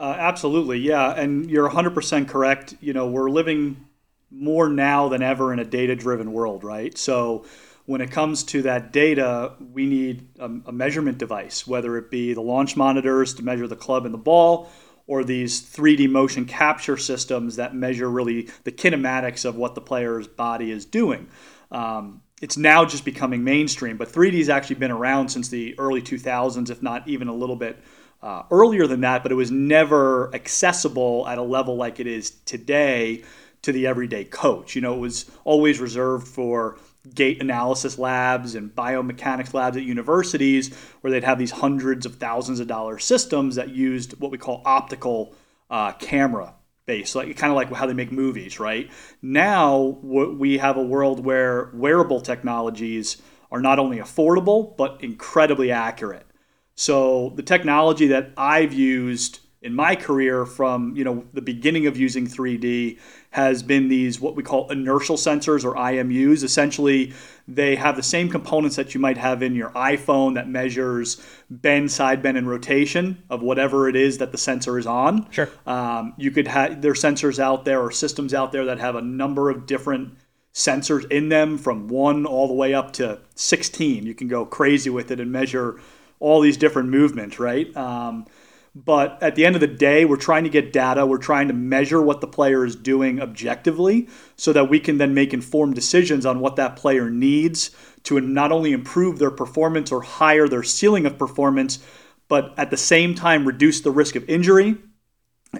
Uh, 0.00 0.16
absolutely, 0.18 0.78
yeah, 0.78 1.12
and 1.12 1.48
you're 1.48 1.68
100% 1.68 2.26
correct. 2.26 2.74
You 2.80 2.92
know, 2.92 3.06
we're 3.06 3.30
living 3.30 3.86
more 4.30 4.68
now 4.68 5.08
than 5.08 5.22
ever 5.22 5.52
in 5.52 5.58
a 5.60 5.64
data-driven 5.64 6.32
world, 6.32 6.64
right? 6.64 6.96
So 6.98 7.44
when 7.86 8.00
it 8.00 8.10
comes 8.10 8.44
to 8.44 8.62
that 8.62 8.92
data, 8.92 9.54
we 9.72 9.86
need 9.86 10.28
a, 10.38 10.50
a 10.66 10.72
measurement 10.72 11.18
device, 11.18 11.66
whether 11.66 11.96
it 11.96 12.10
be 12.10 12.32
the 12.32 12.40
launch 12.40 12.76
monitors 12.76 13.34
to 13.34 13.42
measure 13.42 13.66
the 13.66 13.76
club 13.76 14.04
and 14.04 14.14
the 14.14 14.18
ball, 14.18 14.70
or 15.06 15.24
these 15.24 15.60
3D 15.60 16.08
motion 16.08 16.44
capture 16.44 16.96
systems 16.96 17.56
that 17.56 17.74
measure 17.74 18.08
really 18.08 18.48
the 18.64 18.72
kinematics 18.72 19.44
of 19.44 19.56
what 19.56 19.74
the 19.74 19.80
player's 19.80 20.28
body 20.28 20.70
is 20.70 20.84
doing. 20.84 21.28
Um, 21.70 22.22
it's 22.40 22.56
now 22.56 22.84
just 22.84 23.04
becoming 23.04 23.44
mainstream, 23.44 23.96
but 23.96 24.08
3D 24.08 24.38
has 24.38 24.48
actually 24.48 24.76
been 24.76 24.90
around 24.90 25.28
since 25.28 25.48
the 25.48 25.78
early 25.78 26.02
2000s, 26.02 26.70
if 26.70 26.82
not 26.82 27.06
even 27.08 27.28
a 27.28 27.34
little 27.34 27.56
bit 27.56 27.82
uh, 28.22 28.44
earlier 28.50 28.86
than 28.86 29.00
that, 29.00 29.22
but 29.22 29.32
it 29.32 29.36
was 29.36 29.50
never 29.50 30.32
accessible 30.34 31.26
at 31.26 31.38
a 31.38 31.42
level 31.42 31.76
like 31.76 31.98
it 31.98 32.06
is 32.06 32.30
today 32.30 33.24
to 33.62 33.72
the 33.72 33.86
everyday 33.86 34.24
coach. 34.24 34.74
You 34.74 34.82
know, 34.82 34.94
it 34.94 34.98
was 34.98 35.30
always 35.44 35.80
reserved 35.80 36.28
for 36.28 36.78
gait 37.14 37.40
analysis 37.40 37.98
labs 37.98 38.54
and 38.54 38.74
biomechanics 38.74 39.54
labs 39.54 39.76
at 39.76 39.82
universities 39.82 40.74
where 41.00 41.10
they'd 41.10 41.24
have 41.24 41.38
these 41.38 41.50
hundreds 41.50 42.06
of 42.06 42.16
thousands 42.16 42.60
of 42.60 42.68
dollar 42.68 42.98
systems 42.98 43.56
that 43.56 43.70
used 43.70 44.18
what 44.20 44.30
we 44.30 44.38
call 44.38 44.62
optical 44.64 45.34
uh, 45.70 45.92
camera 45.92 46.54
base, 46.86 47.14
like 47.14 47.36
kind 47.36 47.50
of 47.50 47.56
like 47.56 47.72
how 47.72 47.86
they 47.86 47.94
make 47.94 48.12
movies, 48.12 48.60
right? 48.60 48.90
Now 49.20 49.98
we 50.02 50.58
have 50.58 50.76
a 50.76 50.82
world 50.82 51.24
where 51.24 51.70
wearable 51.74 52.20
technologies 52.20 53.20
are 53.50 53.60
not 53.60 53.78
only 53.78 53.98
affordable 53.98 54.76
but 54.76 55.02
incredibly 55.02 55.70
accurate. 55.72 56.26
So 56.74 57.32
the 57.36 57.42
technology 57.42 58.06
that 58.08 58.30
I've 58.36 58.72
used 58.72 59.40
in 59.60 59.74
my 59.74 59.94
career 59.94 60.44
from 60.44 60.96
you 60.96 61.04
know 61.04 61.24
the 61.32 61.42
beginning 61.42 61.86
of 61.86 61.96
using 61.96 62.26
3D 62.26 62.98
has 63.32 63.62
been 63.62 63.88
these 63.88 64.20
what 64.20 64.36
we 64.36 64.42
call 64.42 64.70
inertial 64.70 65.16
sensors 65.16 65.64
or 65.64 65.74
IMUs. 65.74 66.44
Essentially, 66.44 67.12
they 67.48 67.74
have 67.76 67.96
the 67.96 68.02
same 68.02 68.28
components 68.28 68.76
that 68.76 68.94
you 68.94 69.00
might 69.00 69.16
have 69.16 69.42
in 69.42 69.54
your 69.54 69.70
iPhone 69.70 70.34
that 70.34 70.48
measures 70.48 71.20
bend, 71.50 71.90
side 71.90 72.22
bend, 72.22 72.36
and 72.36 72.48
rotation 72.48 73.22
of 73.30 73.42
whatever 73.42 73.88
it 73.88 73.96
is 73.96 74.18
that 74.18 74.32
the 74.32 74.38
sensor 74.38 74.78
is 74.78 74.86
on. 74.86 75.30
Sure. 75.30 75.48
Um, 75.66 76.14
you 76.18 76.30
could 76.30 76.46
have 76.46 76.82
there 76.82 76.92
are 76.92 76.94
sensors 76.94 77.38
out 77.38 77.64
there 77.64 77.80
or 77.80 77.90
systems 77.90 78.34
out 78.34 78.52
there 78.52 78.66
that 78.66 78.78
have 78.78 78.96
a 78.96 79.02
number 79.02 79.50
of 79.50 79.66
different 79.66 80.14
sensors 80.52 81.10
in 81.10 81.30
them 81.30 81.56
from 81.56 81.88
one 81.88 82.26
all 82.26 82.46
the 82.46 82.54
way 82.54 82.74
up 82.74 82.92
to 82.92 83.18
16. 83.34 84.04
You 84.04 84.14
can 84.14 84.28
go 84.28 84.44
crazy 84.44 84.90
with 84.90 85.10
it 85.10 85.20
and 85.20 85.32
measure 85.32 85.80
all 86.20 86.42
these 86.42 86.58
different 86.58 86.90
movements, 86.90 87.38
right? 87.38 87.74
Um, 87.76 88.26
but 88.74 89.22
at 89.22 89.34
the 89.34 89.44
end 89.44 89.54
of 89.54 89.60
the 89.60 89.66
day, 89.66 90.04
we're 90.04 90.16
trying 90.16 90.44
to 90.44 90.50
get 90.50 90.72
data. 90.72 91.04
We're 91.04 91.18
trying 91.18 91.48
to 91.48 91.54
measure 91.54 92.00
what 92.00 92.20
the 92.22 92.26
player 92.26 92.64
is 92.64 92.74
doing 92.74 93.20
objectively 93.20 94.08
so 94.36 94.52
that 94.54 94.70
we 94.70 94.80
can 94.80 94.96
then 94.96 95.12
make 95.12 95.34
informed 95.34 95.74
decisions 95.74 96.24
on 96.24 96.40
what 96.40 96.56
that 96.56 96.76
player 96.76 97.10
needs 97.10 97.70
to 98.04 98.18
not 98.20 98.50
only 98.50 98.72
improve 98.72 99.18
their 99.18 99.30
performance 99.30 99.92
or 99.92 100.00
higher 100.00 100.48
their 100.48 100.62
ceiling 100.62 101.04
of 101.04 101.18
performance, 101.18 101.80
but 102.28 102.54
at 102.56 102.70
the 102.70 102.76
same 102.76 103.14
time 103.14 103.46
reduce 103.46 103.82
the 103.82 103.90
risk 103.90 104.16
of 104.16 104.28
injury 104.28 104.76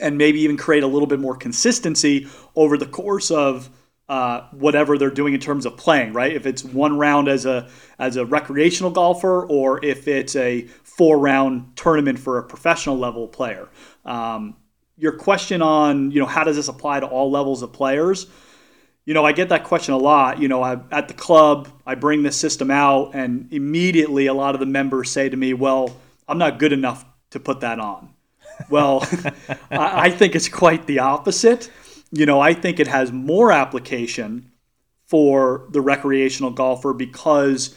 and 0.01 0.17
maybe 0.17 0.41
even 0.41 0.57
create 0.57 0.83
a 0.83 0.87
little 0.87 1.07
bit 1.07 1.21
more 1.21 1.37
consistency 1.37 2.27
over 2.57 2.79
the 2.79 2.87
course 2.87 3.31
of 3.31 3.69
uh, 4.13 4.47
whatever 4.51 4.99
they're 4.99 5.09
doing 5.09 5.33
in 5.33 5.41
terms 5.41 5.65
of 5.65 5.75
playing, 5.79 6.13
right? 6.13 6.35
If 6.35 6.45
it's 6.45 6.63
one 6.63 6.99
round 6.99 7.29
as 7.29 7.47
a 7.47 7.71
as 7.99 8.17
a 8.17 8.27
recreational 8.27 8.91
golfer, 8.91 9.47
or 9.47 9.83
if 9.83 10.07
it's 10.07 10.37
a 10.37 10.67
four 10.85 11.19
round 11.19 11.75
tournament 11.77 12.19
for 12.19 12.37
a 12.37 12.43
professional 12.43 12.99
level 12.99 13.27
player. 13.27 13.71
Um, 14.05 14.55
your 14.99 15.13
question 15.13 15.63
on 15.63 16.11
you 16.11 16.21
know 16.21 16.27
how 16.27 16.45
does 16.45 16.57
this 16.57 16.69
apply 16.69 17.01
to 17.01 17.07
all 17.07 17.31
levels 17.31 17.63
of 17.63 17.73
players? 17.73 18.27
You 19.07 19.15
know, 19.15 19.25
I 19.25 19.33
get 19.33 19.49
that 19.49 19.65
question 19.65 19.95
a 19.95 19.99
lot. 19.99 20.39
You 20.39 20.49
know, 20.49 20.63
I, 20.63 20.77
at 20.91 21.09
the 21.09 21.15
club, 21.15 21.71
I 21.87 21.95
bring 21.95 22.23
this 22.23 22.37
system 22.37 22.71
out, 22.71 23.15
and 23.15 23.51
immediately 23.51 24.27
a 24.27 24.35
lot 24.35 24.55
of 24.55 24.61
the 24.61 24.67
members 24.67 25.11
say 25.11 25.31
to 25.31 25.37
me, 25.39 25.55
"Well, 25.55 25.97
I'm 26.29 26.37
not 26.37 26.59
good 26.59 26.75
enough 26.75 27.03
to 27.31 27.41
put 27.41 27.61
that 27.61 27.81
on." 27.81 28.13
Well, 28.69 29.09
I, 29.71 30.09
I 30.09 30.11
think 30.11 30.35
it's 30.35 30.51
quite 30.51 30.87
the 30.87 30.99
opposite. 30.99 31.71
You 32.13 32.27
know, 32.27 32.41
I 32.41 32.55
think 32.55 32.79
it 32.79 32.87
has 32.87 33.11
more 33.11 33.51
application 33.51 34.53
for 35.07 35.67
the 35.71 35.81
recreational 35.81 36.51
golfer 36.51 36.93
because, 36.93 37.75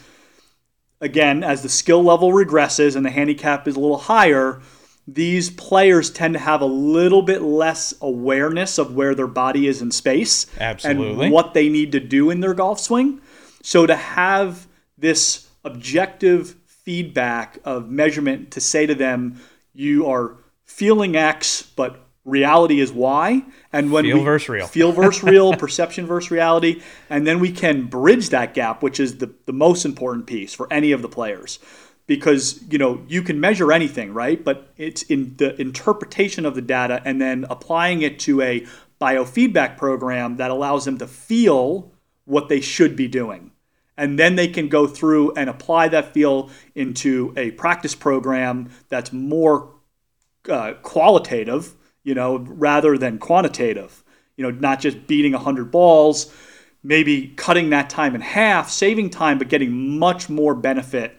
again, 1.01 1.43
as 1.43 1.63
the 1.63 1.69
skill 1.69 2.03
level 2.03 2.31
regresses 2.31 2.95
and 2.95 3.05
the 3.05 3.09
handicap 3.09 3.67
is 3.67 3.75
a 3.75 3.79
little 3.79 3.97
higher, 3.97 4.61
these 5.07 5.49
players 5.49 6.09
tend 6.09 6.33
to 6.33 6.39
have 6.39 6.61
a 6.61 6.65
little 6.65 7.21
bit 7.21 7.41
less 7.41 7.93
awareness 8.01 8.77
of 8.77 8.95
where 8.95 9.13
their 9.13 9.27
body 9.27 9.67
is 9.67 9.81
in 9.81 9.91
space 9.91 10.47
Absolutely. 10.59 11.25
and 11.25 11.33
what 11.33 11.53
they 11.53 11.69
need 11.69 11.91
to 11.91 11.99
do 11.99 12.29
in 12.29 12.39
their 12.39 12.53
golf 12.53 12.79
swing. 12.79 13.21
So 13.61 13.85
to 13.85 13.95
have 13.95 14.67
this 14.97 15.47
objective 15.63 16.55
feedback 16.67 17.59
of 17.65 17.89
measurement 17.89 18.51
to 18.51 18.61
say 18.61 18.85
to 18.85 18.95
them, 18.95 19.41
you 19.73 20.07
are 20.07 20.37
feeling 20.65 21.15
X, 21.15 21.63
but 21.75 22.04
reality 22.25 22.79
is 22.79 22.91
why 22.91 23.43
And 23.71 23.91
when 23.91 24.03
Feel 24.03 24.17
we 24.17 24.23
versus 24.23 24.49
real. 24.49 24.67
feel 24.67 24.91
versus 24.91 25.23
real, 25.23 25.53
perception 25.57 26.05
versus 26.05 26.31
reality, 26.31 26.81
and 27.09 27.25
then 27.25 27.39
we 27.39 27.51
can 27.51 27.85
bridge 27.85 28.29
that 28.29 28.53
gap, 28.53 28.83
which 28.83 28.99
is 28.99 29.19
the, 29.19 29.33
the 29.45 29.53
most 29.53 29.85
important 29.85 30.25
piece 30.27 30.53
for 30.53 30.71
any 30.73 30.91
of 30.91 31.01
the 31.01 31.09
players. 31.09 31.59
Because 32.07 32.63
you 32.69 32.77
know 32.77 33.03
you 33.07 33.23
can 33.23 33.39
measure 33.39 33.71
anything, 33.71 34.13
right? 34.13 34.43
But 34.43 34.71
it's 34.77 35.01
in 35.03 35.35
the 35.37 35.59
interpretation 35.59 36.45
of 36.45 36.53
the 36.53 36.61
data 36.61 37.01
and 37.03 37.19
then 37.19 37.45
applying 37.49 38.03
it 38.03 38.19
to 38.19 38.41
a 38.41 38.65
biofeedback 39.01 39.77
program 39.77 40.37
that 40.37 40.51
allows 40.51 40.85
them 40.85 40.97
to 40.99 41.07
feel 41.07 41.91
what 42.25 42.49
they 42.49 42.61
should 42.61 42.95
be 42.95 43.07
doing. 43.07 43.51
And 43.97 44.19
then 44.19 44.35
they 44.35 44.47
can 44.47 44.67
go 44.67 44.87
through 44.87 45.33
and 45.33 45.49
apply 45.49 45.87
that 45.89 46.13
feel 46.13 46.49
into 46.75 47.33
a 47.37 47.51
practice 47.51 47.95
program 47.95 48.69
that's 48.89 49.13
more 49.13 49.73
uh, 50.49 50.73
qualitative, 50.81 51.73
you 52.05 52.13
know, 52.13 52.37
rather 52.37 52.97
than 52.97 53.17
quantitative. 53.17 54.03
You 54.37 54.43
know, 54.43 54.51
not 54.51 54.79
just 54.79 55.07
beating 55.07 55.33
100 55.33 55.71
balls, 55.71 56.33
maybe 56.83 57.33
cutting 57.35 57.71
that 57.71 57.89
time 57.89 58.15
in 58.15 58.21
half, 58.21 58.69
saving 58.69 59.09
time, 59.09 59.37
but 59.37 59.49
getting 59.49 59.97
much 59.99 60.29
more 60.29 60.55
benefit 60.55 61.17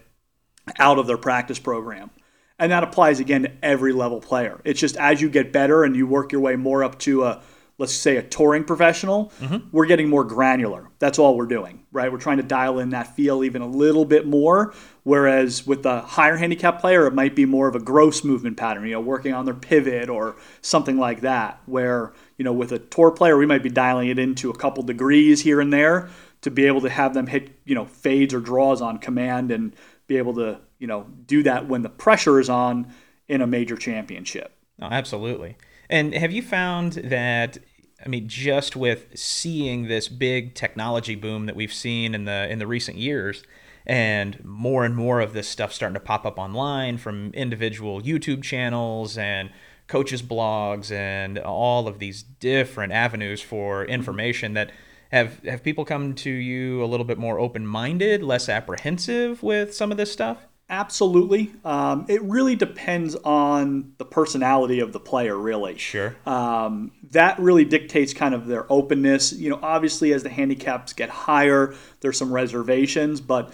out 0.79 0.97
of 0.97 1.05
their 1.05 1.17
practice 1.17 1.59
program. 1.59 2.09
And 2.57 2.71
that 2.71 2.83
applies 2.83 3.19
again 3.19 3.43
to 3.43 3.51
every 3.61 3.91
level 3.91 4.21
player. 4.21 4.59
It's 4.63 4.79
just 4.79 4.97
as 4.97 5.21
you 5.21 5.29
get 5.29 5.53
better 5.53 5.83
and 5.83 5.95
you 5.95 6.07
work 6.07 6.31
your 6.31 6.41
way 6.41 6.55
more 6.55 6.83
up 6.83 6.97
to 6.99 7.25
a, 7.25 7.41
let's 7.79 7.93
say, 7.93 8.17
a 8.17 8.23
touring 8.23 8.63
professional, 8.63 9.31
mm-hmm. 9.39 9.67
we're 9.71 9.85
getting 9.85 10.09
more 10.09 10.23
granular. 10.23 10.89
That's 10.97 11.19
all 11.19 11.37
we're 11.37 11.45
doing, 11.45 11.85
right? 11.91 12.11
We're 12.11 12.17
trying 12.17 12.37
to 12.37 12.43
dial 12.43 12.79
in 12.79 12.89
that 12.89 13.15
feel 13.15 13.43
even 13.43 13.61
a 13.61 13.67
little 13.67 14.03
bit 14.03 14.25
more. 14.25 14.73
Whereas 15.03 15.65
with 15.67 15.83
the 15.83 16.01
higher 16.01 16.37
handicap 16.37 16.81
player, 16.81 17.05
it 17.05 17.13
might 17.13 17.35
be 17.35 17.45
more 17.45 17.67
of 17.67 17.75
a 17.75 17.79
gross 17.79 18.23
movement 18.23 18.57
pattern, 18.57 18.85
you 18.85 18.93
know, 18.93 18.99
working 18.99 19.33
on 19.33 19.45
their 19.45 19.53
pivot 19.53 20.09
or 20.09 20.37
something 20.61 20.97
like 20.97 21.21
that. 21.21 21.61
Where, 21.67 22.13
you 22.37 22.43
know, 22.43 22.53
with 22.53 22.71
a 22.71 22.79
tour 22.79 23.11
player, 23.11 23.37
we 23.37 23.45
might 23.45 23.63
be 23.63 23.69
dialing 23.69 24.09
it 24.09 24.17
into 24.17 24.49
a 24.49 24.57
couple 24.57 24.81
degrees 24.81 25.41
here 25.41 25.61
and 25.61 25.71
there 25.71 26.09
to 26.41 26.51
be 26.51 26.65
able 26.65 26.81
to 26.81 26.89
have 26.89 27.13
them 27.13 27.27
hit, 27.27 27.59
you 27.63 27.75
know, 27.75 27.85
fades 27.85 28.33
or 28.33 28.39
draws 28.39 28.81
on 28.81 28.97
command 28.97 29.51
and 29.51 29.75
be 30.07 30.17
able 30.17 30.33
to, 30.33 30.59
you 30.79 30.87
know, 30.87 31.05
do 31.25 31.43
that 31.43 31.67
when 31.67 31.83
the 31.83 31.89
pressure 31.89 32.39
is 32.39 32.49
on 32.49 32.91
in 33.27 33.41
a 33.41 33.47
major 33.47 33.75
championship. 33.75 34.53
No, 34.79 34.87
absolutely. 34.87 35.57
And 35.89 36.13
have 36.13 36.31
you 36.31 36.41
found 36.41 36.93
that 36.93 37.57
I 38.03 38.09
mean 38.09 38.27
just 38.27 38.75
with 38.75 39.17
seeing 39.17 39.87
this 39.87 40.07
big 40.07 40.53
technology 40.53 41.15
boom 41.15 41.45
that 41.47 41.55
we've 41.55 41.73
seen 41.73 42.13
in 42.13 42.25
the 42.25 42.47
in 42.49 42.59
the 42.59 42.67
recent 42.67 42.97
years 42.97 43.43
and 43.85 44.43
more 44.43 44.85
and 44.85 44.95
more 44.95 45.21
of 45.21 45.33
this 45.33 45.47
stuff 45.47 45.73
starting 45.73 45.93
to 45.93 45.99
pop 45.99 46.25
up 46.25 46.37
online 46.37 46.97
from 46.97 47.31
individual 47.33 48.01
YouTube 48.01 48.43
channels 48.43 49.17
and 49.17 49.49
coaches 49.87 50.21
blogs 50.21 50.91
and 50.91 51.39
all 51.39 51.87
of 51.87 51.99
these 51.99 52.21
different 52.21 52.93
avenues 52.93 53.41
for 53.41 53.81
mm-hmm. 53.81 53.91
information 53.91 54.53
that 54.53 54.71
have 55.11 55.43
have 55.45 55.63
people 55.63 55.85
come 55.85 56.13
to 56.13 56.29
you 56.29 56.83
a 56.83 56.85
little 56.85 57.05
bit 57.05 57.17
more 57.17 57.39
open-minded, 57.39 58.21
less 58.21 58.49
apprehensive 58.49 59.41
with 59.41 59.73
some 59.73 59.91
of 59.91 59.97
this 59.97 60.11
stuff? 60.11 60.47
Absolutely. 60.69 61.53
Um, 61.63 62.05
it 62.09 62.21
really 62.23 62.57
depends 62.57 63.15
on 63.15 63.93
the 63.97 64.05
personality 64.05 64.81
of 64.81 64.91
the 64.91 64.99
player, 64.99 65.37
really. 65.37 65.77
Sure. 65.77 66.15
Um, 66.25 66.91
that 67.11 67.39
really 67.39 67.63
dictates 67.63 68.13
kind 68.13 68.33
of 68.35 68.47
their 68.47 68.71
openness. 68.71 69.31
You 69.31 69.49
know, 69.49 69.59
obviously, 69.61 70.11
as 70.11 70.23
the 70.23 70.29
handicaps 70.29 70.91
get 70.91 71.09
higher, 71.09 71.73
there's 72.01 72.17
some 72.17 72.33
reservations, 72.33 73.21
but 73.21 73.53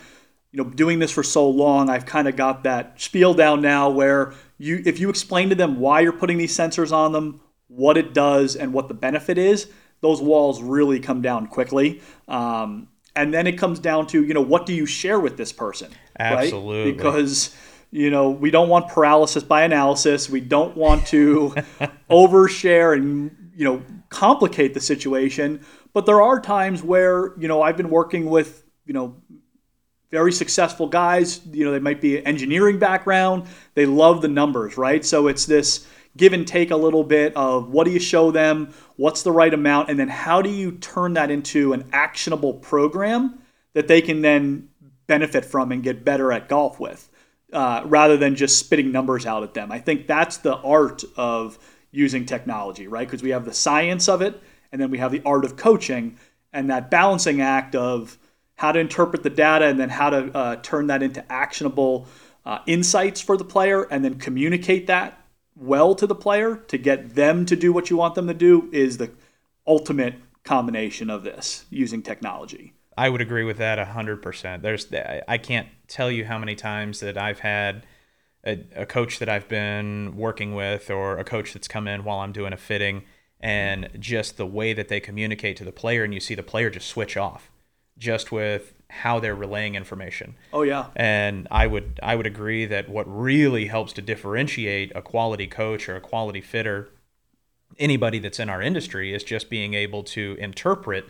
you 0.52 0.64
know, 0.64 0.70
doing 0.70 1.00
this 1.00 1.12
for 1.12 1.24
so 1.24 1.48
long, 1.48 1.90
I've 1.90 2.06
kind 2.06 2.28
of 2.28 2.36
got 2.36 2.64
that 2.64 3.00
spiel 3.00 3.34
down 3.36 3.62
now 3.62 3.90
where 3.90 4.34
you, 4.58 4.82
if 4.86 5.00
you 5.00 5.10
explain 5.10 5.50
to 5.50 5.56
them 5.56 5.80
why 5.80 6.02
you're 6.02 6.14
putting 6.14 6.38
these 6.38 6.56
sensors 6.56 6.92
on 6.92 7.12
them, 7.12 7.42
what 7.68 7.98
it 7.98 8.14
does, 8.14 8.56
and 8.56 8.74
what 8.74 8.88
the 8.88 8.94
benefit 8.94 9.38
is, 9.38 9.68
those 10.02 10.22
walls 10.22 10.62
really 10.62 11.00
come 11.00 11.22
down 11.22 11.48
quickly. 11.48 12.02
Um, 12.28 12.88
and 13.16 13.34
then 13.34 13.46
it 13.46 13.58
comes 13.58 13.80
down 13.80 14.08
to 14.08 14.24
you 14.24 14.34
know 14.34 14.42
what 14.42 14.66
do 14.66 14.74
you 14.74 14.88
share 14.88 15.20
with 15.20 15.38
this 15.38 15.52
person 15.52 15.92
absolutely. 16.20 16.92
Right? 16.92 16.98
because 16.98 17.56
you 17.92 18.10
know 18.10 18.30
we 18.30 18.52
don't 18.52 18.70
want 18.70 18.90
paralysis 18.90 19.44
by 19.44 19.64
analysis. 19.64 20.30
We 20.30 20.42
don't 20.42 20.76
want 20.76 21.08
to 21.08 21.50
overshare 22.10 22.94
and 22.94 23.52
you 23.56 23.66
know 23.66 23.82
complicate 24.10 24.74
the 24.74 24.82
situation. 24.82 25.66
But 25.94 26.06
there 26.06 26.22
are 26.22 26.40
times 26.40 26.82
where 26.82 27.38
you 27.38 27.48
know 27.48 27.62
i've 27.62 27.78
been 27.78 27.90
working 27.90 28.26
with 28.26 28.64
you 28.86 28.94
know 28.94 29.16
very 30.12 30.32
successful 30.32 30.88
guys. 30.88 31.42
You 31.52 31.66
know 31.66 31.72
they 31.72 31.80
might 31.80 32.02
be 32.02 32.24
engineering 32.26 32.80
background. 32.80 33.48
They 33.74 33.86
love 33.86 34.22
the 34.22 34.28
numbers 34.28 34.78
right? 34.78 35.04
So 35.06 35.28
it's 35.28 35.46
this 35.46 35.88
give 36.16 36.34
and 36.34 36.48
take 36.48 36.72
a 36.72 36.76
little 36.76 37.04
bit 37.04 37.36
of 37.36 37.70
what 37.70 37.86
do 37.86 37.92
you 37.92 38.00
show 38.00 38.32
them, 38.32 38.74
what's 38.98 39.24
the 39.24 39.32
right 39.32 39.54
amount, 39.54 39.90
and 39.90 40.00
then 40.00 40.08
how 40.08 40.42
do 40.42 40.50
you 40.50 40.74
turn 40.74 41.14
that 41.14 41.32
into 41.32 41.74
an 41.74 41.90
actionable 41.92 42.54
program 42.54 43.40
that 43.74 43.88
they 43.88 44.02
can 44.02 44.22
then 44.22 44.70
benefit 45.08 45.46
from 45.46 45.72
and 45.72 45.84
get 45.84 46.06
better 46.06 46.32
at 46.32 46.50
golf 46.50 46.80
with, 46.80 47.10
uh, 47.52 47.84
rather 47.86 48.18
than 48.18 48.36
just 48.36 48.58
spitting 48.58 48.92
numbers 48.92 49.26
out 49.26 49.44
at 49.44 49.54
them. 49.54 49.72
I 49.72 49.80
think 49.80 50.08
that's 50.08 50.38
the 50.38 50.56
art 50.58 51.04
of 51.16 51.60
using 51.92 52.26
technology, 52.26 52.88
right? 52.88 53.08
Because 53.08 53.24
we 53.24 53.30
have 53.32 53.46
the 53.46 53.54
science 53.54 54.10
of 54.10 54.22
it, 54.22 54.42
and 54.72 54.82
then 54.82 54.90
we 54.90 54.98
have 54.98 55.12
the 55.12 55.22
art 55.26 55.46
of 55.46 55.56
coaching, 55.56 56.18
and 56.52 56.70
that 56.70 56.90
balancing 56.90 57.42
act 57.42 57.76
of 57.76 58.18
how 58.56 58.72
to 58.72 58.80
interpret 58.80 59.24
the 59.24 59.30
data 59.30 59.66
and 59.66 59.80
then 59.80 59.90
how 59.90 60.10
to 60.10 60.38
uh, 60.38 60.56
turn 60.58 60.88
that 60.88 61.04
into 61.04 61.32
actionable 61.32 62.08
uh, 62.46 62.60
insights 62.66 63.22
for 63.22 63.38
the 63.38 63.44
player 63.44 63.84
and 63.84 64.04
then 64.06 64.16
communicate 64.16 64.88
that 64.88 65.20
well 65.56 65.96
to 65.96 66.08
the 66.08 66.16
player 66.16 66.56
to 66.56 66.78
get 66.78 67.16
them 67.16 67.46
to 67.46 67.56
do 67.56 67.72
what 67.72 67.90
you 67.90 67.98
want 67.98 68.16
them 68.16 68.28
to 68.28 68.34
do 68.34 68.70
is 68.72 68.98
the 68.98 69.12
ultimate 69.66 70.16
combination 70.44 71.10
of 71.10 71.24
this 71.24 71.66
using 71.70 72.02
technology. 72.02 72.74
I 72.98 73.10
would 73.10 73.22
agree 73.22 73.44
with 73.44 73.58
that 73.58 73.80
100%. 73.80 74.62
There's 74.62 74.88
I 75.28 75.38
can't 75.38 75.68
tell 75.88 76.12
you 76.12 76.26
how 76.26 76.38
many 76.38 76.56
times 76.56 77.00
that 77.00 77.18
I've 77.18 77.40
had 77.40 77.86
a, 78.46 78.60
a 78.76 78.86
coach 78.86 79.20
that 79.20 79.30
I've 79.30 79.48
been 79.48 80.16
working 80.16 80.54
with 80.54 80.90
or 80.90 81.18
a 81.18 81.24
coach 81.24 81.54
that's 81.54 81.68
come 81.68 81.88
in 81.88 82.04
while 82.04 82.20
I'm 82.20 82.32
doing 82.32 82.54
a 82.54 82.58
fitting 82.58 83.04
and 83.40 83.90
just 84.00 84.38
the 84.38 84.46
way 84.46 84.74
that 84.74 84.88
they 84.88 85.00
communicate 85.00 85.58
to 85.58 85.66
the 85.66 85.72
player 85.72 86.04
and 86.04 86.14
you 86.14 86.20
see 86.20 86.36
the 86.36 86.44
player 86.44 86.70
just 86.70 86.88
switch 86.88 87.18
off 87.18 87.50
just 87.98 88.32
with 88.32 88.74
how 88.90 89.20
they're 89.20 89.36
relaying 89.36 89.76
information. 89.76 90.36
Oh 90.52 90.62
yeah. 90.62 90.88
And 90.96 91.48
I 91.50 91.68
would 91.68 92.00
I 92.04 92.16
would 92.16 92.28
agree 92.28 92.66
that 92.66 92.90
what 92.90 93.06
really 93.08 93.66
helps 93.66 93.94
to 93.94 94.02
differentiate 94.02 94.92
a 94.96 95.02
quality 95.02 95.48
coach 95.48 95.90
or 95.90 95.96
a 95.96 96.02
quality 96.02 96.42
fitter 96.42 96.90
anybody 97.80 98.20
that's 98.20 98.40
in 98.40 98.50
our 98.50 98.62
industry 98.62 99.14
is 99.14 99.24
just 99.24 99.50
being 99.50 99.74
able 99.74 100.04
to 100.04 100.36
interpret 100.40 101.06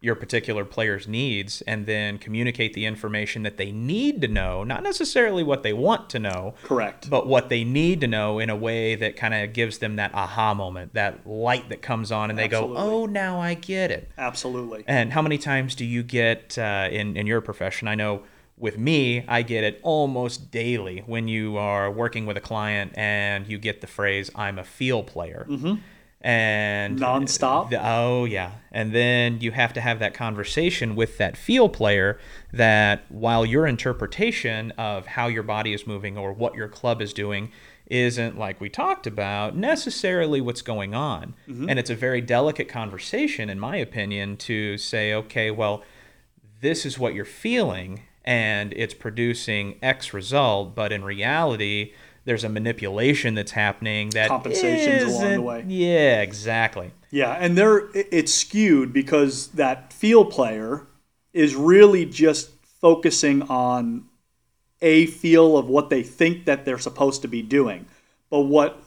your 0.00 0.14
particular 0.14 0.64
player's 0.64 1.08
needs 1.08 1.60
and 1.62 1.86
then 1.86 2.18
communicate 2.18 2.72
the 2.72 2.86
information 2.86 3.42
that 3.42 3.56
they 3.56 3.72
need 3.72 4.20
to 4.20 4.28
know, 4.28 4.62
not 4.62 4.82
necessarily 4.82 5.42
what 5.42 5.64
they 5.64 5.72
want 5.72 6.08
to 6.08 6.20
know. 6.20 6.54
Correct. 6.62 7.10
But 7.10 7.26
what 7.26 7.48
they 7.48 7.64
need 7.64 8.00
to 8.02 8.06
know 8.06 8.38
in 8.38 8.48
a 8.48 8.54
way 8.54 8.94
that 8.94 9.16
kind 9.16 9.34
of 9.34 9.52
gives 9.52 9.78
them 9.78 9.96
that 9.96 10.14
aha 10.14 10.54
moment, 10.54 10.94
that 10.94 11.26
light 11.26 11.68
that 11.70 11.82
comes 11.82 12.12
on 12.12 12.30
and 12.30 12.38
they 12.38 12.44
Absolutely. 12.44 12.76
go, 12.76 12.80
"Oh, 12.80 13.06
now 13.06 13.40
I 13.40 13.54
get 13.54 13.90
it." 13.90 14.08
Absolutely. 14.16 14.84
And 14.86 15.12
how 15.12 15.22
many 15.22 15.36
times 15.36 15.74
do 15.74 15.84
you 15.84 16.04
get 16.04 16.56
uh, 16.56 16.88
in 16.90 17.16
in 17.16 17.26
your 17.26 17.40
profession? 17.40 17.88
I 17.88 17.96
know 17.96 18.22
with 18.56 18.78
me, 18.78 19.24
I 19.26 19.42
get 19.42 19.64
it 19.64 19.80
almost 19.82 20.52
daily 20.52 21.02
when 21.06 21.26
you 21.26 21.56
are 21.56 21.90
working 21.90 22.24
with 22.24 22.36
a 22.36 22.40
client 22.40 22.92
and 22.96 23.48
you 23.48 23.58
get 23.58 23.80
the 23.80 23.88
phrase, 23.88 24.30
"I'm 24.36 24.60
a 24.60 24.64
feel 24.64 25.02
player." 25.02 25.44
Mm-hmm 25.48 25.74
and 26.20 26.98
nonstop. 26.98 27.70
The, 27.70 27.80
oh 27.84 28.24
yeah, 28.24 28.52
and 28.72 28.92
then 28.92 29.40
you 29.40 29.52
have 29.52 29.72
to 29.74 29.80
have 29.80 29.98
that 30.00 30.14
conversation 30.14 30.96
with 30.96 31.18
that 31.18 31.36
feel 31.36 31.68
player. 31.68 32.18
That 32.52 33.04
while 33.08 33.46
your 33.46 33.66
interpretation 33.66 34.72
of 34.72 35.06
how 35.06 35.28
your 35.28 35.42
body 35.42 35.72
is 35.72 35.86
moving 35.86 36.18
or 36.18 36.32
what 36.32 36.54
your 36.54 36.68
club 36.68 37.00
is 37.00 37.12
doing 37.12 37.52
isn't 37.86 38.38
like 38.38 38.60
we 38.60 38.68
talked 38.68 39.06
about 39.06 39.56
necessarily 39.56 40.40
what's 40.40 40.62
going 40.62 40.94
on, 40.94 41.34
mm-hmm. 41.48 41.68
and 41.68 41.78
it's 41.78 41.90
a 41.90 41.94
very 41.94 42.20
delicate 42.20 42.68
conversation, 42.68 43.48
in 43.48 43.58
my 43.58 43.76
opinion, 43.76 44.36
to 44.36 44.76
say, 44.76 45.14
okay, 45.14 45.50
well, 45.50 45.82
this 46.60 46.84
is 46.84 46.98
what 46.98 47.14
you're 47.14 47.24
feeling, 47.24 48.02
and 48.24 48.74
it's 48.74 48.92
producing 48.92 49.78
X 49.80 50.12
result, 50.12 50.74
but 50.74 50.92
in 50.92 51.04
reality 51.04 51.92
there's 52.28 52.44
a 52.44 52.48
manipulation 52.50 53.34
that's 53.34 53.52
happening 53.52 54.10
that 54.10 54.28
compensations 54.28 55.02
along 55.14 55.32
the 55.32 55.40
way. 55.40 55.64
Yeah, 55.66 56.20
exactly. 56.20 56.90
Yeah, 57.10 57.32
and 57.32 57.56
there 57.56 57.88
it's 57.94 58.34
skewed 58.34 58.92
because 58.92 59.48
that 59.48 59.94
field 59.94 60.30
player 60.30 60.86
is 61.32 61.56
really 61.56 62.04
just 62.04 62.50
focusing 62.82 63.40
on 63.44 64.04
a 64.82 65.06
feel 65.06 65.56
of 65.56 65.70
what 65.70 65.88
they 65.88 66.02
think 66.02 66.44
that 66.44 66.66
they're 66.66 66.78
supposed 66.78 67.22
to 67.22 67.28
be 67.28 67.40
doing. 67.40 67.86
But 68.28 68.42
what 68.42 68.78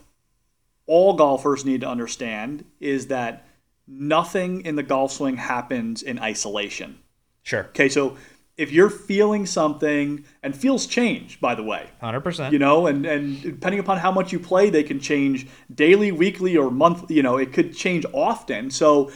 all 0.85 1.13
golfers 1.13 1.65
need 1.65 1.81
to 1.81 1.87
understand 1.87 2.63
is 2.79 3.07
that 3.07 3.47
nothing 3.87 4.63
in 4.65 4.75
the 4.75 4.83
golf 4.83 5.13
swing 5.13 5.37
happens 5.37 6.03
in 6.03 6.19
isolation. 6.19 6.99
Sure. 7.41 7.63
Okay, 7.69 7.89
so 7.89 8.17
if 8.61 8.71
you're 8.71 8.89
feeling 8.89 9.45
something 9.45 10.23
and 10.43 10.55
feels 10.55 10.85
change 10.85 11.39
by 11.41 11.55
the 11.55 11.63
way. 11.63 11.89
100% 12.01 12.51
you 12.51 12.59
know 12.59 12.87
and 12.87 13.05
and 13.05 13.41
depending 13.41 13.79
upon 13.79 13.97
how 13.97 14.11
much 14.11 14.31
you 14.31 14.39
play 14.39 14.69
they 14.69 14.83
can 14.83 14.99
change 14.99 15.47
daily 15.73 16.11
weekly 16.11 16.55
or 16.55 16.69
monthly 16.69 17.15
you 17.15 17.23
know 17.23 17.37
it 17.37 17.51
could 17.53 17.75
change 17.75 18.05
often. 18.13 18.71
So 18.71 19.11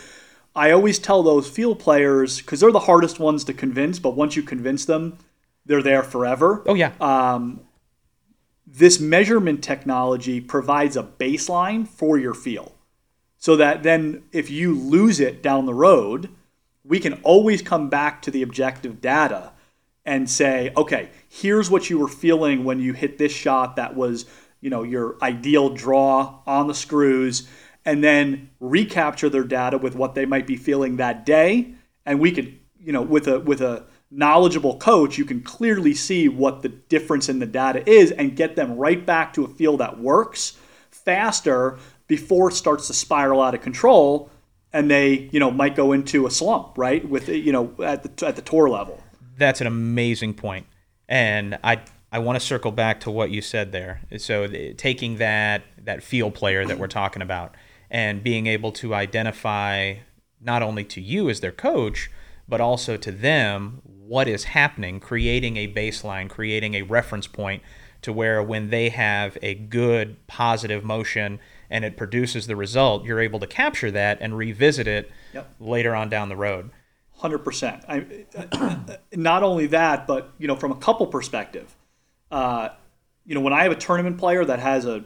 i 0.55 0.71
always 0.71 0.97
tell 0.99 1.21
those 1.21 1.49
field 1.49 1.79
players 1.79 2.39
because 2.39 2.59
they're 2.61 2.71
the 2.71 2.87
hardest 2.91 3.19
ones 3.19 3.43
to 3.43 3.53
convince 3.53 3.99
but 3.99 4.15
once 4.15 4.35
you 4.37 4.43
convince 4.43 4.85
them 4.85 5.17
they're 5.65 5.83
there 5.83 6.03
forever. 6.03 6.63
Oh 6.67 6.75
yeah. 6.75 6.91
Um, 7.01 7.61
this 8.67 8.99
measurement 8.99 9.63
technology 9.63 10.41
provides 10.41 10.97
a 10.97 11.03
baseline 11.03 11.87
for 11.87 12.17
your 12.17 12.33
feel 12.33 12.73
so 13.37 13.55
that 13.55 13.83
then 13.83 14.23
if 14.31 14.49
you 14.49 14.75
lose 14.75 15.19
it 15.19 15.43
down 15.43 15.65
the 15.65 15.73
road 15.73 16.29
we 16.87 16.99
can 16.99 17.13
always 17.23 17.61
come 17.61 17.89
back 17.89 18.21
to 18.23 18.31
the 18.31 18.43
objective 18.43 19.01
data 19.01 19.51
and 20.05 20.29
say, 20.29 20.71
okay, 20.77 21.09
here's 21.27 21.69
what 21.69 21.89
you 21.89 21.97
were 21.97 22.07
feeling 22.07 22.63
when 22.63 22.79
you 22.79 22.93
hit 22.93 23.17
this 23.17 23.31
shot 23.31 23.75
that 23.75 23.95
was, 23.95 24.25
you 24.61 24.69
know, 24.69 24.83
your 24.83 25.15
ideal 25.21 25.69
draw 25.69 26.41
on 26.45 26.67
the 26.67 26.75
screws, 26.75 27.47
and 27.85 28.03
then 28.03 28.49
recapture 28.59 29.29
their 29.29 29.43
data 29.43 29.77
with 29.77 29.95
what 29.95 30.15
they 30.15 30.25
might 30.25 30.45
be 30.45 30.55
feeling 30.55 30.97
that 30.97 31.25
day. 31.25 31.73
And 32.05 32.19
we 32.19 32.31
could, 32.31 32.57
you 32.79 32.91
know, 32.91 33.01
with 33.01 33.27
a 33.27 33.39
with 33.39 33.61
a 33.61 33.85
knowledgeable 34.11 34.77
coach, 34.77 35.17
you 35.17 35.25
can 35.25 35.41
clearly 35.41 35.93
see 35.93 36.29
what 36.29 36.61
the 36.61 36.69
difference 36.69 37.27
in 37.27 37.39
the 37.39 37.45
data 37.45 37.87
is 37.89 38.11
and 38.11 38.35
get 38.35 38.55
them 38.55 38.77
right 38.77 39.05
back 39.05 39.33
to 39.33 39.43
a 39.43 39.47
feel 39.47 39.77
that 39.77 39.99
works 39.99 40.57
faster 40.91 41.77
before 42.07 42.49
it 42.49 42.53
starts 42.53 42.87
to 42.87 42.93
spiral 42.93 43.41
out 43.41 43.55
of 43.55 43.61
control 43.61 44.29
and 44.75 44.91
they 44.91 45.29
you 45.31 45.39
know 45.39 45.49
might 45.49 45.73
go 45.75 45.93
into 45.93 46.27
a 46.27 46.31
slump 46.31 46.77
right 46.77 47.07
with 47.09 47.29
you 47.29 47.51
know 47.51 47.73
at 47.81 48.03
the 48.03 48.27
at 48.27 48.35
the 48.35 48.41
tour 48.41 48.69
level. 48.69 49.01
That's 49.37 49.61
an 49.61 49.67
amazing 49.67 50.35
point. 50.35 50.67
And 51.07 51.57
i 51.63 51.81
i 52.11 52.19
want 52.19 52.35
to 52.39 52.45
circle 52.45 52.71
back 52.71 52.99
to 53.01 53.11
what 53.11 53.31
you 53.31 53.41
said 53.41 53.71
there. 53.71 54.01
So 54.17 54.47
taking 54.77 55.17
that 55.17 55.63
that 55.81 56.03
field 56.03 56.35
player 56.35 56.65
that 56.65 56.77
we're 56.77 56.87
talking 56.87 57.21
about 57.21 57.55
and 57.89 58.21
being 58.21 58.47
able 58.47 58.71
to 58.73 58.93
identify 58.93 59.95
not 60.41 60.61
only 60.61 60.83
to 60.83 61.01
you 61.01 61.29
as 61.29 61.39
their 61.39 61.53
coach 61.53 62.11
but 62.47 62.61
also 62.61 62.95
to 62.97 63.11
them 63.11 63.81
what 63.85 64.27
is 64.27 64.43
happening 64.45 64.99
creating 64.99 65.57
a 65.57 65.71
baseline 65.71 66.29
creating 66.29 66.75
a 66.75 66.81
reference 66.83 67.25
point 67.27 67.63
to 68.01 68.11
where 68.11 68.43
when 68.43 68.69
they 68.69 68.89
have 68.89 69.37
a 69.41 69.55
good 69.55 70.15
positive 70.27 70.83
motion 70.83 71.39
and 71.69 71.85
it 71.85 71.97
produces 71.97 72.47
the 72.47 72.55
result, 72.55 73.05
you're 73.05 73.19
able 73.19 73.39
to 73.39 73.47
capture 73.47 73.91
that 73.91 74.17
and 74.21 74.37
revisit 74.37 74.87
it 74.87 75.11
yep. 75.33 75.53
later 75.59 75.95
on 75.95 76.09
down 76.09 76.29
the 76.29 76.35
road. 76.35 76.71
Hundred 77.17 77.39
percent. 77.39 77.83
Not 79.13 79.43
only 79.43 79.67
that, 79.67 80.05
but 80.05 80.33
you 80.37 80.47
know, 80.47 80.55
from 80.55 80.71
a 80.71 80.75
couple 80.75 81.07
perspective, 81.07 81.73
uh, 82.29 82.69
you 83.25 83.35
know, 83.35 83.41
when 83.41 83.53
I 83.53 83.63
have 83.63 83.71
a 83.71 83.77
tournament 83.77 84.17
player 84.17 84.43
that 84.43 84.59
has 84.59 84.85
a 84.85 85.05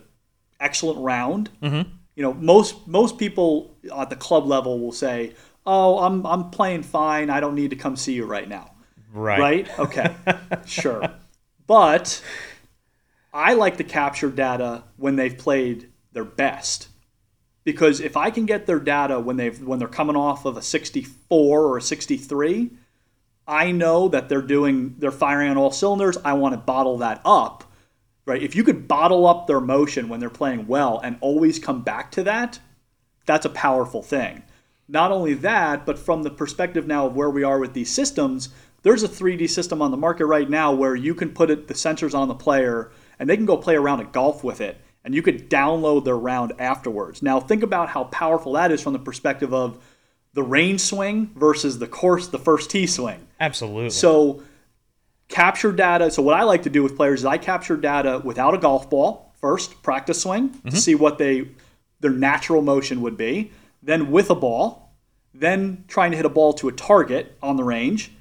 excellent 0.59 0.99
round. 0.99 1.49
Mm-hmm. 1.61 1.89
You 2.15 2.23
know, 2.23 2.33
most 2.33 2.87
most 2.87 3.17
people 3.17 3.75
at 3.95 4.09
the 4.09 4.15
club 4.15 4.45
level 4.45 4.79
will 4.79 4.91
say, 4.91 5.33
"Oh, 5.65 5.99
I'm 5.99 6.25
I'm 6.25 6.49
playing 6.49 6.83
fine. 6.83 7.29
I 7.29 7.39
don't 7.39 7.55
need 7.55 7.69
to 7.69 7.75
come 7.75 7.95
see 7.95 8.13
you 8.13 8.25
right 8.25 8.47
now." 8.47 8.71
Right. 9.13 9.39
Right? 9.39 9.79
Okay. 9.79 10.15
sure. 10.65 11.09
But 11.65 12.21
I 13.33 13.53
like 13.53 13.77
to 13.77 13.83
capture 13.83 14.29
data 14.29 14.83
when 14.97 15.15
they've 15.15 15.37
played 15.37 15.88
their 16.11 16.25
best. 16.25 16.87
Because 17.63 17.99
if 17.99 18.17
I 18.17 18.31
can 18.31 18.45
get 18.45 18.65
their 18.65 18.79
data 18.79 19.19
when 19.19 19.37
they've 19.37 19.61
when 19.61 19.79
they're 19.79 19.87
coming 19.87 20.15
off 20.15 20.45
of 20.45 20.57
a 20.57 20.61
64 20.61 21.61
or 21.61 21.77
a 21.77 21.81
63, 21.81 22.71
I 23.47 23.71
know 23.71 24.07
that 24.07 24.29
they're 24.29 24.41
doing 24.41 24.95
they're 24.97 25.11
firing 25.11 25.49
on 25.49 25.57
all 25.57 25.71
cylinders. 25.71 26.17
I 26.23 26.33
want 26.33 26.53
to 26.53 26.59
bottle 26.59 26.97
that 26.99 27.21
up. 27.25 27.65
Right? 28.25 28.41
If 28.41 28.55
you 28.55 28.63
could 28.63 28.87
bottle 28.87 29.25
up 29.25 29.47
their 29.47 29.59
motion 29.59 30.07
when 30.07 30.19
they're 30.19 30.29
playing 30.29 30.67
well 30.67 30.99
and 31.03 31.17
always 31.19 31.57
come 31.57 31.81
back 31.81 32.11
to 32.11 32.23
that, 32.23 32.59
that's 33.25 33.45
a 33.45 33.49
powerful 33.49 34.03
thing. 34.03 34.43
Not 34.87 35.11
only 35.11 35.33
that, 35.35 35.85
but 35.85 35.99
from 35.99 36.23
the 36.23 36.29
perspective 36.29 36.87
now 36.87 37.07
of 37.07 37.15
where 37.15 37.29
we 37.29 37.43
are 37.43 37.59
with 37.59 37.73
these 37.73 37.91
systems, 37.91 38.49
there's 38.81 39.03
a 39.03 39.07
3D 39.07 39.49
system 39.49 39.81
on 39.81 39.91
the 39.91 39.97
market 39.97 40.25
right 40.25 40.49
now 40.49 40.71
where 40.73 40.95
you 40.95 41.13
can 41.13 41.29
put 41.29 41.51
it, 41.51 41.67
the 41.67 41.73
sensors 41.73 42.15
on 42.15 42.27
the 42.27 42.35
player 42.35 42.91
and 43.19 43.29
they 43.29 43.35
can 43.35 43.45
go 43.45 43.57
play 43.57 43.75
around 43.75 43.99
at 43.99 44.13
golf 44.13 44.43
with 44.43 44.61
it 44.61 44.79
and 45.03 45.15
you 45.15 45.21
could 45.21 45.49
download 45.49 46.05
their 46.05 46.17
round 46.17 46.53
afterwards. 46.59 47.21
Now 47.21 47.39
think 47.39 47.63
about 47.63 47.89
how 47.89 48.05
powerful 48.05 48.53
that 48.53 48.71
is 48.71 48.81
from 48.81 48.93
the 48.93 48.99
perspective 48.99 49.53
of 49.53 49.83
the 50.33 50.43
range 50.43 50.81
swing 50.81 51.31
versus 51.35 51.79
the 51.79 51.87
course, 51.87 52.27
the 52.27 52.37
first 52.37 52.69
tee 52.69 52.87
swing. 52.87 53.27
Absolutely. 53.39 53.89
So 53.89 54.43
capture 55.27 55.71
data. 55.71 56.11
So 56.11 56.21
what 56.21 56.35
I 56.35 56.43
like 56.43 56.63
to 56.63 56.69
do 56.69 56.83
with 56.83 56.95
players 56.95 57.21
is 57.21 57.25
I 57.25 57.37
capture 57.37 57.77
data 57.77 58.21
without 58.23 58.53
a 58.53 58.57
golf 58.57 58.89
ball 58.89 59.33
first, 59.39 59.81
practice 59.81 60.21
swing 60.21 60.49
to 60.49 60.57
mm-hmm. 60.57 60.75
see 60.75 60.95
what 60.95 61.17
they 61.17 61.49
their 62.01 62.11
natural 62.11 62.61
motion 62.61 63.01
would 63.01 63.17
be. 63.17 63.51
Then 63.81 64.11
with 64.11 64.29
a 64.29 64.35
ball, 64.35 64.93
then 65.33 65.83
trying 65.87 66.11
to 66.11 66.17
hit 66.17 66.25
a 66.25 66.29
ball 66.29 66.53
to 66.53 66.67
a 66.67 66.71
target 66.71 67.37
on 67.41 67.57
the 67.57 67.63
range, 67.63 68.11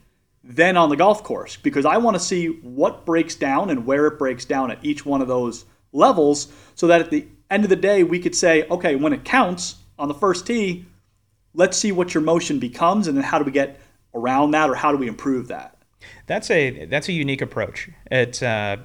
then 0.42 0.76
on 0.76 0.88
the 0.88 0.96
golf 0.96 1.22
course 1.22 1.56
because 1.56 1.84
I 1.84 1.98
want 1.98 2.14
to 2.14 2.20
see 2.20 2.46
what 2.46 3.04
breaks 3.04 3.34
down 3.34 3.70
and 3.70 3.84
where 3.84 4.06
it 4.06 4.18
breaks 4.18 4.44
down 4.44 4.70
at 4.70 4.84
each 4.84 5.04
one 5.04 5.20
of 5.20 5.28
those 5.28 5.64
levels 5.93 6.53
so 6.74 6.86
that 6.86 7.01
at 7.01 7.11
the 7.11 7.26
end 7.51 7.64
of 7.64 7.70
the 7.70 7.76
day 7.76 8.03
we 8.03 8.18
could 8.18 8.34
say, 8.34 8.66
okay, 8.70 8.95
when 8.97 9.12
it 9.12 9.24
counts 9.24 9.76
on 9.99 10.09
the 10.09 10.14
first 10.14 10.47
tee, 10.47 10.86
let's 11.55 11.76
see 11.76 11.93
what 11.93 12.14
your 12.14 12.22
motion 12.22 12.59
becomes 12.59 13.09
and 13.09 13.16
then 13.16 13.24
how 13.24 13.39
do 13.39 13.45
we 13.45 13.53
get 13.53 13.80
around 14.14 14.53
that 14.53 14.70
or 14.70 14.74
how 14.74 14.93
do 14.93 14.99
we 14.99 15.09
improve 15.09 15.49
that? 15.49 15.76
That's 16.26 16.51
a 16.51 16.86
that's 16.86 17.09
a 17.09 17.12
unique 17.12 17.43
approach. 17.43 17.89
It 18.11 18.43
uh, 18.43 18.76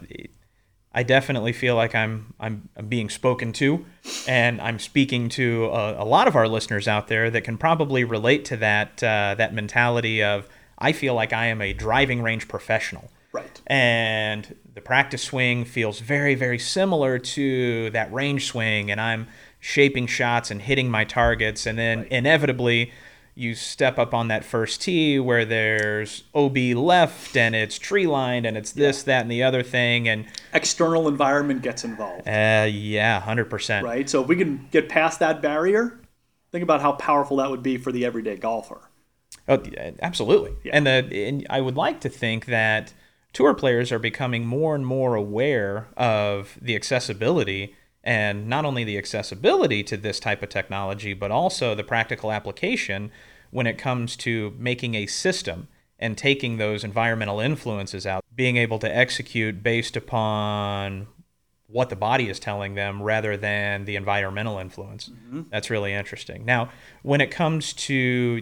I 0.95 1.04
definitely 1.04 1.54
feel 1.54 1.76
like 1.76 1.95
I'm, 1.95 2.34
I'm 2.39 2.70
I'm 2.78 2.88
being 2.88 3.10
spoken 3.10 3.51
to, 3.54 3.86
and 4.28 4.62
I'm 4.62 4.80
speaking 4.80 5.30
to 5.30 5.66
a, 5.66 6.04
a 6.04 6.06
lot 6.06 6.28
of 6.28 6.36
our 6.36 6.47
listeners 6.47 6.88
out 6.88 7.08
there 7.08 7.30
that 7.32 7.43
can 7.43 7.58
probably 7.58 8.04
relate 8.04 8.45
to 8.45 8.58
that 8.58 9.04
uh, 9.04 9.36
that 9.38 9.54
mentality 9.54 10.24
of 10.24 10.47
I 10.78 10.91
feel 10.91 11.16
like 11.16 11.34
I 11.34 11.47
am 11.47 11.62
a 11.62 11.74
driving 11.74 12.22
range 12.22 12.47
professional. 12.47 13.10
Right. 13.32 13.62
And 13.66 14.56
the 14.74 14.82
practice 14.82 15.24
swing 15.24 15.65
feels 15.65 15.99
very, 15.99 16.36
very 16.36 16.59
similar 16.59 17.19
to 17.19 17.89
that 17.91 18.11
range 18.11 18.47
swing, 18.47 18.89
and 18.89 18.99
I'm 18.99 19.28
shaping 19.59 20.07
shots 20.07 20.51
and 20.51 20.61
hitting 20.61 20.89
my 20.89 21.03
targets, 21.03 21.65
and 21.65 21.78
then 21.78 22.05
inevitably 22.09 22.91
you 23.36 23.55
step 23.55 23.97
up 23.97 24.13
on 24.13 24.28
that 24.28 24.43
first 24.43 24.82
tee 24.82 25.19
where 25.19 25.43
there's 25.43 26.24
OB 26.36 26.55
left 26.76 27.36
and 27.36 27.55
it's 27.55 27.80
tree 27.80 28.05
lined 28.05 28.45
and 28.45 28.55
it's 28.55 28.74
this, 28.74 29.01
that, 29.03 29.21
and 29.21 29.32
the 29.32 29.41
other 29.41 29.63
thing, 29.63 30.07
and 30.07 30.26
External 30.53 31.07
environment 31.07 31.61
gets 31.61 31.84
involved, 31.84 32.28
uh, 32.28 32.67
yeah, 32.69 33.19
hundred 33.19 33.45
percent. 33.49 33.86
right? 33.86 34.09
So 34.09 34.21
if 34.21 34.28
we 34.28 34.36
can 34.36 34.67
get 34.71 34.89
past 34.89 35.19
that 35.19 35.41
barrier, 35.41 35.99
think 36.51 36.63
about 36.63 36.82
how 36.82 36.93
powerful 36.93 37.38
that 37.38 37.49
would 37.49 37.63
be 37.63 37.78
for 37.78 37.91
the 37.91 38.05
everyday 38.05 38.38
golfer. 38.38 38.89
Oh, 39.47 39.61
absolutely. 40.01 40.53
yeah. 40.63 40.71
And 40.74 40.88
the 40.88 41.26
and 41.28 41.45
I 41.49 41.59
would 41.59 41.76
like 41.76 42.01
to 42.01 42.09
think 42.09 42.45
that 42.45 42.93
tour 43.34 43.53
players 43.53 43.91
are 43.91 43.99
becoming 43.99 44.45
more 44.45 44.75
and 44.75 44.86
more 44.86 45.15
aware 45.15 45.88
of 45.97 46.57
the 46.61 46.75
accessibility 46.75 47.75
and 48.03 48.47
not 48.47 48.65
only 48.65 48.84
the 48.84 48.97
accessibility 48.97 49.84
to 49.84 49.97
this 49.97 50.19
type 50.19 50.43
of 50.43 50.49
technology, 50.49 51.13
but 51.13 51.31
also 51.31 51.73
the 51.73 51.84
practical 51.84 52.31
application 52.31 53.11
when 53.51 53.67
it 53.67 53.77
comes 53.77 54.15
to 54.17 54.53
making 54.57 54.95
a 54.95 55.05
system 55.05 55.67
and 55.99 56.17
taking 56.17 56.57
those 56.57 56.84
environmental 56.84 57.39
influences 57.39 58.05
out, 58.05 58.25
being 58.36 58.57
able 58.57 58.77
to 58.79 58.93
execute 58.93 59.63
based 59.63 59.95
upon 59.95 61.07
what 61.74 61.89
the 61.89 61.95
body 61.95 62.30
is 62.30 62.39
telling 62.39 62.76
them 62.76 63.01
rather 63.01 63.36
than 63.36 63.86
the 63.86 63.95
environmental 63.95 64.59
influence. 64.59 65.09
Mm-hmm. 65.09 65.41
That's 65.51 65.71
really 65.71 65.91
interesting. 65.91 66.45
Now, 66.45 66.69
when 67.01 67.19
it 67.19 67.32
comes 67.32 67.74
to 67.74 67.93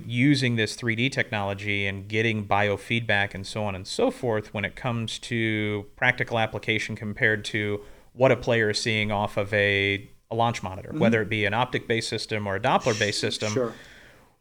using 0.06 0.58
this 0.58 0.76
3D 0.76 1.14
technology 1.14 1.88
and 1.88 2.10
getting 2.10 2.46
biofeedback 2.46 3.34
and 3.34 3.48
so 3.48 3.64
on 3.64 3.74
and 3.74 3.88
so 3.88 4.12
forth, 4.12 4.54
when 4.54 4.66
it 4.66 4.76
comes 4.76 5.18
to 5.20 5.86
practical 5.96 6.38
application 6.38 6.98
compared 6.98 7.46
to 7.46 7.80
what 8.12 8.34
a 8.34 8.36
player 8.36 8.72
is 8.72 8.82
seeing 8.82 9.14
off 9.14 9.38
of 9.38 9.54
a, 9.54 10.10
a 10.30 10.36
launch 10.36 10.62
monitor, 10.62 10.90
mm-hmm. 10.90 11.00
whether 11.00 11.22
it 11.22 11.30
be 11.30 11.46
an 11.46 11.54
optic 11.54 11.88
based 11.88 12.10
system 12.10 12.46
or 12.46 12.58
a 12.58 12.60
Doppler 12.60 13.00
based 13.00 13.22
system, 13.22 13.54
Sure. 13.54 13.74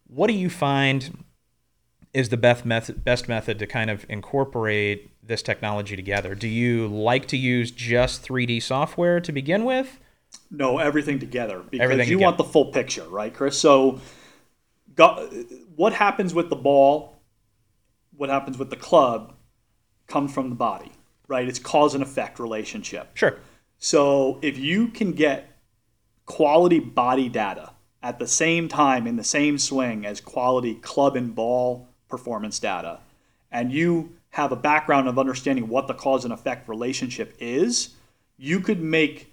what 0.08 0.26
do 0.26 0.32
you 0.32 0.50
find 0.50 1.24
is 2.12 2.30
the 2.30 2.36
best 2.36 2.64
method 2.64 3.04
best 3.04 3.28
method 3.28 3.56
to 3.60 3.68
kind 3.68 3.88
of 3.88 4.04
incorporate 4.08 5.09
this 5.22 5.42
technology 5.42 5.96
together? 5.96 6.34
Do 6.34 6.48
you 6.48 6.86
like 6.88 7.26
to 7.28 7.36
use 7.36 7.70
just 7.70 8.26
3D 8.26 8.62
software 8.62 9.20
to 9.20 9.32
begin 9.32 9.64
with? 9.64 9.98
No, 10.50 10.78
everything 10.78 11.18
together 11.18 11.60
because 11.70 11.84
Everything 11.84 12.08
you 12.08 12.16
together. 12.16 12.24
want 12.24 12.38
the 12.38 12.44
full 12.44 12.66
picture, 12.66 13.08
right, 13.08 13.32
Chris? 13.32 13.58
So, 13.58 14.00
go, 14.94 15.28
what 15.76 15.92
happens 15.92 16.34
with 16.34 16.50
the 16.50 16.56
ball, 16.56 17.20
what 18.16 18.30
happens 18.30 18.58
with 18.58 18.70
the 18.70 18.76
club, 18.76 19.34
comes 20.06 20.32
from 20.32 20.50
the 20.50 20.56
body, 20.56 20.92
right? 21.28 21.48
It's 21.48 21.58
cause 21.58 21.94
and 21.94 22.02
effect 22.02 22.38
relationship. 22.38 23.10
Sure. 23.14 23.38
So 23.78 24.38
if 24.42 24.58
you 24.58 24.88
can 24.88 25.12
get 25.12 25.56
quality 26.26 26.80
body 26.80 27.28
data 27.28 27.72
at 28.02 28.18
the 28.18 28.26
same 28.26 28.68
time 28.68 29.06
in 29.06 29.16
the 29.16 29.24
same 29.24 29.56
swing 29.58 30.04
as 30.04 30.20
quality 30.20 30.74
club 30.74 31.16
and 31.16 31.34
ball 31.34 31.88
performance 32.08 32.58
data, 32.58 33.00
and 33.50 33.72
you 33.72 34.16
have 34.30 34.52
a 34.52 34.56
background 34.56 35.08
of 35.08 35.18
understanding 35.18 35.68
what 35.68 35.86
the 35.88 35.94
cause 35.94 36.24
and 36.24 36.32
effect 36.32 36.68
relationship 36.68 37.36
is, 37.38 37.90
you 38.36 38.60
could 38.60 38.80
make 38.80 39.32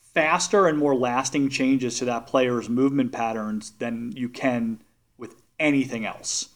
faster 0.00 0.66
and 0.66 0.78
more 0.78 0.94
lasting 0.94 1.48
changes 1.48 1.98
to 1.98 2.04
that 2.06 2.26
player's 2.26 2.68
movement 2.68 3.12
patterns 3.12 3.72
than 3.78 4.12
you 4.16 4.28
can 4.28 4.80
with 5.16 5.36
anything 5.60 6.04
else, 6.04 6.48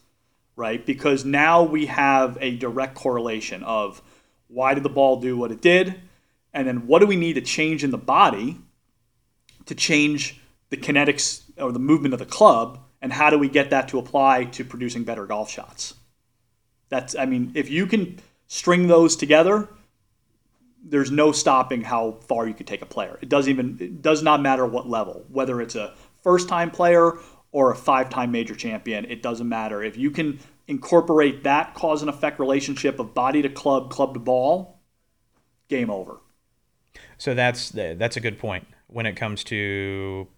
right? 0.56 0.84
Because 0.84 1.24
now 1.24 1.62
we 1.62 1.86
have 1.86 2.38
a 2.40 2.56
direct 2.56 2.94
correlation 2.94 3.62
of 3.62 4.02
why 4.48 4.74
did 4.74 4.82
the 4.82 4.88
ball 4.88 5.20
do 5.20 5.36
what 5.36 5.52
it 5.52 5.60
did, 5.60 6.00
and 6.52 6.66
then 6.66 6.86
what 6.86 6.98
do 6.98 7.06
we 7.06 7.16
need 7.16 7.34
to 7.34 7.40
change 7.40 7.84
in 7.84 7.90
the 7.90 7.98
body 7.98 8.58
to 9.66 9.74
change 9.74 10.40
the 10.70 10.76
kinetics 10.76 11.42
or 11.58 11.72
the 11.72 11.78
movement 11.78 12.14
of 12.14 12.18
the 12.18 12.26
club, 12.26 12.80
and 13.00 13.12
how 13.12 13.30
do 13.30 13.38
we 13.38 13.48
get 13.48 13.70
that 13.70 13.88
to 13.88 13.98
apply 13.98 14.44
to 14.44 14.64
producing 14.64 15.04
better 15.04 15.26
golf 15.26 15.50
shots? 15.50 15.94
That's, 16.92 17.16
I 17.16 17.24
mean, 17.24 17.52
if 17.54 17.70
you 17.70 17.86
can 17.86 18.18
string 18.48 18.86
those 18.86 19.16
together, 19.16 19.66
there's 20.84 21.10
no 21.10 21.32
stopping 21.32 21.80
how 21.80 22.18
far 22.28 22.46
you 22.46 22.52
can 22.52 22.66
take 22.66 22.82
a 22.82 22.86
player. 22.86 23.18
It 23.22 23.30
doesn't 23.30 23.50
even 23.50 23.78
it 23.80 24.02
does 24.02 24.22
not 24.22 24.42
matter 24.42 24.66
what 24.66 24.86
level, 24.86 25.24
whether 25.30 25.62
it's 25.62 25.74
a 25.74 25.94
first 26.22 26.50
time 26.50 26.70
player 26.70 27.14
or 27.50 27.70
a 27.70 27.74
five 27.74 28.10
time 28.10 28.30
major 28.30 28.54
champion, 28.54 29.06
it 29.06 29.22
doesn't 29.22 29.48
matter. 29.48 29.82
If 29.82 29.96
you 29.96 30.10
can 30.10 30.38
incorporate 30.68 31.44
that 31.44 31.72
cause 31.74 32.02
and 32.02 32.10
effect 32.10 32.38
relationship 32.38 32.98
of 32.98 33.14
body 33.14 33.40
to 33.40 33.48
club, 33.48 33.90
club 33.90 34.12
to 34.12 34.20
ball, 34.20 34.78
game 35.68 35.88
over. 35.88 36.18
So 37.16 37.32
that's 37.32 37.70
that's 37.70 38.18
a 38.18 38.20
good 38.20 38.38
point 38.38 38.66
when 38.88 39.06
it 39.06 39.16
comes 39.16 39.44
to 39.44 40.28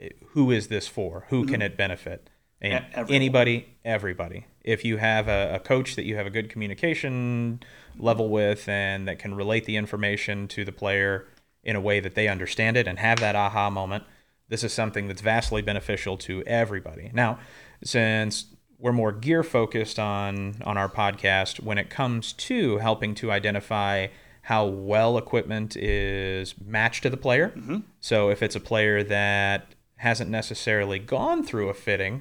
eh, 0.00 0.10
who 0.28 0.52
is 0.52 0.68
this 0.68 0.86
for? 0.86 1.26
Who 1.30 1.44
can 1.44 1.60
it 1.60 1.76
benefit? 1.76 2.30
Anybody, 2.62 3.66
everybody. 3.84 4.46
If 4.64 4.84
you 4.84 4.96
have 4.96 5.28
a, 5.28 5.54
a 5.54 5.58
coach 5.60 5.94
that 5.96 6.04
you 6.04 6.16
have 6.16 6.26
a 6.26 6.30
good 6.30 6.48
communication 6.48 7.60
level 7.98 8.28
with 8.28 8.68
and 8.68 9.06
that 9.06 9.18
can 9.18 9.34
relate 9.34 9.66
the 9.66 9.76
information 9.76 10.48
to 10.48 10.64
the 10.64 10.72
player 10.72 11.26
in 11.62 11.76
a 11.76 11.80
way 11.80 12.00
that 12.00 12.14
they 12.14 12.28
understand 12.28 12.76
it 12.76 12.88
and 12.88 12.98
have 12.98 13.20
that 13.20 13.36
aha 13.36 13.70
moment, 13.70 14.04
this 14.48 14.64
is 14.64 14.72
something 14.72 15.06
that's 15.06 15.22
vastly 15.22 15.62
beneficial 15.62 16.16
to 16.18 16.42
everybody. 16.46 17.10
Now, 17.14 17.38
since 17.82 18.46
we're 18.78 18.92
more 18.92 19.12
gear 19.12 19.42
focused 19.42 19.98
on 19.98 20.56
on 20.64 20.76
our 20.76 20.88
podcast 20.88 21.60
when 21.60 21.78
it 21.78 21.88
comes 21.88 22.32
to 22.34 22.78
helping 22.78 23.14
to 23.14 23.30
identify 23.30 24.08
how 24.42 24.66
well 24.66 25.16
equipment 25.16 25.74
is 25.74 26.54
matched 26.62 27.02
to 27.02 27.10
the 27.10 27.16
player. 27.16 27.48
Mm-hmm. 27.56 27.78
So 28.00 28.28
if 28.28 28.42
it's 28.42 28.54
a 28.54 28.60
player 28.60 29.02
that 29.02 29.68
hasn't 29.96 30.28
necessarily 30.28 30.98
gone 30.98 31.42
through 31.42 31.70
a 31.70 31.74
fitting 31.74 32.20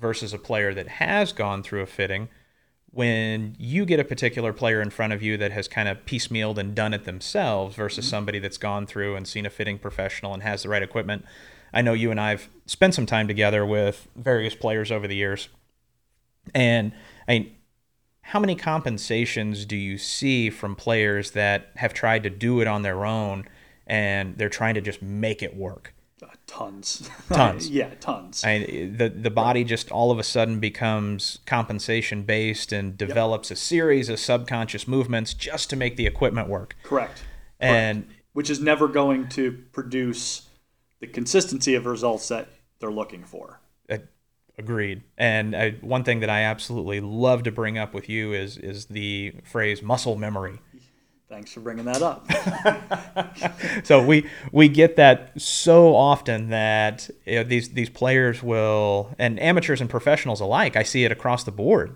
versus 0.00 0.32
a 0.32 0.38
player 0.38 0.72
that 0.74 0.88
has 0.88 1.32
gone 1.32 1.62
through 1.62 1.82
a 1.82 1.86
fitting, 1.86 2.28
when 2.92 3.54
you 3.58 3.84
get 3.84 4.00
a 4.00 4.04
particular 4.04 4.52
player 4.52 4.80
in 4.80 4.90
front 4.90 5.12
of 5.12 5.22
you 5.22 5.36
that 5.36 5.52
has 5.52 5.68
kind 5.68 5.88
of 5.88 6.04
piecemealed 6.04 6.58
and 6.58 6.74
done 6.74 6.92
it 6.92 7.04
themselves 7.04 7.76
versus 7.76 8.04
mm-hmm. 8.04 8.10
somebody 8.10 8.38
that's 8.38 8.58
gone 8.58 8.86
through 8.86 9.14
and 9.14 9.28
seen 9.28 9.46
a 9.46 9.50
fitting 9.50 9.78
professional 9.78 10.34
and 10.34 10.42
has 10.42 10.64
the 10.64 10.68
right 10.68 10.82
equipment. 10.82 11.24
I 11.72 11.82
know 11.82 11.92
you 11.92 12.10
and 12.10 12.20
I've 12.20 12.48
spent 12.66 12.94
some 12.94 13.06
time 13.06 13.28
together 13.28 13.64
with 13.64 14.08
various 14.16 14.56
players 14.56 14.90
over 14.90 15.06
the 15.06 15.14
years. 15.14 15.48
And 16.52 16.92
I 17.28 17.38
mean, 17.38 17.56
how 18.22 18.40
many 18.40 18.56
compensations 18.56 19.64
do 19.64 19.76
you 19.76 19.98
see 19.98 20.50
from 20.50 20.74
players 20.74 21.32
that 21.32 21.70
have 21.76 21.94
tried 21.94 22.24
to 22.24 22.30
do 22.30 22.60
it 22.60 22.66
on 22.66 22.82
their 22.82 23.04
own 23.04 23.46
and 23.86 24.36
they're 24.36 24.48
trying 24.48 24.74
to 24.74 24.80
just 24.80 25.00
make 25.00 25.42
it 25.42 25.56
work? 25.56 25.94
Uh, 26.22 26.26
tons. 26.46 27.08
Tons. 27.32 27.70
yeah, 27.70 27.94
tons. 28.00 28.44
I, 28.44 28.58
the 28.94 29.08
the 29.08 29.30
body 29.30 29.64
just 29.64 29.90
all 29.90 30.10
of 30.10 30.18
a 30.18 30.22
sudden 30.22 30.60
becomes 30.60 31.38
compensation 31.46 32.24
based 32.24 32.72
and 32.72 32.98
develops 32.98 33.50
a 33.50 33.56
series 33.56 34.08
of 34.08 34.18
subconscious 34.18 34.86
movements 34.86 35.32
just 35.32 35.70
to 35.70 35.76
make 35.76 35.96
the 35.96 36.06
equipment 36.06 36.48
work. 36.48 36.76
Correct. 36.82 37.22
And 37.58 38.06
Which 38.32 38.50
is 38.50 38.60
never 38.60 38.86
going 38.88 39.28
to 39.30 39.52
produce 39.72 40.48
the 41.00 41.06
consistency 41.06 41.74
of 41.74 41.86
results 41.86 42.28
that 42.28 42.48
they're 42.80 42.90
looking 42.90 43.24
for. 43.24 43.60
uh, 43.90 43.98
agreed. 44.58 45.02
And 45.16 45.56
I, 45.56 45.70
one 45.80 46.04
thing 46.04 46.20
that 46.20 46.30
I 46.30 46.42
absolutely 46.42 47.00
love 47.00 47.42
to 47.44 47.52
bring 47.52 47.78
up 47.78 47.94
with 47.94 48.08
you 48.08 48.32
is 48.34 48.58
is 48.58 48.86
the 48.86 49.34
phrase 49.44 49.82
muscle 49.82 50.16
memory. 50.16 50.58
Thanks 51.30 51.52
for 51.52 51.60
bringing 51.60 51.84
that 51.84 52.02
up. 52.02 52.26
so 53.86 54.04
we 54.04 54.28
we 54.50 54.68
get 54.68 54.96
that 54.96 55.40
so 55.40 55.94
often 55.94 56.50
that 56.50 57.08
you 57.24 57.36
know, 57.36 57.44
these 57.44 57.68
these 57.68 57.88
players 57.88 58.42
will 58.42 59.14
and 59.16 59.38
amateurs 59.40 59.80
and 59.80 59.88
professionals 59.88 60.40
alike. 60.40 60.74
I 60.74 60.82
see 60.82 61.04
it 61.04 61.12
across 61.12 61.44
the 61.44 61.52
board, 61.52 61.94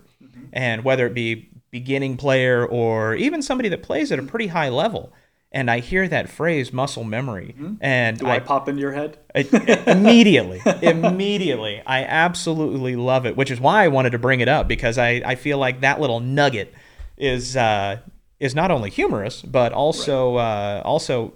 and 0.53 0.85
whether 0.85 1.05
it 1.05 1.13
be 1.13 1.49
beginning 1.69 2.15
player 2.15 2.65
or 2.65 3.13
even 3.15 3.41
somebody 3.41 3.67
that 3.67 3.83
plays 3.83 4.09
at 4.13 4.19
a 4.19 4.23
pretty 4.23 4.47
high 4.47 4.69
level, 4.69 5.11
and 5.51 5.69
I 5.69 5.81
hear 5.81 6.07
that 6.07 6.29
phrase 6.29 6.71
muscle 6.71 7.03
memory, 7.03 7.55
and 7.81 8.17
Do 8.17 8.27
I, 8.27 8.39
pop 8.39 8.69
into 8.69 8.79
your 8.79 8.93
head? 8.93 9.17
I- 9.35 9.83
immediately, 9.85 10.61
immediately, 10.81 11.81
I 11.85 12.05
absolutely 12.05 12.95
love 12.95 13.25
it, 13.25 13.35
which 13.35 13.51
is 13.51 13.59
why 13.59 13.83
I 13.83 13.89
wanted 13.89 14.11
to 14.11 14.17
bring 14.17 14.39
it 14.39 14.47
up 14.47 14.69
because 14.69 14.97
I, 14.97 15.21
I 15.25 15.35
feel 15.35 15.57
like 15.57 15.81
that 15.81 15.99
little 15.99 16.21
nugget 16.21 16.73
is 17.17 17.57
uh, 17.57 17.99
is 18.39 18.53
not 18.53 18.69
only 18.71 18.89
humorous 18.89 19.41
but 19.41 19.71
also 19.71 20.35
uh, 20.35 20.81
also 20.83 21.33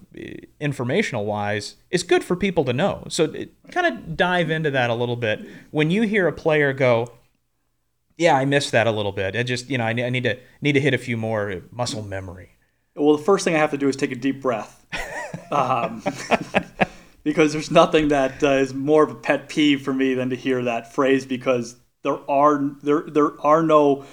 informational 0.59 1.25
wise 1.25 1.75
is 1.91 2.03
good 2.03 2.23
for 2.23 2.35
people 2.35 2.65
to 2.65 2.73
know. 2.73 3.05
So 3.09 3.33
kind 3.71 3.87
of 3.87 4.17
dive 4.17 4.49
into 4.49 4.71
that 4.71 4.89
a 4.89 4.95
little 4.95 5.15
bit. 5.15 5.45
When 5.71 5.91
you 5.91 6.03
hear 6.03 6.27
a 6.27 6.33
player 6.33 6.73
go, 6.73 7.11
"Yeah, 8.17 8.35
I 8.35 8.45
missed 8.45 8.71
that 8.71 8.87
a 8.87 8.91
little 8.91 9.13
bit," 9.13 9.35
it 9.35 9.45
just 9.45 9.69
you 9.69 9.77
know 9.77 9.85
I, 9.85 9.89
I 9.89 10.09
need 10.09 10.23
to 10.23 10.37
need 10.61 10.73
to 10.73 10.81
hit 10.81 10.93
a 10.93 10.97
few 10.97 11.17
more 11.17 11.61
muscle 11.71 12.03
memory. 12.03 12.49
Well, 12.95 13.15
the 13.15 13.23
first 13.23 13.45
thing 13.45 13.55
I 13.55 13.59
have 13.59 13.71
to 13.71 13.77
do 13.77 13.87
is 13.87 13.95
take 13.95 14.11
a 14.11 14.15
deep 14.15 14.41
breath. 14.41 14.85
Um, 15.51 16.03
because 17.23 17.53
there's 17.53 17.71
nothing 17.71 18.09
that 18.09 18.43
uh, 18.43 18.53
is 18.53 18.73
more 18.73 19.03
of 19.03 19.11
a 19.11 19.15
pet 19.15 19.49
peeve 19.49 19.81
for 19.81 19.93
me 19.93 20.13
than 20.13 20.29
to 20.29 20.35
hear 20.35 20.63
that 20.63 20.93
phrase 20.93 21.25
because 21.25 21.75
there 22.03 22.17
are 22.29 22.75
there 22.81 23.03
there 23.07 23.39
are 23.41 23.63
no 23.63 24.05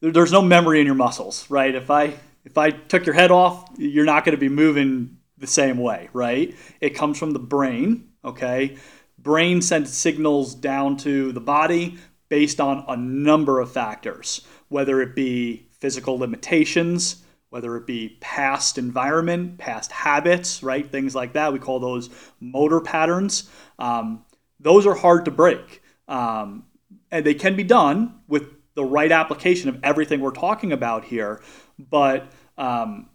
there's 0.00 0.32
no 0.32 0.42
memory 0.42 0.80
in 0.80 0.86
your 0.86 0.94
muscles, 0.94 1.48
right? 1.50 1.74
If 1.74 1.90
I 1.90 2.14
if 2.44 2.56
I 2.56 2.70
took 2.70 3.04
your 3.04 3.14
head 3.14 3.30
off, 3.30 3.68
you're 3.76 4.06
not 4.06 4.24
going 4.24 4.34
to 4.34 4.40
be 4.40 4.48
moving 4.48 5.18
the 5.36 5.46
same 5.46 5.78
way, 5.78 6.08
right? 6.12 6.54
It 6.80 6.90
comes 6.90 7.18
from 7.18 7.32
the 7.32 7.38
brain, 7.38 8.08
okay? 8.24 8.76
Brain 9.18 9.60
sends 9.60 9.92
signals 9.92 10.54
down 10.54 10.96
to 10.98 11.32
the 11.32 11.40
body 11.40 11.98
based 12.30 12.60
on 12.60 12.84
a 12.88 12.96
number 12.96 13.60
of 13.60 13.70
factors, 13.72 14.46
whether 14.68 15.02
it 15.02 15.14
be 15.14 15.68
physical 15.72 16.18
limitations, 16.18 17.22
whether 17.50 17.76
it 17.76 17.86
be 17.86 18.16
past 18.20 18.78
environment, 18.78 19.58
past 19.58 19.92
habits, 19.92 20.62
right? 20.62 20.90
Things 20.90 21.14
like 21.14 21.34
that. 21.34 21.52
We 21.52 21.58
call 21.58 21.80
those 21.80 22.08
motor 22.38 22.80
patterns. 22.80 23.50
Um, 23.78 24.24
those 24.60 24.86
are 24.86 24.94
hard 24.94 25.24
to 25.26 25.30
break. 25.30 25.82
Um, 26.08 26.64
and 27.10 27.26
they 27.26 27.34
can 27.34 27.56
be 27.56 27.64
done 27.64 28.20
with 28.28 28.44
the 28.74 28.84
right 28.84 29.10
application 29.10 29.68
of 29.68 29.78
everything 29.82 30.20
we're 30.20 30.30
talking 30.30 30.72
about 30.72 31.04
here. 31.04 31.42
But 31.78 32.30
um, 32.56 33.08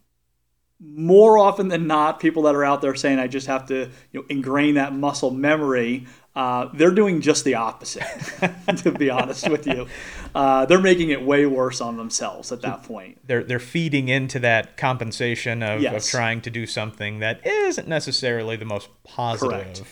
more 0.79 1.37
often 1.37 1.69
than 1.69 1.87
not, 1.87 2.19
people 2.19 2.43
that 2.43 2.55
are 2.55 2.65
out 2.65 2.81
there 2.81 2.95
saying, 2.95 3.19
I 3.19 3.27
just 3.27 3.47
have 3.47 3.67
to 3.67 3.89
you 4.11 4.19
know, 4.19 4.25
ingrain 4.29 4.75
that 4.75 4.93
muscle 4.93 5.31
memory, 5.31 6.05
uh, 6.35 6.67
they're 6.73 6.91
doing 6.91 7.21
just 7.21 7.45
the 7.45 7.55
opposite, 7.55 8.03
to 8.77 8.91
be 8.91 9.09
honest 9.09 9.49
with 9.49 9.65
you. 9.65 9.87
Uh, 10.33 10.65
they're 10.65 10.81
making 10.81 11.09
it 11.09 11.21
way 11.21 11.45
worse 11.45 11.79
on 11.79 11.95
themselves 11.95 12.51
at 12.51 12.61
that 12.61 12.83
point. 12.83 13.19
They're 13.25 13.43
they're 13.43 13.57
feeding 13.57 14.09
into 14.09 14.39
that 14.39 14.75
compensation 14.75 15.63
of, 15.63 15.81
of 15.83 16.05
trying 16.05 16.41
to 16.41 16.49
do 16.49 16.65
something 16.67 17.19
that 17.19 17.45
isn't 17.47 17.87
necessarily 17.87 18.57
the 18.57 18.65
most 18.65 18.89
positive. 19.05 19.49
Correct. 19.49 19.83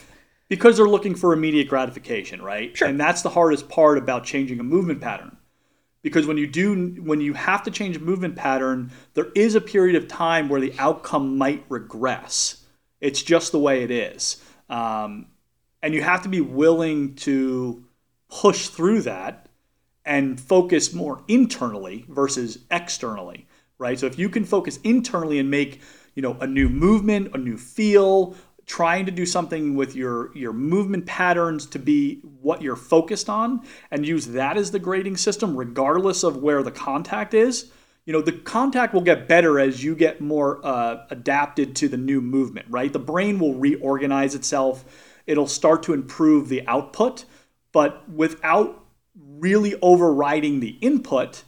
because 0.48 0.76
they're 0.76 0.86
looking 0.86 1.14
for 1.14 1.32
immediate 1.32 1.68
gratification, 1.68 2.42
right? 2.42 2.76
Sure. 2.76 2.88
And 2.88 3.00
that's 3.00 3.22
the 3.22 3.30
hardest 3.30 3.70
part 3.70 3.96
about 3.96 4.24
changing 4.24 4.60
a 4.60 4.64
movement 4.64 5.00
pattern. 5.00 5.38
Because 6.04 6.26
when 6.26 6.36
you 6.36 6.46
do 6.46 7.02
when 7.02 7.22
you 7.22 7.32
have 7.32 7.62
to 7.62 7.70
change 7.70 7.98
movement 7.98 8.36
pattern, 8.36 8.92
there 9.14 9.32
is 9.34 9.54
a 9.54 9.60
period 9.60 9.96
of 9.96 10.06
time 10.06 10.50
where 10.50 10.60
the 10.60 10.74
outcome 10.78 11.38
might 11.38 11.64
regress. 11.70 12.62
It's 13.00 13.22
just 13.22 13.52
the 13.52 13.58
way 13.58 13.82
it 13.82 13.90
is. 13.90 14.44
Um, 14.68 15.28
and 15.82 15.94
you 15.94 16.02
have 16.02 16.22
to 16.22 16.28
be 16.28 16.42
willing 16.42 17.14
to 17.16 17.86
push 18.28 18.68
through 18.68 19.02
that 19.02 19.48
and 20.04 20.38
focus 20.38 20.92
more 20.92 21.24
internally 21.26 22.04
versus 22.08 22.58
externally, 22.70 23.46
right? 23.78 23.98
So 23.98 24.04
if 24.06 24.18
you 24.18 24.28
can 24.28 24.44
focus 24.44 24.78
internally 24.84 25.38
and 25.38 25.50
make, 25.50 25.80
you 26.14 26.20
know, 26.20 26.36
a 26.38 26.46
new 26.46 26.68
movement, 26.68 27.34
a 27.34 27.38
new 27.38 27.56
feel, 27.56 28.36
trying 28.66 29.06
to 29.06 29.12
do 29.12 29.26
something 29.26 29.74
with 29.74 29.94
your 29.94 30.36
your 30.36 30.52
movement 30.52 31.06
patterns 31.06 31.66
to 31.66 31.78
be 31.78 32.20
what 32.40 32.62
you're 32.62 32.76
focused 32.76 33.28
on 33.28 33.62
and 33.90 34.06
use 34.06 34.26
that 34.28 34.56
as 34.56 34.70
the 34.70 34.78
grading 34.78 35.16
system 35.16 35.56
regardless 35.56 36.22
of 36.22 36.38
where 36.38 36.62
the 36.62 36.70
contact 36.70 37.34
is, 37.34 37.70
you 38.04 38.12
know, 38.12 38.20
the 38.20 38.32
contact 38.32 38.92
will 38.94 39.00
get 39.00 39.28
better 39.28 39.58
as 39.58 39.82
you 39.82 39.94
get 39.94 40.20
more 40.20 40.64
uh, 40.64 41.06
adapted 41.10 41.74
to 41.76 41.88
the 41.88 41.96
new 41.96 42.20
movement, 42.20 42.66
right? 42.68 42.92
The 42.92 42.98
brain 42.98 43.38
will 43.38 43.54
reorganize 43.54 44.34
itself. 44.34 44.84
It'll 45.26 45.46
start 45.46 45.82
to 45.84 45.94
improve 45.94 46.48
the 46.48 46.66
output, 46.66 47.24
but 47.72 48.08
without 48.08 48.84
really 49.16 49.74
overriding 49.80 50.60
the 50.60 50.76
input, 50.80 51.44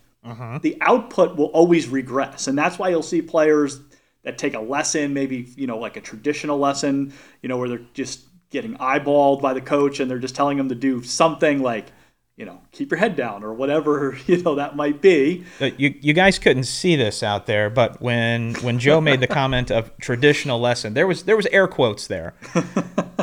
the 0.62 0.76
output 0.80 1.36
will 1.36 1.46
always 1.46 1.88
regress. 1.88 2.48
And 2.48 2.58
that's 2.58 2.78
why 2.78 2.88
you'll 2.88 3.02
see 3.02 3.22
players 3.22 3.78
that 4.26 4.38
take 4.38 4.54
a 4.54 4.60
lesson, 4.60 5.14
maybe, 5.14 5.46
you 5.56 5.68
know, 5.68 5.78
like 5.78 5.96
a 5.96 6.00
traditional 6.00 6.58
lesson, 6.58 7.12
you 7.42 7.48
know, 7.48 7.56
where 7.56 7.68
they're 7.68 7.86
just 7.94 8.24
getting 8.50 8.74
eyeballed 8.78 9.40
by 9.40 9.54
the 9.54 9.60
coach 9.60 10.00
and 10.00 10.10
they're 10.10 10.18
just 10.18 10.34
telling 10.34 10.58
them 10.58 10.68
to 10.68 10.74
do 10.74 11.00
something 11.04 11.62
like, 11.62 11.92
you 12.36 12.44
know, 12.44 12.60
keep 12.72 12.90
your 12.90 12.98
head 12.98 13.14
down 13.14 13.44
or 13.44 13.54
whatever, 13.54 14.18
you 14.26 14.42
know, 14.42 14.56
that 14.56 14.74
might 14.74 15.00
be. 15.00 15.44
You, 15.60 15.94
you 16.00 16.12
guys 16.12 16.40
couldn't 16.40 16.64
see 16.64 16.96
this 16.96 17.22
out 17.22 17.46
there, 17.46 17.70
but 17.70 18.02
when 18.02 18.54
when 18.56 18.80
Joe 18.80 19.00
made 19.00 19.20
the 19.20 19.28
comment 19.28 19.70
of 19.70 19.96
traditional 19.98 20.58
lesson, 20.58 20.94
there 20.94 21.06
was 21.06 21.22
there 21.22 21.36
was 21.36 21.46
air 21.46 21.68
quotes 21.68 22.08
there. 22.08 22.34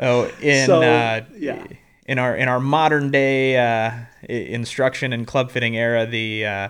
Oh, 0.00 0.28
in 0.40 0.66
So, 0.66 0.82
uh, 0.82 1.20
yeah. 1.36 1.64
in 2.06 2.18
our 2.18 2.34
in 2.34 2.48
our 2.48 2.58
modern 2.58 3.12
day 3.12 3.56
uh, 3.56 3.92
instruction 4.28 5.12
and 5.12 5.26
club 5.28 5.52
fitting 5.52 5.76
era, 5.76 6.06
the 6.06 6.44
uh, 6.44 6.68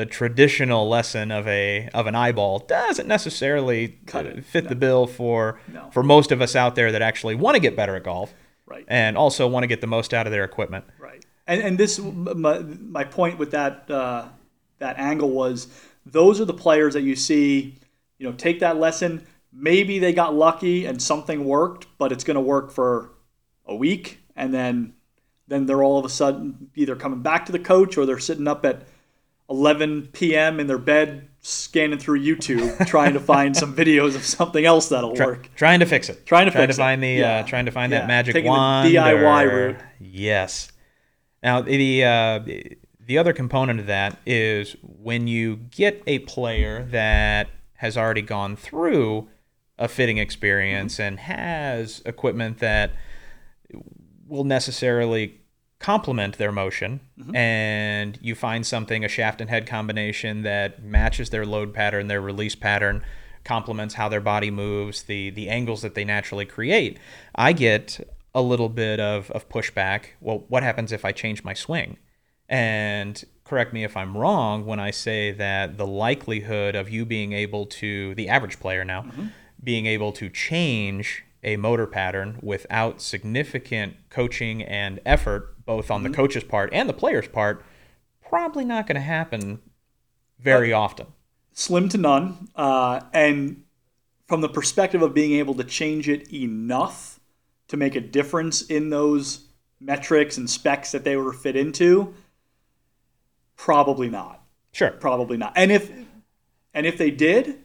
the 0.00 0.06
traditional 0.06 0.88
lesson 0.88 1.30
of 1.30 1.46
a 1.46 1.90
of 1.92 2.06
an 2.06 2.14
eyeball 2.14 2.60
doesn't 2.60 3.06
necessarily 3.06 3.98
it. 4.14 4.44
fit 4.46 4.66
the 4.70 4.74
bill 4.74 5.06
for 5.06 5.60
No. 5.70 5.90
for 5.92 6.02
most 6.02 6.32
of 6.32 6.40
us 6.40 6.56
out 6.56 6.74
there 6.74 6.90
that 6.92 7.02
actually 7.02 7.34
want 7.34 7.54
to 7.56 7.60
get 7.60 7.76
better 7.76 7.96
at 7.96 8.02
golf, 8.04 8.32
Right. 8.64 8.86
and 8.88 9.18
also 9.18 9.46
want 9.46 9.64
to 9.64 9.66
get 9.66 9.82
the 9.82 9.86
most 9.86 10.14
out 10.14 10.26
of 10.26 10.32
their 10.32 10.42
equipment. 10.44 10.86
Right. 10.98 11.22
And 11.46 11.60
and 11.60 11.76
this 11.76 11.98
my, 11.98 12.60
my 12.60 13.04
point 13.04 13.38
with 13.38 13.50
that 13.50 13.90
uh, 13.90 14.28
that 14.78 14.98
angle 14.98 15.28
was 15.30 15.68
those 16.06 16.40
are 16.40 16.46
the 16.46 16.54
players 16.54 16.94
that 16.94 17.02
you 17.02 17.14
see, 17.14 17.76
you 18.18 18.26
know, 18.26 18.32
take 18.34 18.60
that 18.60 18.78
lesson. 18.78 19.26
Maybe 19.52 19.98
they 19.98 20.14
got 20.14 20.34
lucky 20.34 20.86
and 20.86 21.02
something 21.02 21.44
worked, 21.44 21.88
but 21.98 22.10
it's 22.10 22.24
going 22.24 22.36
to 22.36 22.40
work 22.40 22.70
for 22.72 23.10
a 23.66 23.74
week, 23.76 24.20
and 24.34 24.54
then 24.54 24.94
then 25.46 25.66
they're 25.66 25.82
all 25.82 25.98
of 25.98 26.06
a 26.06 26.08
sudden 26.08 26.70
either 26.74 26.96
coming 26.96 27.20
back 27.20 27.44
to 27.46 27.52
the 27.52 27.58
coach 27.58 27.98
or 27.98 28.06
they're 28.06 28.18
sitting 28.30 28.48
up 28.48 28.64
at 28.64 28.86
11 29.50 30.08
p.m. 30.12 30.60
in 30.60 30.66
their 30.66 30.78
bed 30.78 31.28
scanning 31.40 31.98
through 31.98 32.20
YouTube 32.20 32.86
trying 32.86 33.14
to 33.14 33.20
find 33.20 33.56
some 33.56 33.74
videos 33.74 34.14
of 34.14 34.24
something 34.24 34.64
else 34.64 34.88
that'll 34.90 35.14
work. 35.14 35.50
Trying 35.56 35.80
to 35.80 35.86
fix 35.86 36.08
it. 36.08 36.24
Trying 36.26 36.46
to 36.46 36.52
trying 36.52 36.66
fix 36.68 36.76
to 36.76 36.82
it. 36.82 36.84
find 36.84 37.02
the 37.02 37.08
Yeah. 37.08 37.36
uh, 37.38 37.42
trying 37.44 37.64
to 37.66 37.72
find 37.72 37.90
Yeah. 37.92 38.00
that 38.00 38.08
magic 38.08 38.34
Taking 38.34 38.50
the 38.52 38.56
wand. 38.56 38.88
DIY 38.94 39.42
or- 39.44 39.48
route. 39.68 39.76
Yes. 39.98 40.70
Now 41.42 41.62
the 41.62 42.04
uh, 42.04 42.40
the 43.00 43.18
other 43.18 43.32
component 43.32 43.80
of 43.80 43.86
that 43.86 44.18
is 44.26 44.76
when 44.82 45.26
you 45.26 45.56
get 45.56 46.02
a 46.06 46.20
player 46.20 46.84
that 46.90 47.48
has 47.78 47.96
already 47.96 48.22
gone 48.22 48.54
through 48.56 49.28
a 49.78 49.88
fitting 49.88 50.18
experience 50.18 51.00
and 51.00 51.18
has 51.18 52.02
equipment 52.04 52.58
that 52.58 52.92
will 54.28 54.44
necessarily 54.44 55.39
complement 55.80 56.36
their 56.36 56.52
motion 56.52 57.00
mm-hmm. 57.18 57.34
and 57.34 58.18
you 58.20 58.34
find 58.34 58.66
something 58.66 59.02
a 59.02 59.08
shaft 59.08 59.40
and 59.40 59.48
head 59.50 59.66
combination 59.66 60.42
that 60.42 60.82
matches 60.84 61.30
their 61.30 61.46
load 61.46 61.72
pattern 61.72 62.06
their 62.06 62.20
release 62.20 62.54
pattern 62.54 63.02
complements 63.44 63.94
how 63.94 64.08
their 64.08 64.20
body 64.20 64.50
moves 64.50 65.04
the 65.04 65.30
the 65.30 65.48
angles 65.48 65.80
that 65.82 65.94
they 65.94 66.04
naturally 66.04 66.44
create. 66.44 66.98
I 67.34 67.54
get 67.54 68.06
a 68.34 68.42
little 68.42 68.68
bit 68.68 69.00
of, 69.00 69.30
of 69.32 69.48
pushback. 69.48 70.10
Well 70.20 70.44
what 70.48 70.62
happens 70.62 70.92
if 70.92 71.04
i 71.04 71.12
change 71.12 71.42
my 71.42 71.54
swing? 71.54 71.96
And 72.48 73.24
correct 73.44 73.72
me 73.72 73.82
if 73.82 73.96
i'm 73.96 74.16
wrong 74.16 74.64
when 74.64 74.78
i 74.78 74.92
say 74.92 75.32
that 75.32 75.76
the 75.76 75.86
likelihood 75.86 76.76
of 76.76 76.88
you 76.88 77.04
being 77.04 77.32
able 77.32 77.66
to 77.66 78.14
the 78.14 78.28
average 78.28 78.60
player 78.60 78.84
now 78.84 79.02
mm-hmm. 79.02 79.26
being 79.64 79.86
able 79.86 80.12
to 80.12 80.28
change 80.28 81.24
a 81.42 81.56
motor 81.56 81.86
pattern 81.86 82.38
without 82.42 83.00
significant 83.00 83.96
coaching 84.10 84.62
and 84.62 85.00
effort, 85.06 85.64
both 85.64 85.90
on 85.90 86.02
the 86.02 86.10
coach's 86.10 86.44
part 86.44 86.70
and 86.72 86.88
the 86.88 86.92
player's 86.92 87.28
part, 87.28 87.64
probably 88.28 88.64
not 88.64 88.86
going 88.86 88.96
to 88.96 89.00
happen 89.00 89.60
very 90.38 90.72
often. 90.72 91.06
slim 91.52 91.88
to 91.88 91.98
none. 91.98 92.48
Uh, 92.54 93.00
and 93.12 93.64
from 94.26 94.40
the 94.40 94.48
perspective 94.48 95.02
of 95.02 95.12
being 95.12 95.32
able 95.32 95.54
to 95.54 95.64
change 95.64 96.08
it 96.08 96.32
enough 96.32 97.20
to 97.68 97.76
make 97.76 97.94
a 97.94 98.00
difference 98.00 98.62
in 98.62 98.90
those 98.90 99.46
metrics 99.80 100.36
and 100.36 100.48
specs 100.48 100.92
that 100.92 101.04
they 101.04 101.16
were 101.16 101.32
fit 101.32 101.56
into, 101.56 102.14
probably 103.56 104.08
not. 104.08 104.42
Sure. 104.72 104.90
Probably 104.92 105.36
not. 105.36 105.52
And 105.56 105.72
if 105.72 105.90
and 106.72 106.86
if 106.86 106.96
they 106.96 107.10
did, 107.10 107.58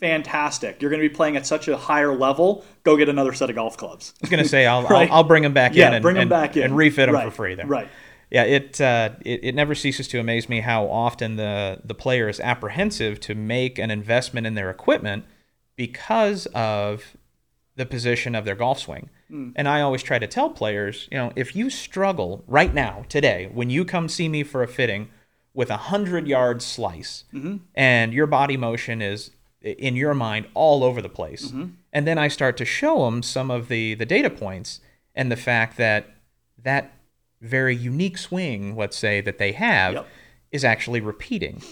fantastic. 0.00 0.80
You're 0.82 0.90
going 0.90 1.02
to 1.02 1.08
be 1.08 1.14
playing 1.14 1.36
at 1.36 1.46
such 1.46 1.68
a 1.68 1.76
higher 1.76 2.14
level. 2.16 2.64
Go 2.84 2.96
get 2.96 3.08
another 3.08 3.32
set 3.32 3.50
of 3.50 3.56
golf 3.56 3.76
clubs. 3.76 4.14
I 4.16 4.18
was 4.22 4.30
going 4.30 4.42
to 4.42 4.48
say 4.48 4.66
I'll, 4.66 4.82
Right. 4.82 5.08
I'll 5.10 5.18
I'll 5.18 5.24
bring 5.24 5.42
them 5.42 5.52
back 5.54 5.74
Yeah, 5.74 5.88
in 5.88 5.94
and 5.94 6.02
bring 6.02 6.16
'em 6.16 6.22
and- 6.22 6.30
back 6.30 6.56
in. 6.56 6.64
and 6.64 6.76
refit 6.76 7.06
them 7.06 7.14
Right, 7.14 7.24
for 7.26 7.30
free 7.30 7.54
there. 7.54 7.66
right. 7.66 7.88
Yeah, 8.32 8.44
it, 8.44 8.80
uh, 8.80 9.10
it 9.24 9.40
it 9.42 9.54
never 9.56 9.74
ceases 9.74 10.06
to 10.08 10.20
amaze 10.20 10.48
me 10.48 10.60
how 10.60 10.86
often 10.86 11.34
the 11.34 11.80
the 11.84 11.94
player 11.96 12.28
is 12.28 12.38
apprehensive 12.38 13.18
to 13.20 13.34
make 13.34 13.76
an 13.76 13.90
investment 13.90 14.46
in 14.46 14.54
their 14.54 14.70
equipment 14.70 15.24
because 15.74 16.46
of 16.54 17.16
the 17.74 17.84
position 17.86 18.36
of 18.36 18.44
their 18.44 18.54
golf 18.54 18.78
swing. 18.78 19.10
And 19.32 19.68
I 19.68 19.80
always 19.80 20.02
try 20.02 20.18
to 20.18 20.26
tell 20.26 20.50
players, 20.50 21.08
you 21.12 21.16
know, 21.16 21.32
if 21.36 21.54
you 21.54 21.70
struggle 21.70 22.42
right 22.48 22.74
now, 22.74 23.04
today, 23.08 23.48
when 23.52 23.70
you 23.70 23.84
come 23.84 24.08
see 24.08 24.28
me 24.28 24.42
for 24.42 24.64
a 24.64 24.66
fitting 24.68 25.08
with 25.54 25.70
a 25.70 25.76
hundred 25.76 26.26
yard 26.26 26.62
slice, 26.62 27.22
and 27.76 28.12
your 28.12 28.26
body 28.26 28.56
motion 28.56 29.00
is 29.00 29.30
in 29.62 29.96
your 29.96 30.14
mind 30.14 30.46
all 30.54 30.82
over 30.84 31.02
the 31.02 31.08
place, 31.08 31.48
mm-hmm. 31.48 31.66
and 31.92 32.06
then 32.06 32.18
I 32.18 32.28
start 32.28 32.56
to 32.58 32.64
show 32.64 33.04
them 33.04 33.22
some 33.22 33.50
of 33.50 33.68
the 33.68 33.94
the 33.94 34.06
data 34.06 34.30
points 34.30 34.80
and 35.14 35.30
the 35.30 35.36
fact 35.36 35.76
that 35.76 36.06
that 36.62 36.92
very 37.40 37.74
unique 37.74 38.18
swing, 38.18 38.76
let's 38.76 38.96
say 38.96 39.20
that 39.20 39.38
they 39.38 39.52
have, 39.52 39.94
Yep. 39.94 40.06
is 40.52 40.64
actually 40.64 41.00
repeating, 41.00 41.62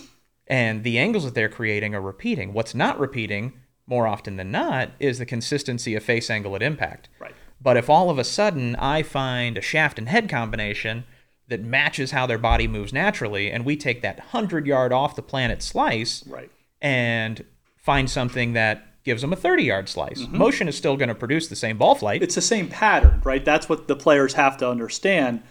and 0.46 0.82
the 0.84 0.98
angles 0.98 1.24
that 1.24 1.34
they're 1.34 1.48
creating 1.48 1.94
are 1.94 2.00
repeating. 2.00 2.52
What's 2.52 2.74
not 2.74 2.98
repeating 2.98 3.52
more 3.86 4.06
often 4.06 4.36
than 4.36 4.50
not 4.50 4.90
is 5.00 5.18
the 5.18 5.26
consistency 5.26 5.94
of 5.94 6.02
face 6.02 6.28
angle 6.30 6.54
at 6.56 6.62
impact. 6.62 7.08
Right. 7.18 7.34
But 7.60 7.76
if 7.78 7.88
all 7.90 8.10
of 8.10 8.18
a 8.18 8.24
sudden 8.24 8.76
I 8.76 9.02
find 9.02 9.56
a 9.56 9.62
shaft 9.62 9.98
and 9.98 10.08
head 10.10 10.28
combination 10.28 11.04
that 11.48 11.62
matches 11.62 12.10
how 12.10 12.26
their 12.26 12.36
body 12.38 12.68
moves 12.68 12.92
naturally, 12.92 13.50
and 13.50 13.64
we 13.64 13.76
take 13.76 14.02
that 14.02 14.18
100 14.18 14.66
yard 14.66 14.92
off 14.92 15.16
the 15.16 15.22
planet 15.22 15.62
slice 15.62 16.22
Right. 16.26 16.50
and 16.82 17.44
find 17.88 18.10
something 18.10 18.52
that 18.52 19.02
gives 19.02 19.22
them 19.22 19.32
a 19.32 19.36
30 19.36 19.64
yard 19.64 19.88
slice, 19.88 20.20
mm-hmm. 20.20 20.36
motion 20.36 20.68
is 20.68 20.76
still 20.76 20.94
going 20.94 21.08
to 21.08 21.14
produce 21.14 21.48
the 21.48 21.56
same 21.56 21.78
ball 21.78 21.94
flight. 21.94 22.22
It's 22.22 22.34
the 22.34 22.42
same 22.42 22.68
pattern, 22.68 23.22
right? 23.24 23.42
That's 23.42 23.66
what 23.66 23.88
the 23.88 23.96
players 23.96 24.34
have 24.34 24.58
to 24.58 24.68
understand. 24.68 25.42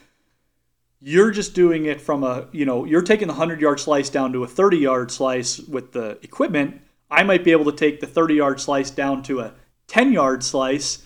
You're 1.02 1.32
just 1.32 1.56
doing 1.56 1.86
it 1.86 2.00
from 2.00 2.24
a, 2.24 2.48
you 2.52 2.64
know, 2.64 2.86
you're 2.86 3.02
taking 3.02 3.28
the 3.28 3.34
100 3.34 3.60
yard 3.60 3.80
slice 3.80 4.12
down 4.12 4.34
to 4.34 4.44
a 4.44 4.48
30 4.48 4.78
yard 4.78 5.10
slice 5.10 5.58
with 5.58 5.94
the 5.94 6.20
equipment. 6.22 6.80
I 7.10 7.24
might 7.24 7.44
be 7.44 7.52
able 7.52 7.66
to 7.66 7.72
take 7.72 8.02
the 8.02 8.06
30 8.06 8.36
yard 8.36 8.62
slice 8.62 8.92
down 8.92 9.24
to 9.24 9.40
a 9.40 9.56
10 9.88 10.14
yard 10.14 10.44
slice 10.44 11.04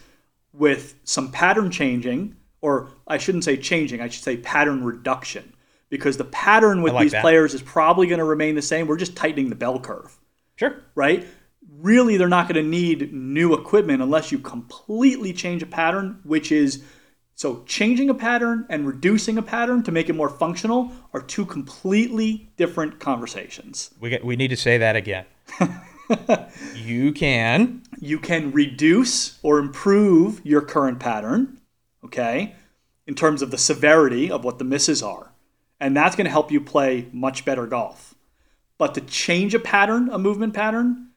with 0.51 0.95
some 1.05 1.31
pattern 1.31 1.71
changing, 1.71 2.35
or 2.59 2.89
I 3.07 3.17
shouldn't 3.17 3.45
say 3.45 3.55
changing, 3.55 4.01
I 4.01 4.09
should 4.09 4.25
say 4.25 4.35
pattern 4.35 4.83
reduction. 4.83 5.53
Because 5.87 6.17
the 6.17 6.25
pattern 6.25 6.81
with 6.81 6.91
like 6.91 7.03
these 7.03 7.11
that. 7.13 7.21
players 7.21 7.53
is 7.53 7.61
probably 7.61 8.07
going 8.07 8.19
to 8.19 8.25
remain 8.25 8.55
the 8.55 8.61
same. 8.61 8.85
We're 8.85 8.97
just 8.97 9.15
tightening 9.15 9.47
the 9.47 9.55
bell 9.55 9.79
curve 9.79 10.17
sure. 10.55 10.81
right? 10.95 11.25
Really, 11.79 12.17
they're 12.17 12.27
not 12.27 12.47
going 12.47 12.63
to 12.63 12.69
need 12.69 13.13
new 13.13 13.53
equipment 13.53 14.01
unless 14.01 14.31
you 14.31 14.39
completely 14.39 15.33
change 15.33 15.63
a 15.63 15.65
pattern, 15.65 16.19
which 16.23 16.51
is 16.51 16.83
so 17.35 17.63
changing 17.65 18.09
a 18.09 18.13
pattern 18.13 18.67
and 18.69 18.85
reducing 18.85 19.37
a 19.37 19.41
pattern 19.41 19.81
to 19.83 19.91
make 19.91 20.09
it 20.09 20.13
more 20.13 20.29
functional 20.29 20.91
are 21.13 21.21
two 21.21 21.45
completely 21.45 22.51
different 22.55 22.99
conversations. 22.99 23.89
We, 23.99 24.09
get, 24.11 24.23
we 24.23 24.35
need 24.35 24.49
to 24.49 24.57
say 24.57 24.77
that 24.77 24.95
again. 24.95 25.25
you 26.75 27.11
can 27.13 27.81
You 27.99 28.19
can 28.19 28.51
reduce 28.51 29.39
or 29.41 29.59
improve 29.59 30.41
your 30.43 30.61
current 30.61 30.99
pattern, 30.99 31.59
okay, 32.05 32.55
in 33.07 33.15
terms 33.15 33.41
of 33.41 33.51
the 33.51 33.57
severity 33.57 34.29
of 34.29 34.43
what 34.43 34.59
the 34.59 34.65
misses 34.65 35.01
are. 35.01 35.31
And 35.79 35.97
that's 35.97 36.15
going 36.15 36.25
to 36.25 36.31
help 36.31 36.51
you 36.51 36.61
play 36.61 37.07
much 37.11 37.43
better 37.43 37.65
golf. 37.65 38.10
But 38.81 38.95
to 38.95 39.01
change 39.01 39.53
a 39.53 39.59
pattern, 39.59 40.09
a 40.11 40.17
movement 40.17 40.55
pattern, 40.55 41.09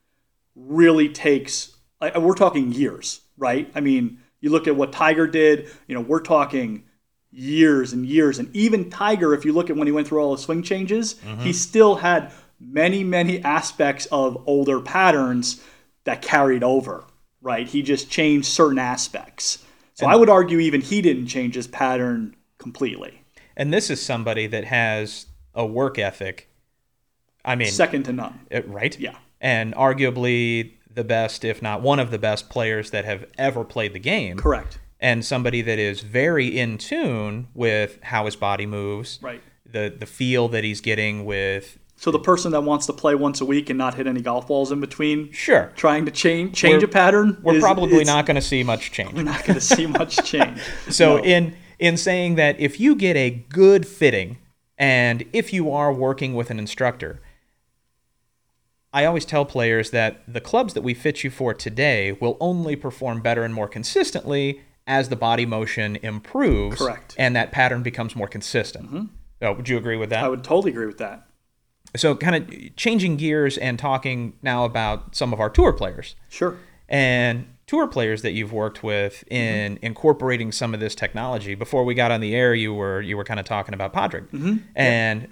really 0.54 1.08
takes, 1.08 1.74
we're 2.14 2.34
talking 2.34 2.72
years, 2.72 3.22
right? 3.38 3.72
I 3.74 3.80
mean, 3.80 4.18
you 4.42 4.50
look 4.50 4.68
at 4.68 4.76
what 4.76 4.92
Tiger 4.92 5.26
did, 5.26 5.70
you 5.86 5.94
know, 5.94 6.02
we're 6.02 6.20
talking 6.20 6.84
years 7.30 7.94
and 7.94 8.04
years. 8.04 8.38
And 8.38 8.54
even 8.54 8.90
Tiger, 8.90 9.32
if 9.32 9.46
you 9.46 9.54
look 9.54 9.70
at 9.70 9.76
when 9.76 9.86
he 9.86 9.92
went 9.94 10.06
through 10.06 10.20
all 10.20 10.36
the 10.36 10.42
swing 10.42 10.62
changes, 10.62 11.14
mm-hmm. 11.14 11.40
he 11.40 11.54
still 11.54 11.94
had 11.94 12.32
many, 12.60 13.02
many 13.02 13.42
aspects 13.42 14.04
of 14.12 14.44
older 14.46 14.82
patterns 14.82 15.64
that 16.04 16.20
carried 16.20 16.62
over, 16.62 17.06
right? 17.40 17.66
He 17.66 17.80
just 17.80 18.10
changed 18.10 18.46
certain 18.46 18.78
aspects. 18.78 19.64
So 19.94 20.06
I 20.06 20.16
would 20.16 20.28
argue 20.28 20.58
even 20.58 20.82
he 20.82 21.00
didn't 21.00 21.28
change 21.28 21.54
his 21.54 21.66
pattern 21.66 22.36
completely. 22.58 23.22
And 23.56 23.72
this 23.72 23.88
is 23.88 24.02
somebody 24.02 24.46
that 24.48 24.64
has 24.64 25.28
a 25.54 25.64
work 25.64 25.98
ethic. 25.98 26.50
I 27.45 27.55
mean, 27.57 27.68
Second 27.68 28.05
to 28.05 28.12
none. 28.12 28.40
uh, 28.55 28.62
right? 28.66 28.99
Yeah. 28.99 29.16
And 29.40 29.74
arguably 29.74 30.72
the 30.92 31.05
best, 31.05 31.45
if 31.45 31.61
not 31.61 31.82
one 31.82 31.99
of 31.99 32.11
the 32.11 32.18
best 32.18 32.49
players 32.49 32.90
that 32.90 33.05
have 33.05 33.26
ever 33.36 33.64
played 33.64 33.92
the 33.92 33.99
game. 33.99 34.36
Correct. 34.36 34.78
And 35.01 35.24
somebody 35.24 35.61
that 35.62 35.78
is 35.78 36.01
very 36.01 36.47
in 36.59 36.78
tune 36.78 37.49
with 37.53 37.99
how 38.03 38.24
his 38.24 38.36
body 38.36 38.64
moves, 38.64 39.18
Right. 39.20 39.42
the 39.70 39.95
the 39.99 40.07
feel 40.07 40.49
that 40.49 40.64
he's 40.64 40.80
getting 40.80 41.24
with. 41.24 41.78
So 41.97 42.11
the 42.11 42.18
person 42.18 42.53
that 42.53 42.62
wants 42.62 42.86
to 42.86 42.92
play 42.92 43.14
once 43.14 43.40
a 43.40 43.45
week 43.45 43.68
and 43.70 43.78
not 43.78 43.95
hit 43.95 44.07
any 44.07 44.20
golf 44.20 44.47
balls 44.49 44.72
in 44.72 44.80
between, 44.80 45.30
Sure, 45.32 45.72
trying 45.76 46.05
to 46.07 46.11
change 46.11 46.55
change 46.57 46.74
We're- 46.74 46.84
a 46.84 46.88
pattern, 46.88 47.38
we're 47.42 47.57
is- 47.57 47.62
probably 47.62 48.05
not 48.05 48.24
going 48.26 48.34
to 48.36 48.40
see 48.42 48.62
much 48.62 48.90
change. 48.97 49.12
We're 49.12 49.22
not 49.24 49.45
going 49.45 49.55
to 49.55 49.61
see 49.61 49.86
much 49.86 50.16
change. 50.24 50.59
So 50.88 51.18
No. 51.18 51.24
in 51.24 51.57
in 51.78 51.97
saying 51.97 52.36
that 52.36 52.59
if 52.59 52.80
you 52.80 52.95
get 52.95 53.16
a 53.16 53.30
good 53.51 53.86
fitting 53.86 54.38
and 54.78 55.24
if 55.32 55.53
you 55.53 55.70
are 55.72 55.92
working 55.92 56.34
with 56.34 56.51
an 56.51 56.59
instructor, 56.59 57.20
I 58.95 59.05
always 59.05 59.24
tell 59.24 59.45
players 59.45 59.90
that 59.90 60.22
the 60.26 60.40
clubs 60.40 60.72
that 60.74 60.82
we 60.82 60.95
fit 60.95 61.24
you 61.24 61.30
for 61.30 61.53
today 61.53 62.12
will 62.12 62.36
only 62.40 62.76
perform 62.76 63.20
better 63.20 63.42
and 63.42 63.53
more 63.53 63.68
consistently 63.68 64.61
as 64.86 65.09
the 65.09 65.16
body 65.16 65.45
motion 65.45 65.97
improves 65.97 66.78
Correct. 66.78 67.12
Mm-hmm. 67.12 67.20
and 67.22 67.36
that 67.36 67.53
pattern 67.53 67.82
becomes 67.82 68.14
more 68.14 68.28
consistent. 68.28 69.11
Oh, 69.42 69.53
would 69.53 69.68
you 69.68 69.76
agree 69.76 69.97
with 69.97 70.11
that? 70.11 70.22
I 70.24 70.28
would 70.28 70.45
totally 70.45 70.70
agree 70.70 70.86
with 70.86 70.99
that. 70.99 71.26
so 71.97 72.14
kind 72.14 72.36
of 72.36 72.76
changing 72.76 73.16
gears 73.16 73.59
and 73.59 73.78
talking 73.78 74.34
now 74.42 74.64
about 74.64 75.14
some 75.16 75.32
of 75.32 75.40
our 75.40 75.51
tour 75.51 75.72
players 75.72 76.14
Sure. 76.28 76.57
and 76.88 77.47
tour 77.66 77.86
players 77.86 78.22
that 78.22 78.32
you've 78.32 78.53
worked 78.53 78.82
with 78.82 79.24
in 79.28 79.74
Mm-hmm. 79.76 79.86
incorporating 79.86 80.53
some 80.53 80.74
of 80.74 80.80
this 80.80 80.95
technology. 80.95 81.55
Before 81.55 81.82
we 81.84 81.95
got 81.95 82.11
on 82.12 82.20
the 82.20 82.34
air, 82.34 82.55
you 82.55 82.72
were 82.74 83.01
you 83.01 83.16
were 83.16 83.24
kind 83.24 83.40
of 83.40 83.47
talking 83.47 83.74
about 83.74 83.92
Padraig, 83.92 84.24
Mm-hmm. 84.30 84.57
and 84.76 85.28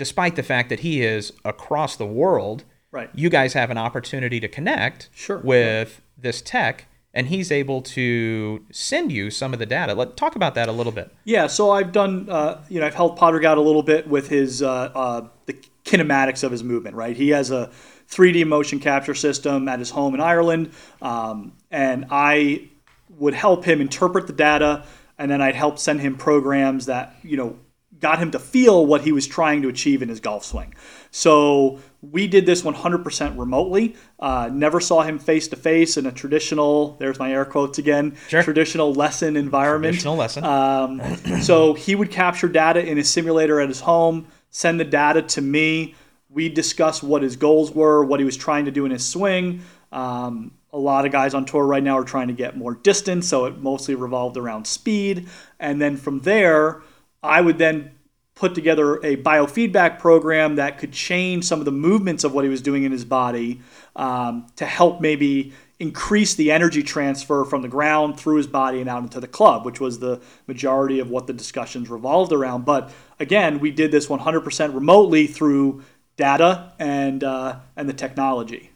despite 0.00 0.34
the 0.34 0.42
fact 0.42 0.70
that 0.70 0.80
he 0.80 1.02
is 1.02 1.30
across 1.44 1.94
the 1.94 2.06
world, 2.06 2.64
Right. 2.90 3.10
you 3.14 3.28
guys 3.28 3.52
have 3.52 3.70
an 3.70 3.76
opportunity 3.76 4.40
to 4.40 4.48
connect 4.48 5.10
Sure. 5.14 5.38
with 5.44 6.00
this 6.16 6.40
tech, 6.40 6.86
and 7.12 7.26
he's 7.26 7.52
able 7.52 7.82
to 7.82 8.64
send 8.72 9.12
you 9.12 9.30
some 9.30 9.52
of 9.52 9.58
the 9.58 9.66
data. 9.66 9.92
Let 9.94 10.16
talk 10.16 10.36
about 10.36 10.54
that 10.54 10.70
a 10.70 10.72
little 10.72 10.90
bit. 10.90 11.12
Yeah, 11.24 11.46
so 11.48 11.70
I've 11.70 11.92
done, 11.92 12.26
uh, 12.30 12.62
you 12.70 12.80
know, 12.80 12.86
I've 12.86 12.94
helped 12.94 13.18
Padraig 13.20 13.44
out 13.44 13.58
a 13.58 13.60
little 13.60 13.82
bit 13.82 14.08
with 14.08 14.28
his 14.28 14.62
uh, 14.62 14.90
uh, 14.94 15.28
the 15.44 15.54
kinematics 15.84 16.42
of 16.42 16.50
his 16.50 16.64
movement. 16.64 16.96
Right, 16.96 17.14
he 17.16 17.28
has 17.28 17.50
a 17.50 17.68
3D 18.08 18.44
motion 18.46 18.80
capture 18.80 19.14
system 19.14 19.68
at 19.68 19.78
his 19.80 19.90
home 19.90 20.14
in 20.14 20.20
Ireland, 20.22 20.72
um, 21.02 21.52
and 21.70 22.06
I 22.10 22.68
would 23.18 23.34
help 23.34 23.64
him 23.66 23.80
interpret 23.82 24.26
the 24.26 24.32
data, 24.32 24.84
and 25.18 25.30
then 25.30 25.42
I'd 25.42 25.54
help 25.54 25.78
send 25.78 26.00
him 26.00 26.16
programs 26.16 26.86
that 26.86 27.14
you 27.22 27.36
know 27.36 27.56
got 28.00 28.18
him 28.18 28.30
to 28.30 28.38
feel 28.38 28.86
what 28.86 29.02
he 29.02 29.12
was 29.12 29.26
trying 29.26 29.62
to 29.62 29.68
achieve 29.68 30.02
in 30.02 30.08
his 30.08 30.20
golf 30.20 30.44
swing. 30.44 30.74
So 31.10 31.80
we 32.02 32.26
did 32.26 32.46
this 32.46 32.62
100% 32.62 33.38
remotely. 33.38 33.96
Uh, 34.18 34.48
never 34.52 34.80
saw 34.80 35.02
him 35.02 35.18
face 35.18 35.48
to 35.48 35.56
face 35.56 35.96
in 35.96 36.06
a 36.06 36.12
traditional. 36.12 36.96
There's 36.98 37.18
my 37.18 37.32
air 37.32 37.44
quotes 37.44 37.78
again. 37.78 38.16
Sure. 38.28 38.42
Traditional 38.42 38.92
lesson 38.92 39.36
environment. 39.36 39.94
Traditional 39.94 40.16
lesson. 40.16 40.44
Um, 40.44 41.02
so 41.42 41.74
he 41.74 41.94
would 41.94 42.10
capture 42.10 42.48
data 42.48 42.84
in 42.84 42.96
his 42.96 43.10
simulator 43.10 43.60
at 43.60 43.68
his 43.68 43.80
home, 43.80 44.26
send 44.50 44.80
the 44.80 44.84
data 44.84 45.22
to 45.22 45.40
me. 45.40 45.94
We 46.28 46.48
discuss 46.48 47.02
what 47.02 47.22
his 47.22 47.36
goals 47.36 47.72
were, 47.72 48.04
what 48.04 48.20
he 48.20 48.24
was 48.24 48.36
trying 48.36 48.64
to 48.66 48.70
do 48.70 48.84
in 48.84 48.92
his 48.92 49.06
swing. 49.06 49.62
Um, 49.92 50.52
a 50.72 50.78
lot 50.78 51.04
of 51.04 51.12
guys 51.12 51.34
on 51.34 51.44
tour 51.44 51.66
right 51.66 51.82
now 51.82 51.98
are 51.98 52.04
trying 52.04 52.28
to 52.28 52.34
get 52.34 52.56
more 52.56 52.74
distance, 52.74 53.26
so 53.26 53.46
it 53.46 53.58
mostly 53.58 53.96
revolved 53.96 54.36
around 54.36 54.66
speed. 54.66 55.28
And 55.58 55.80
then 55.80 55.96
from 55.96 56.20
there, 56.20 56.82
I 57.22 57.40
would 57.40 57.58
then 57.58 57.92
put 58.34 58.54
together 58.54 58.96
a 58.96 59.16
biofeedback 59.16 59.98
program 59.98 60.56
that 60.56 60.78
could 60.78 60.92
change 60.92 61.44
some 61.44 61.58
of 61.58 61.66
the 61.66 61.72
movements 61.72 62.24
of 62.24 62.32
what 62.32 62.42
he 62.42 62.50
was 62.50 62.62
doing 62.62 62.84
in 62.84 62.92
his 62.92 63.04
body 63.04 63.60
um, 63.96 64.46
to 64.56 64.64
help 64.64 65.00
maybe 65.00 65.52
increase 65.78 66.34
the 66.34 66.50
energy 66.50 66.82
transfer 66.82 67.44
from 67.44 67.62
the 67.62 67.68
ground 67.68 68.18
through 68.18 68.36
his 68.36 68.46
body 68.46 68.80
and 68.80 68.88
out 68.88 69.02
into 69.02 69.20
the 69.20 69.28
club, 69.28 69.66
which 69.66 69.80
was 69.80 69.98
the 69.98 70.20
majority 70.46 71.00
of 71.00 71.10
what 71.10 71.26
the 71.26 71.32
discussions 71.32 71.90
revolved 71.90 72.32
around. 72.32 72.64
But 72.64 72.92
again, 73.18 73.60
we 73.60 73.70
did 73.70 73.90
this 73.90 74.06
100% 74.06 74.74
remotely 74.74 75.26
through 75.26 75.82
data 76.16 76.72
and 76.78 77.24
uh, 77.24 77.56
and 77.76 77.88
the 77.88 77.94
technology. 77.94 78.70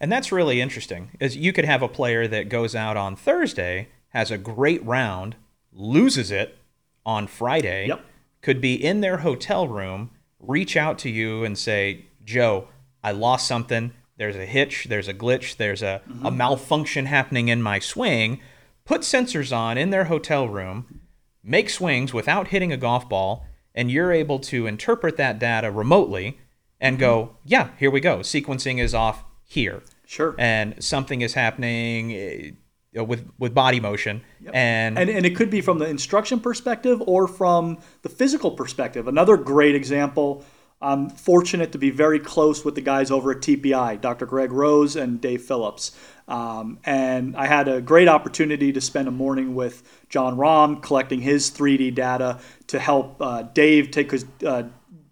And 0.00 0.12
that's 0.12 0.32
really 0.32 0.60
interesting. 0.60 1.10
Is 1.18 1.36
you 1.36 1.52
could 1.52 1.64
have 1.64 1.82
a 1.82 1.88
player 1.88 2.28
that 2.28 2.48
goes 2.48 2.74
out 2.74 2.96
on 2.96 3.16
Thursday, 3.16 3.88
has 4.10 4.30
a 4.30 4.38
great 4.38 4.84
round, 4.84 5.36
loses 5.72 6.30
it 6.30 6.58
on 7.04 7.26
Friday, 7.26 7.88
Yep. 7.88 8.04
could 8.40 8.60
be 8.60 8.74
in 8.74 9.00
their 9.00 9.18
hotel 9.18 9.68
room, 9.68 10.10
reach 10.40 10.76
out 10.76 10.98
to 11.00 11.10
you 11.10 11.44
and 11.44 11.56
say, 11.56 12.06
"Joe, 12.24 12.68
I 13.02 13.12
lost 13.12 13.46
something. 13.46 13.92
There's 14.16 14.36
a 14.36 14.46
hitch, 14.46 14.86
there's 14.88 15.08
a 15.08 15.14
glitch, 15.14 15.56
there's 15.56 15.82
a, 15.82 16.02
a 16.06 16.10
mm-hmm. 16.10 16.36
malfunction 16.36 17.06
happening 17.06 17.48
in 17.48 17.62
my 17.62 17.78
swing." 17.78 18.40
Put 18.84 19.02
sensors 19.02 19.56
on 19.56 19.78
in 19.78 19.90
their 19.90 20.04
hotel 20.04 20.48
room, 20.48 21.02
make 21.42 21.70
swings 21.70 22.12
without 22.12 22.48
hitting 22.48 22.72
a 22.72 22.76
golf 22.76 23.08
ball, 23.08 23.46
and 23.74 23.90
you're 23.90 24.12
able 24.12 24.40
to 24.40 24.66
interpret 24.66 25.16
that 25.18 25.38
data 25.38 25.70
remotely 25.70 26.38
and 26.80 26.98
go, 26.98 27.22
mm-hmm. 27.24 27.36
"Yeah, 27.44 27.68
here 27.78 27.90
we 27.90 28.00
go. 28.00 28.18
Sequencing 28.18 28.78
is 28.80 28.94
off 28.94 29.24
here." 29.44 29.82
Sure. 30.04 30.34
and 30.36 30.74
something 30.84 31.22
is 31.22 31.32
happening 31.32 32.12
eh, 32.12 32.50
uh, 32.96 33.04
with 33.04 33.26
with 33.38 33.54
body 33.54 33.80
motion 33.80 34.22
and, 34.52 34.98
and 34.98 35.08
and 35.08 35.24
it 35.24 35.34
could 35.34 35.50
be 35.50 35.60
from 35.60 35.78
the 35.78 35.86
instruction 35.86 36.40
perspective 36.40 37.02
or 37.06 37.26
from 37.26 37.78
the 38.02 38.08
physical 38.08 38.50
perspective. 38.50 39.08
Another 39.08 39.36
great 39.36 39.74
example. 39.74 40.44
I'm 40.82 41.10
fortunate 41.10 41.70
to 41.72 41.78
be 41.78 41.90
very 41.90 42.18
close 42.18 42.64
with 42.64 42.74
the 42.74 42.80
guys 42.80 43.12
over 43.12 43.30
at 43.30 43.38
TPI, 43.38 44.00
Dr. 44.00 44.26
Greg 44.26 44.50
Rose 44.50 44.96
and 44.96 45.20
Dave 45.20 45.42
Phillips. 45.42 45.96
Um, 46.26 46.80
and 46.84 47.36
I 47.36 47.46
had 47.46 47.68
a 47.68 47.80
great 47.80 48.08
opportunity 48.08 48.72
to 48.72 48.80
spend 48.80 49.06
a 49.06 49.12
morning 49.12 49.54
with 49.54 49.82
Jon 50.08 50.36
Rahm 50.36 50.82
collecting 50.82 51.20
his 51.20 51.52
3D 51.52 51.94
data 51.94 52.40
to 52.66 52.80
help 52.80 53.16
uh, 53.20 53.42
Dave 53.42 53.92
take 53.92 54.10
his. 54.10 54.26
Uh, 54.44 54.64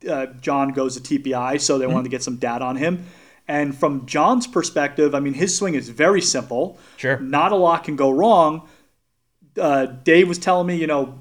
uh, 0.09 0.26
Jon 0.41 0.70
goes 0.70 0.99
to 0.99 1.18
TPI, 1.18 1.61
so 1.61 1.78
they 1.78 1.87
wanted 1.87 2.05
to 2.05 2.09
get 2.09 2.22
some 2.22 2.37
data 2.37 2.64
on 2.64 2.76
him. 2.76 3.07
And 3.51 3.76
from 3.76 4.07
Jon's 4.07 4.46
perspective, 4.46 5.12
I 5.12 5.18
mean, 5.18 5.34
his 5.34 5.59
swing 5.59 5.74
is 5.74 5.88
very 5.88 6.20
simple. 6.20 6.78
Sure. 6.98 7.18
Not 7.18 7.51
a 7.51 7.57
lot 7.57 7.82
can 7.82 7.96
go 7.96 8.09
wrong. 8.09 8.68
Uh, 9.61 9.86
Dave 9.86 10.28
was 10.28 10.38
telling 10.38 10.68
me, 10.68 10.76
you 10.76 10.86
know, 10.86 11.20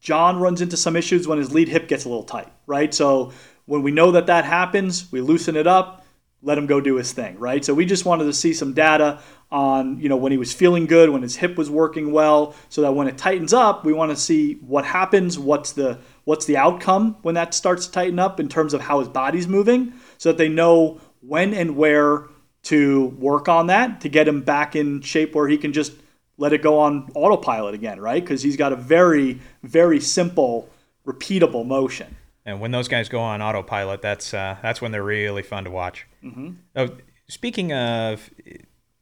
Jon 0.00 0.40
runs 0.40 0.60
into 0.62 0.76
some 0.76 0.96
issues 0.96 1.28
when 1.28 1.38
his 1.38 1.54
lead 1.54 1.68
hip 1.68 1.86
gets 1.86 2.04
a 2.04 2.08
little 2.08 2.24
tight, 2.24 2.52
right? 2.66 2.92
So 2.92 3.32
when 3.66 3.82
we 3.84 3.92
know 3.92 4.10
that 4.10 4.26
that 4.26 4.44
happens, 4.44 5.12
we 5.12 5.20
loosen 5.20 5.54
it 5.54 5.68
up, 5.68 6.04
let 6.42 6.58
him 6.58 6.66
go 6.66 6.80
do 6.80 6.96
his 6.96 7.12
thing, 7.12 7.38
right? 7.38 7.64
So 7.64 7.72
we 7.72 7.86
just 7.86 8.04
wanted 8.04 8.24
to 8.24 8.32
see 8.32 8.52
some 8.52 8.72
data 8.72 9.20
on, 9.52 10.00
you 10.00 10.08
know, 10.08 10.16
when 10.16 10.32
he 10.32 10.38
was 10.38 10.52
feeling 10.52 10.86
good, 10.86 11.10
when 11.10 11.22
his 11.22 11.36
hip 11.36 11.56
was 11.56 11.70
working 11.70 12.10
well, 12.10 12.56
so 12.68 12.82
that 12.82 12.96
when 12.96 13.06
it 13.06 13.16
tightens 13.16 13.52
up, 13.52 13.84
we 13.84 13.92
want 13.92 14.10
to 14.10 14.16
see 14.16 14.54
what 14.54 14.84
happens, 14.84 15.38
what's 15.38 15.70
the 15.72 16.00
what's 16.24 16.46
the 16.46 16.56
outcome 16.56 17.16
when 17.22 17.36
that 17.36 17.54
starts 17.54 17.86
to 17.86 17.92
tighten 17.92 18.18
up 18.18 18.40
in 18.40 18.48
terms 18.48 18.74
of 18.74 18.80
how 18.80 18.98
his 18.98 19.08
body's 19.08 19.46
moving, 19.46 19.92
so 20.18 20.30
that 20.30 20.38
they 20.38 20.48
know 20.48 21.00
when 21.20 21.54
and 21.54 21.76
where 21.76 22.24
to 22.62 23.06
work 23.18 23.48
on 23.48 23.68
that 23.68 24.00
to 24.02 24.08
get 24.08 24.28
him 24.28 24.42
back 24.42 24.76
in 24.76 25.00
shape 25.00 25.34
where 25.34 25.48
he 25.48 25.56
can 25.56 25.72
just 25.72 25.92
let 26.36 26.52
it 26.52 26.62
go 26.62 26.78
on 26.78 27.10
autopilot 27.14 27.74
again, 27.74 28.00
right? 28.00 28.22
Because 28.22 28.42
he's 28.42 28.56
got 28.56 28.72
a 28.72 28.76
very, 28.76 29.40
very 29.62 30.00
simple, 30.00 30.68
repeatable 31.06 31.66
motion. 31.66 32.16
and 32.44 32.60
when 32.60 32.70
those 32.70 32.88
guys 32.88 33.08
go 33.08 33.20
on 33.20 33.42
autopilot 33.42 34.02
that's 34.02 34.34
uh, 34.34 34.56
that's 34.62 34.80
when 34.80 34.92
they're 34.92 35.02
really 35.02 35.42
fun 35.42 35.64
to 35.64 35.70
watch 35.70 36.06
mm-hmm. 36.22 36.50
oh, 36.76 36.88
speaking 37.28 37.72
of 37.72 38.30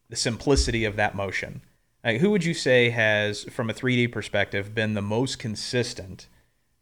the 0.09 0.17
simplicity 0.17 0.85
of 0.85 0.97
that 0.97 1.15
motion 1.15 1.63
uh, 2.05 2.13
who 2.13 2.31
would 2.31 2.45
you 2.45 2.55
say 2.55 2.91
has 2.91 3.45
from 3.45 3.71
a 3.71 3.75
3d 3.75 4.13
perspective 4.13 4.75
been 4.75 4.95
the 4.95 5.03
most 5.03 5.39
consistent 5.39 6.29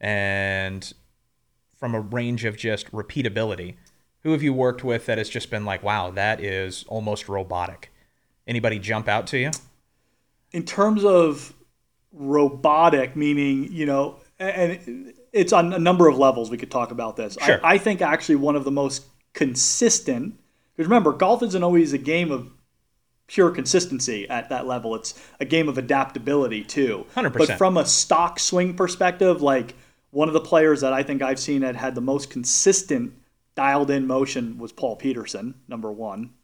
and 0.00 0.92
from 1.74 1.94
a 1.94 2.00
range 2.00 2.44
of 2.44 2.56
just 2.56 2.90
repeatability 2.92 3.76
who 4.26 4.32
have 4.32 4.42
you 4.42 4.52
worked 4.52 4.84
with 4.84 5.06
that 5.06 5.18
has 5.18 5.28
just 5.28 5.50
been 5.50 5.64
like 5.64 5.82
wow 5.82 6.10
that 6.10 6.40
is 6.40 6.84
almost 6.88 7.28
robotic 7.28 7.92
anybody 8.46 8.78
jump 8.78 9.08
out 9.08 9.26
to 9.26 9.38
you 9.38 9.50
In 10.52 10.64
terms 10.64 11.04
of 11.04 11.54
robotic, 12.16 13.14
meaning, 13.14 13.70
you 13.72 13.86
know, 13.86 14.16
and 14.38 15.12
it's 15.32 15.52
on 15.52 15.72
a 15.72 15.78
number 15.78 16.08
of 16.08 16.16
levels 16.16 16.50
we 16.50 16.56
could 16.56 16.70
talk 16.70 16.90
about 16.90 17.16
this. 17.16 17.36
Sure. 17.40 17.60
I, 17.64 17.74
I 17.74 17.78
think 17.78 18.02
actually 18.02 18.36
one 18.36 18.56
of 18.56 18.64
the 18.64 18.70
most 18.70 19.04
consistent, 19.34 20.38
because 20.74 20.88
remember, 20.88 21.12
golf 21.12 21.42
isn't 21.42 21.62
always 21.62 21.92
a 21.92 21.98
game 21.98 22.30
of 22.32 22.50
pure 23.26 23.50
consistency 23.50 24.28
at 24.28 24.48
that 24.48 24.66
level. 24.66 24.94
It's 24.94 25.20
a 25.40 25.44
game 25.44 25.68
of 25.68 25.78
adaptability 25.78 26.64
too. 26.64 27.06
100%. 27.14 27.32
But 27.36 27.58
from 27.58 27.76
a 27.76 27.84
stock 27.84 28.38
swing 28.38 28.74
perspective, 28.74 29.42
like 29.42 29.74
one 30.10 30.28
of 30.28 30.34
the 30.34 30.40
players 30.40 30.80
that 30.80 30.92
I 30.92 31.02
think 31.02 31.22
I've 31.22 31.40
seen 31.40 31.60
that 31.62 31.76
had 31.76 31.94
the 31.94 32.00
most 32.00 32.30
consistent 32.30 33.12
dialed 33.56 33.90
in 33.90 34.06
motion 34.06 34.58
was 34.58 34.70
Paul 34.70 34.94
Peterson, 34.96 35.54
number 35.66 35.90
one. 35.90 36.34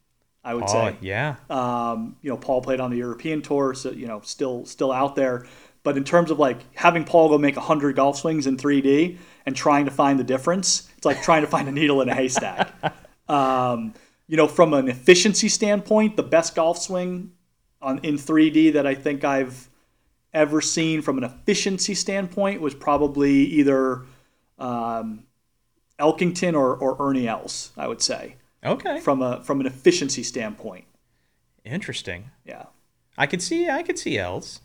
I 0.45 0.55
would 0.55 0.65
oh 0.65 0.67
say. 0.67 0.97
yeah 1.01 1.37
Um, 1.49 2.17
you 2.21 2.31
know, 2.31 2.37
Paul 2.37 2.63
played 2.63 2.81
on 2.81 2.91
the 2.91 2.97
European 2.97 3.43
tour, 3.43 3.75
so 3.75 3.93
you 3.93 4.09
know, 4.09 4.21
still 4.25 4.65
still 4.67 4.91
out 4.91 5.15
there. 5.15 5.47
But 5.85 5.97
in 5.97 6.05
terms 6.05 6.31
of 6.31 6.39
like 6.39 6.59
having 6.75 7.05
Paul 7.05 7.29
go 7.29 7.39
make 7.39 7.57
hundred 7.57 7.97
golf 7.97 8.19
swings 8.19 8.47
in 8.47 8.57
3D 8.57 9.19
and 9.47 9.55
trying 9.55 9.85
to 9.85 9.91
find 9.91 10.19
the 10.19 10.25
difference, 10.25 10.89
it's 10.97 11.07
like 11.07 11.23
trying 11.23 11.43
to 11.43 11.49
find 11.49 11.69
a 11.69 11.73
needle 11.73 12.01
in 12.03 12.09
a 12.09 12.15
haystack. 12.15 12.73
um, 13.29 13.95
you 14.27 14.37
know, 14.37 14.49
from 14.49 14.75
an 14.75 14.89
efficiency 14.89 15.49
standpoint, 15.49 16.17
the 16.17 16.23
best 16.23 16.55
golf 16.55 16.79
swing 16.79 17.33
on 17.81 17.99
in 17.99 18.17
3D 18.17 18.73
that 18.75 18.87
I 18.87 18.95
think 18.95 19.25
I've 19.25 19.69
ever 20.33 20.61
seen 20.61 21.03
from 21.03 21.19
an 21.19 21.25
efficiency 21.25 21.95
standpoint 21.95 22.61
was 22.61 22.75
probably 22.75 23.33
either 23.33 24.07
um, 24.59 25.25
Elkington 25.99 26.55
or, 26.55 26.75
or 26.77 26.97
Ernie 27.01 27.29
Els. 27.29 27.71
I 27.77 27.87
would 27.89 28.03
say 28.03 28.37
okay 28.65 29.01
from 29.01 29.23
a 29.23 29.43
from 29.43 29.61
an 29.61 29.67
efficiency 29.67 30.23
standpoint. 30.23 30.85
interesting 31.65 32.31
Yeah. 32.45 32.67
I 33.19 33.27
could 33.27 33.43
see 33.43 33.69
I 33.69 33.83
could 33.83 33.99
see 33.99 34.19
Els, 34.19 34.61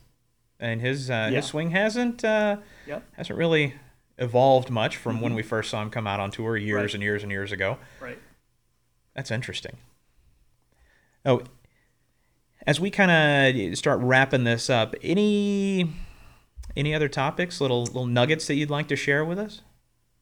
and 0.59 0.82
his 0.82 1.09
uh, 1.09 1.30
Yeah. 1.32 1.38
his 1.38 1.45
swing 1.45 1.71
hasn't 1.71 2.23
uh, 2.23 2.57
Yep. 2.88 3.03
hasn't 3.17 3.38
really 3.38 3.73
evolved 4.17 4.69
much 4.71 4.97
from 4.97 5.21
when 5.21 5.36
we 5.36 5.43
first 5.43 5.69
saw 5.69 5.82
him 5.82 5.89
come 5.91 6.07
out 6.07 6.19
on 6.19 6.32
tour 6.32 6.57
years 6.57 6.67
Mm-hmm. 6.67 6.75
Right. 6.86 6.93
and 6.95 7.03
years 7.03 7.23
and 7.23 7.32
years 7.32 7.51
ago. 7.51 7.78
Right. 8.01 8.17
That's 9.15 9.30
interesting. 9.32 9.78
Oh, 11.25 11.41
as 12.65 12.80
we 12.80 12.89
kind 12.89 13.11
of 13.59 13.78
start 13.78 13.99
wrapping 14.01 14.43
this 14.43 14.69
up, 14.69 14.95
any 15.03 15.93
any 16.75 16.93
other 16.95 17.07
topics, 17.09 17.59
little 17.61 17.84
little 17.84 18.05
nuggets 18.05 18.47
that 18.47 18.55
you'd 18.55 18.69
like 18.69 18.88
to 18.88 18.95
share 18.95 19.23
with 19.25 19.38
us? 19.39 19.61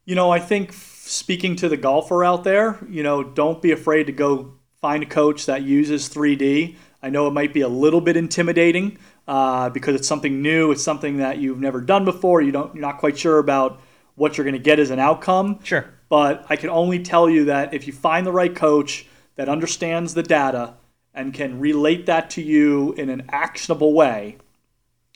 You 0.05 0.13
know, 0.15 0.31
I 0.31 0.39
think 0.39 0.71
speaking 0.73 1.55
to 1.57 1.69
the 1.69 1.77
golfer 1.77 2.23
out 2.23 2.43
there, 2.43 2.77
you 2.87 3.03
know, 3.03 3.23
don't 3.23 3.61
be 3.61 3.71
afraid 3.71 4.05
to 4.05 4.11
go 4.11 4.53
find 4.81 5.01
a 5.01 5.05
coach 5.07 5.47
that 5.47 5.63
uses 5.63 6.09
3D. 6.09 6.75
I 7.01 7.09
know 7.09 7.27
it 7.27 7.31
might 7.31 7.53
be 7.53 7.61
a 7.61 7.67
little 7.67 8.01
bit 8.01 8.15
intimidating 8.15 8.99
uh, 9.27 9.69
because 9.69 9.95
it's 9.95 10.07
something 10.07 10.41
new. 10.41 10.71
It's 10.71 10.83
something 10.83 11.17
that 11.17 11.39
you've 11.39 11.59
never 11.59 11.81
done 11.81 12.05
before. 12.05 12.41
You 12.41 12.51
don't, 12.51 12.73
you're 12.75 12.81
not 12.81 12.99
quite 12.99 13.17
sure 13.17 13.39
about 13.39 13.81
what 14.15 14.37
you're 14.37 14.45
going 14.45 14.53
to 14.55 14.59
get 14.59 14.79
as 14.79 14.91
an 14.91 14.99
outcome. 14.99 15.59
Sure. 15.63 15.85
But 16.07 16.45
I 16.49 16.55
can 16.55 16.69
only 16.69 17.01
tell 17.01 17.27
you 17.29 17.45
that 17.45 17.73
if 17.73 17.87
you 17.87 17.93
find 17.93 18.25
the 18.27 18.31
right 18.31 18.55
coach 18.55 19.07
that 19.35 19.49
understands 19.49 20.13
the 20.13 20.23
data 20.23 20.75
and 21.13 21.33
can 21.33 21.59
relate 21.59 22.05
that 22.05 22.29
to 22.31 22.41
you 22.41 22.93
in 22.93 23.09
an 23.09 23.25
actionable 23.29 23.93
way, 23.93 24.37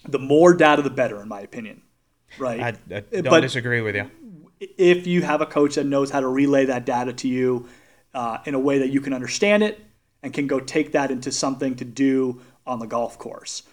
the 0.07 0.19
more 0.19 0.53
data, 0.55 0.81
the 0.81 0.89
better, 0.89 1.21
in 1.21 1.27
my 1.27 1.41
opinion. 1.41 1.83
Right. 2.37 2.59
I, 2.59 2.67
I 2.95 3.01
don't 3.01 3.23
But- 3.25 3.41
disagree 3.41 3.81
with 3.81 3.95
you. 3.95 4.09
If 4.59 5.07
you 5.07 5.21
have 5.21 5.41
a 5.41 5.45
coach 5.45 5.75
that 5.75 5.85
knows 5.85 6.09
how 6.09 6.19
to 6.19 6.27
relay 6.27 6.65
that 6.65 6.85
data 6.85 7.13
to 7.13 7.27
you 7.27 7.67
uh, 8.13 8.39
in 8.45 8.53
a 8.53 8.59
way 8.59 8.79
that 8.79 8.89
you 8.89 9.01
can 9.01 9.13
understand 9.13 9.63
it 9.63 9.79
and 10.21 10.33
can 10.33 10.47
go 10.47 10.59
take 10.59 10.91
that 10.91 11.11
into 11.11 11.31
something 11.31 11.75
to 11.75 11.85
do 11.85 12.41
on 12.67 12.79
the 12.79 12.87
golf 12.87 13.17
course. 13.17 13.63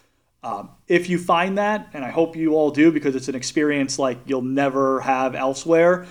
Um, 0.43 0.70
if 0.87 1.09
you 1.09 1.18
find 1.18 1.59
that, 1.59 1.89
and 1.93 2.05
I 2.05 2.11
hope 2.11 2.37
you 2.37 2.55
all 2.55 2.70
do 2.70 2.93
because 2.93 3.16
it's 3.16 3.28
an 3.28 3.34
experience 3.34 3.99
like 3.99 4.18
you'll 4.26 4.43
never 4.43 5.01
have 5.01 5.34
elsewhere, 5.34 6.07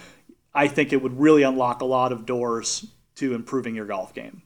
I 0.53 0.67
think 0.67 0.91
it 0.91 1.01
would 1.01 1.17
really 1.17 1.43
unlock 1.43 1.81
a 1.81 1.85
lot 1.85 2.11
of 2.11 2.25
doors 2.25 2.85
to 3.15 3.33
improving 3.33 3.75
your 3.75 3.85
golf 3.85 4.13
game. 4.13 4.41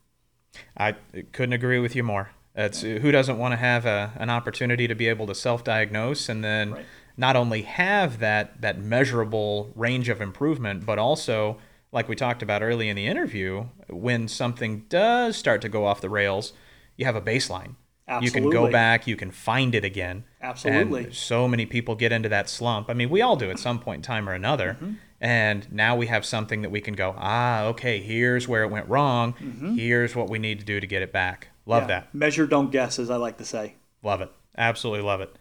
I 0.78 0.96
couldn't 1.32 1.54
agree 1.54 1.80
with 1.80 1.96
you 1.96 2.04
more. 2.04 2.32
It's 2.56 2.82
who 2.82 3.12
doesn't 3.12 3.38
want 3.38 3.54
to 3.54 3.56
have 3.56 3.86
a, 3.86 4.12
an 4.18 4.30
opportunity 4.30 4.88
to 4.88 4.96
be 4.96 5.08
able 5.08 5.28
to 5.28 5.36
self-diagnose 5.36 6.30
and 6.30 6.44
then 6.44 6.74
Right. 6.74 6.86
Not 7.20 7.36
only 7.36 7.62
have 7.64 8.20
that 8.20 8.62
that 8.62 8.80
measurable 8.80 9.72
range 9.76 10.10
of 10.10 10.22
improvement, 10.22 10.86
but 10.86 10.98
also 10.98 11.58
like 11.92 12.08
we 12.08 12.16
talked 12.16 12.42
about 12.42 12.62
early 12.62 12.88
in 12.90 12.96
the 12.96 13.08
interview, 13.08 13.66
when 13.90 14.28
something 14.28 14.86
does 14.90 15.36
start 15.36 15.62
to 15.62 15.70
go 15.70 15.86
off 15.86 16.02
the 16.02 16.10
rails, 16.10 16.54
you 16.98 17.06
have 17.06 17.16
a 17.16 17.22
baseline. 17.22 17.76
Absolutely. 18.08 18.26
You 18.26 18.32
can 18.32 18.50
go 18.66 18.72
back, 18.72 19.06
you 19.08 19.16
can 19.16 19.32
find 19.32 19.76
it 19.76 19.84
again. 19.84 20.24
Absolutely. 20.42 21.06
And 21.06 21.14
so 21.16 21.48
many 21.48 21.66
people 21.66 21.96
get 21.96 22.12
into 22.12 22.30
that 22.30 22.50
slump. 22.50 22.90
I 22.90 22.94
mean, 22.94 23.10
we 23.10 23.22
all 23.22 23.36
do 23.36 23.52
at 23.52 23.60
some 23.60 23.80
point 23.80 23.98
in 23.98 24.02
time 24.04 24.28
or 24.30 24.34
another. 24.34 24.74
Mm-hmm. 24.74 24.94
And 25.22 25.72
now 25.72 25.96
we 25.96 26.08
have 26.08 26.26
something 26.26 26.62
that 26.62 26.70
we 26.72 26.80
can 26.82 26.94
go, 26.96 27.14
ah, 27.18 27.64
okay, 27.66 28.00
here's 28.02 28.48
where 28.48 28.64
it 28.64 28.72
went 28.72 28.88
wrong. 28.88 29.34
Here's 29.78 30.16
what 30.16 30.30
we 30.30 30.40
need 30.40 30.60
to 30.60 30.66
do 30.66 30.80
to 30.80 30.88
get 30.88 31.02
it 31.02 31.12
back. 31.12 31.50
Love 31.66 31.84
Mm-hmm. 31.84 31.90
Yeah. 31.92 32.00
that. 32.00 32.16
Measure, 32.16 32.48
don't 32.48 32.72
guess, 32.72 32.98
as 33.00 33.10
I 33.10 33.18
like 33.18 33.38
to 33.38 33.46
say. 33.46 33.76
Love 34.02 34.22
it. 34.22 34.32
Absolutely 34.58 35.04
love 35.06 35.22
it. 35.22 35.36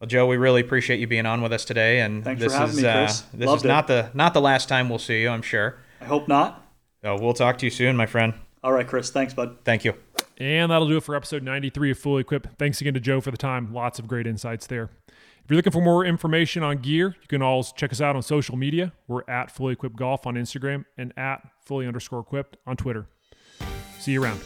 Well, 0.00 0.08
Joe, 0.08 0.26
we 0.26 0.36
really 0.38 0.62
appreciate 0.62 0.98
you 0.98 1.06
being 1.06 1.26
on 1.26 1.42
with 1.42 1.52
us 1.52 1.64
today. 1.64 2.00
And 2.00 2.24
Thanks 2.24 2.42
for 2.42 2.48
this 2.48 2.56
having 2.56 2.76
is 2.76 2.82
me, 2.82 2.88
uh, 2.88 3.06
this 3.34 3.46
Loved 3.46 3.60
is 3.60 3.64
it. 3.66 3.68
not 3.68 3.86
the 3.86 4.10
not 4.14 4.32
the 4.34 4.40
last 4.40 4.68
time 4.68 4.88
we'll 4.88 4.98
see 4.98 5.22
you, 5.22 5.28
I'm 5.28 5.42
sure. 5.42 5.76
I 6.00 6.06
hope 6.06 6.26
not. 6.26 6.66
So 7.02 7.18
we'll 7.18 7.34
talk 7.34 7.58
to 7.58 7.66
you 7.66 7.70
soon, 7.70 7.96
my 7.96 8.06
friend. 8.06 8.32
All 8.62 8.72
right, 8.72 8.86
Chris. 8.86 9.10
Thanks, 9.10 9.34
bud. 9.34 9.58
Thank 9.64 9.84
you. 9.84 9.94
And 10.38 10.70
that'll 10.72 10.88
do 10.88 10.96
it 10.96 11.02
for 11.02 11.14
episode 11.14 11.42
93 11.42 11.90
of 11.90 11.98
Fully 11.98 12.22
Equipped. 12.22 12.48
Thanks 12.58 12.80
again 12.80 12.94
to 12.94 13.00
Joe 13.00 13.20
for 13.20 13.30
the 13.30 13.36
time. 13.36 13.72
Lots 13.74 13.98
of 13.98 14.08
great 14.08 14.26
insights 14.26 14.66
there. 14.66 14.90
If 15.08 15.50
you're 15.50 15.56
looking 15.56 15.72
for 15.72 15.82
more 15.82 16.04
information 16.04 16.62
on 16.62 16.78
gear, 16.78 17.16
you 17.20 17.28
can 17.28 17.42
always 17.42 17.72
check 17.72 17.92
us 17.92 18.00
out 18.00 18.16
on 18.16 18.22
social 18.22 18.56
media. 18.56 18.92
We're 19.08 19.22
at 19.28 19.50
Fully 19.50 19.72
Equipped 19.74 19.96
Golf 19.96 20.26
on 20.26 20.34
Instagram 20.34 20.84
and 20.96 21.12
at 21.18 21.42
Fully 21.66 21.86
underscore 21.86 22.20
equipped 22.20 22.56
on 22.66 22.76
Twitter. 22.76 23.06
See 23.98 24.12
you 24.12 24.22
around. 24.22 24.40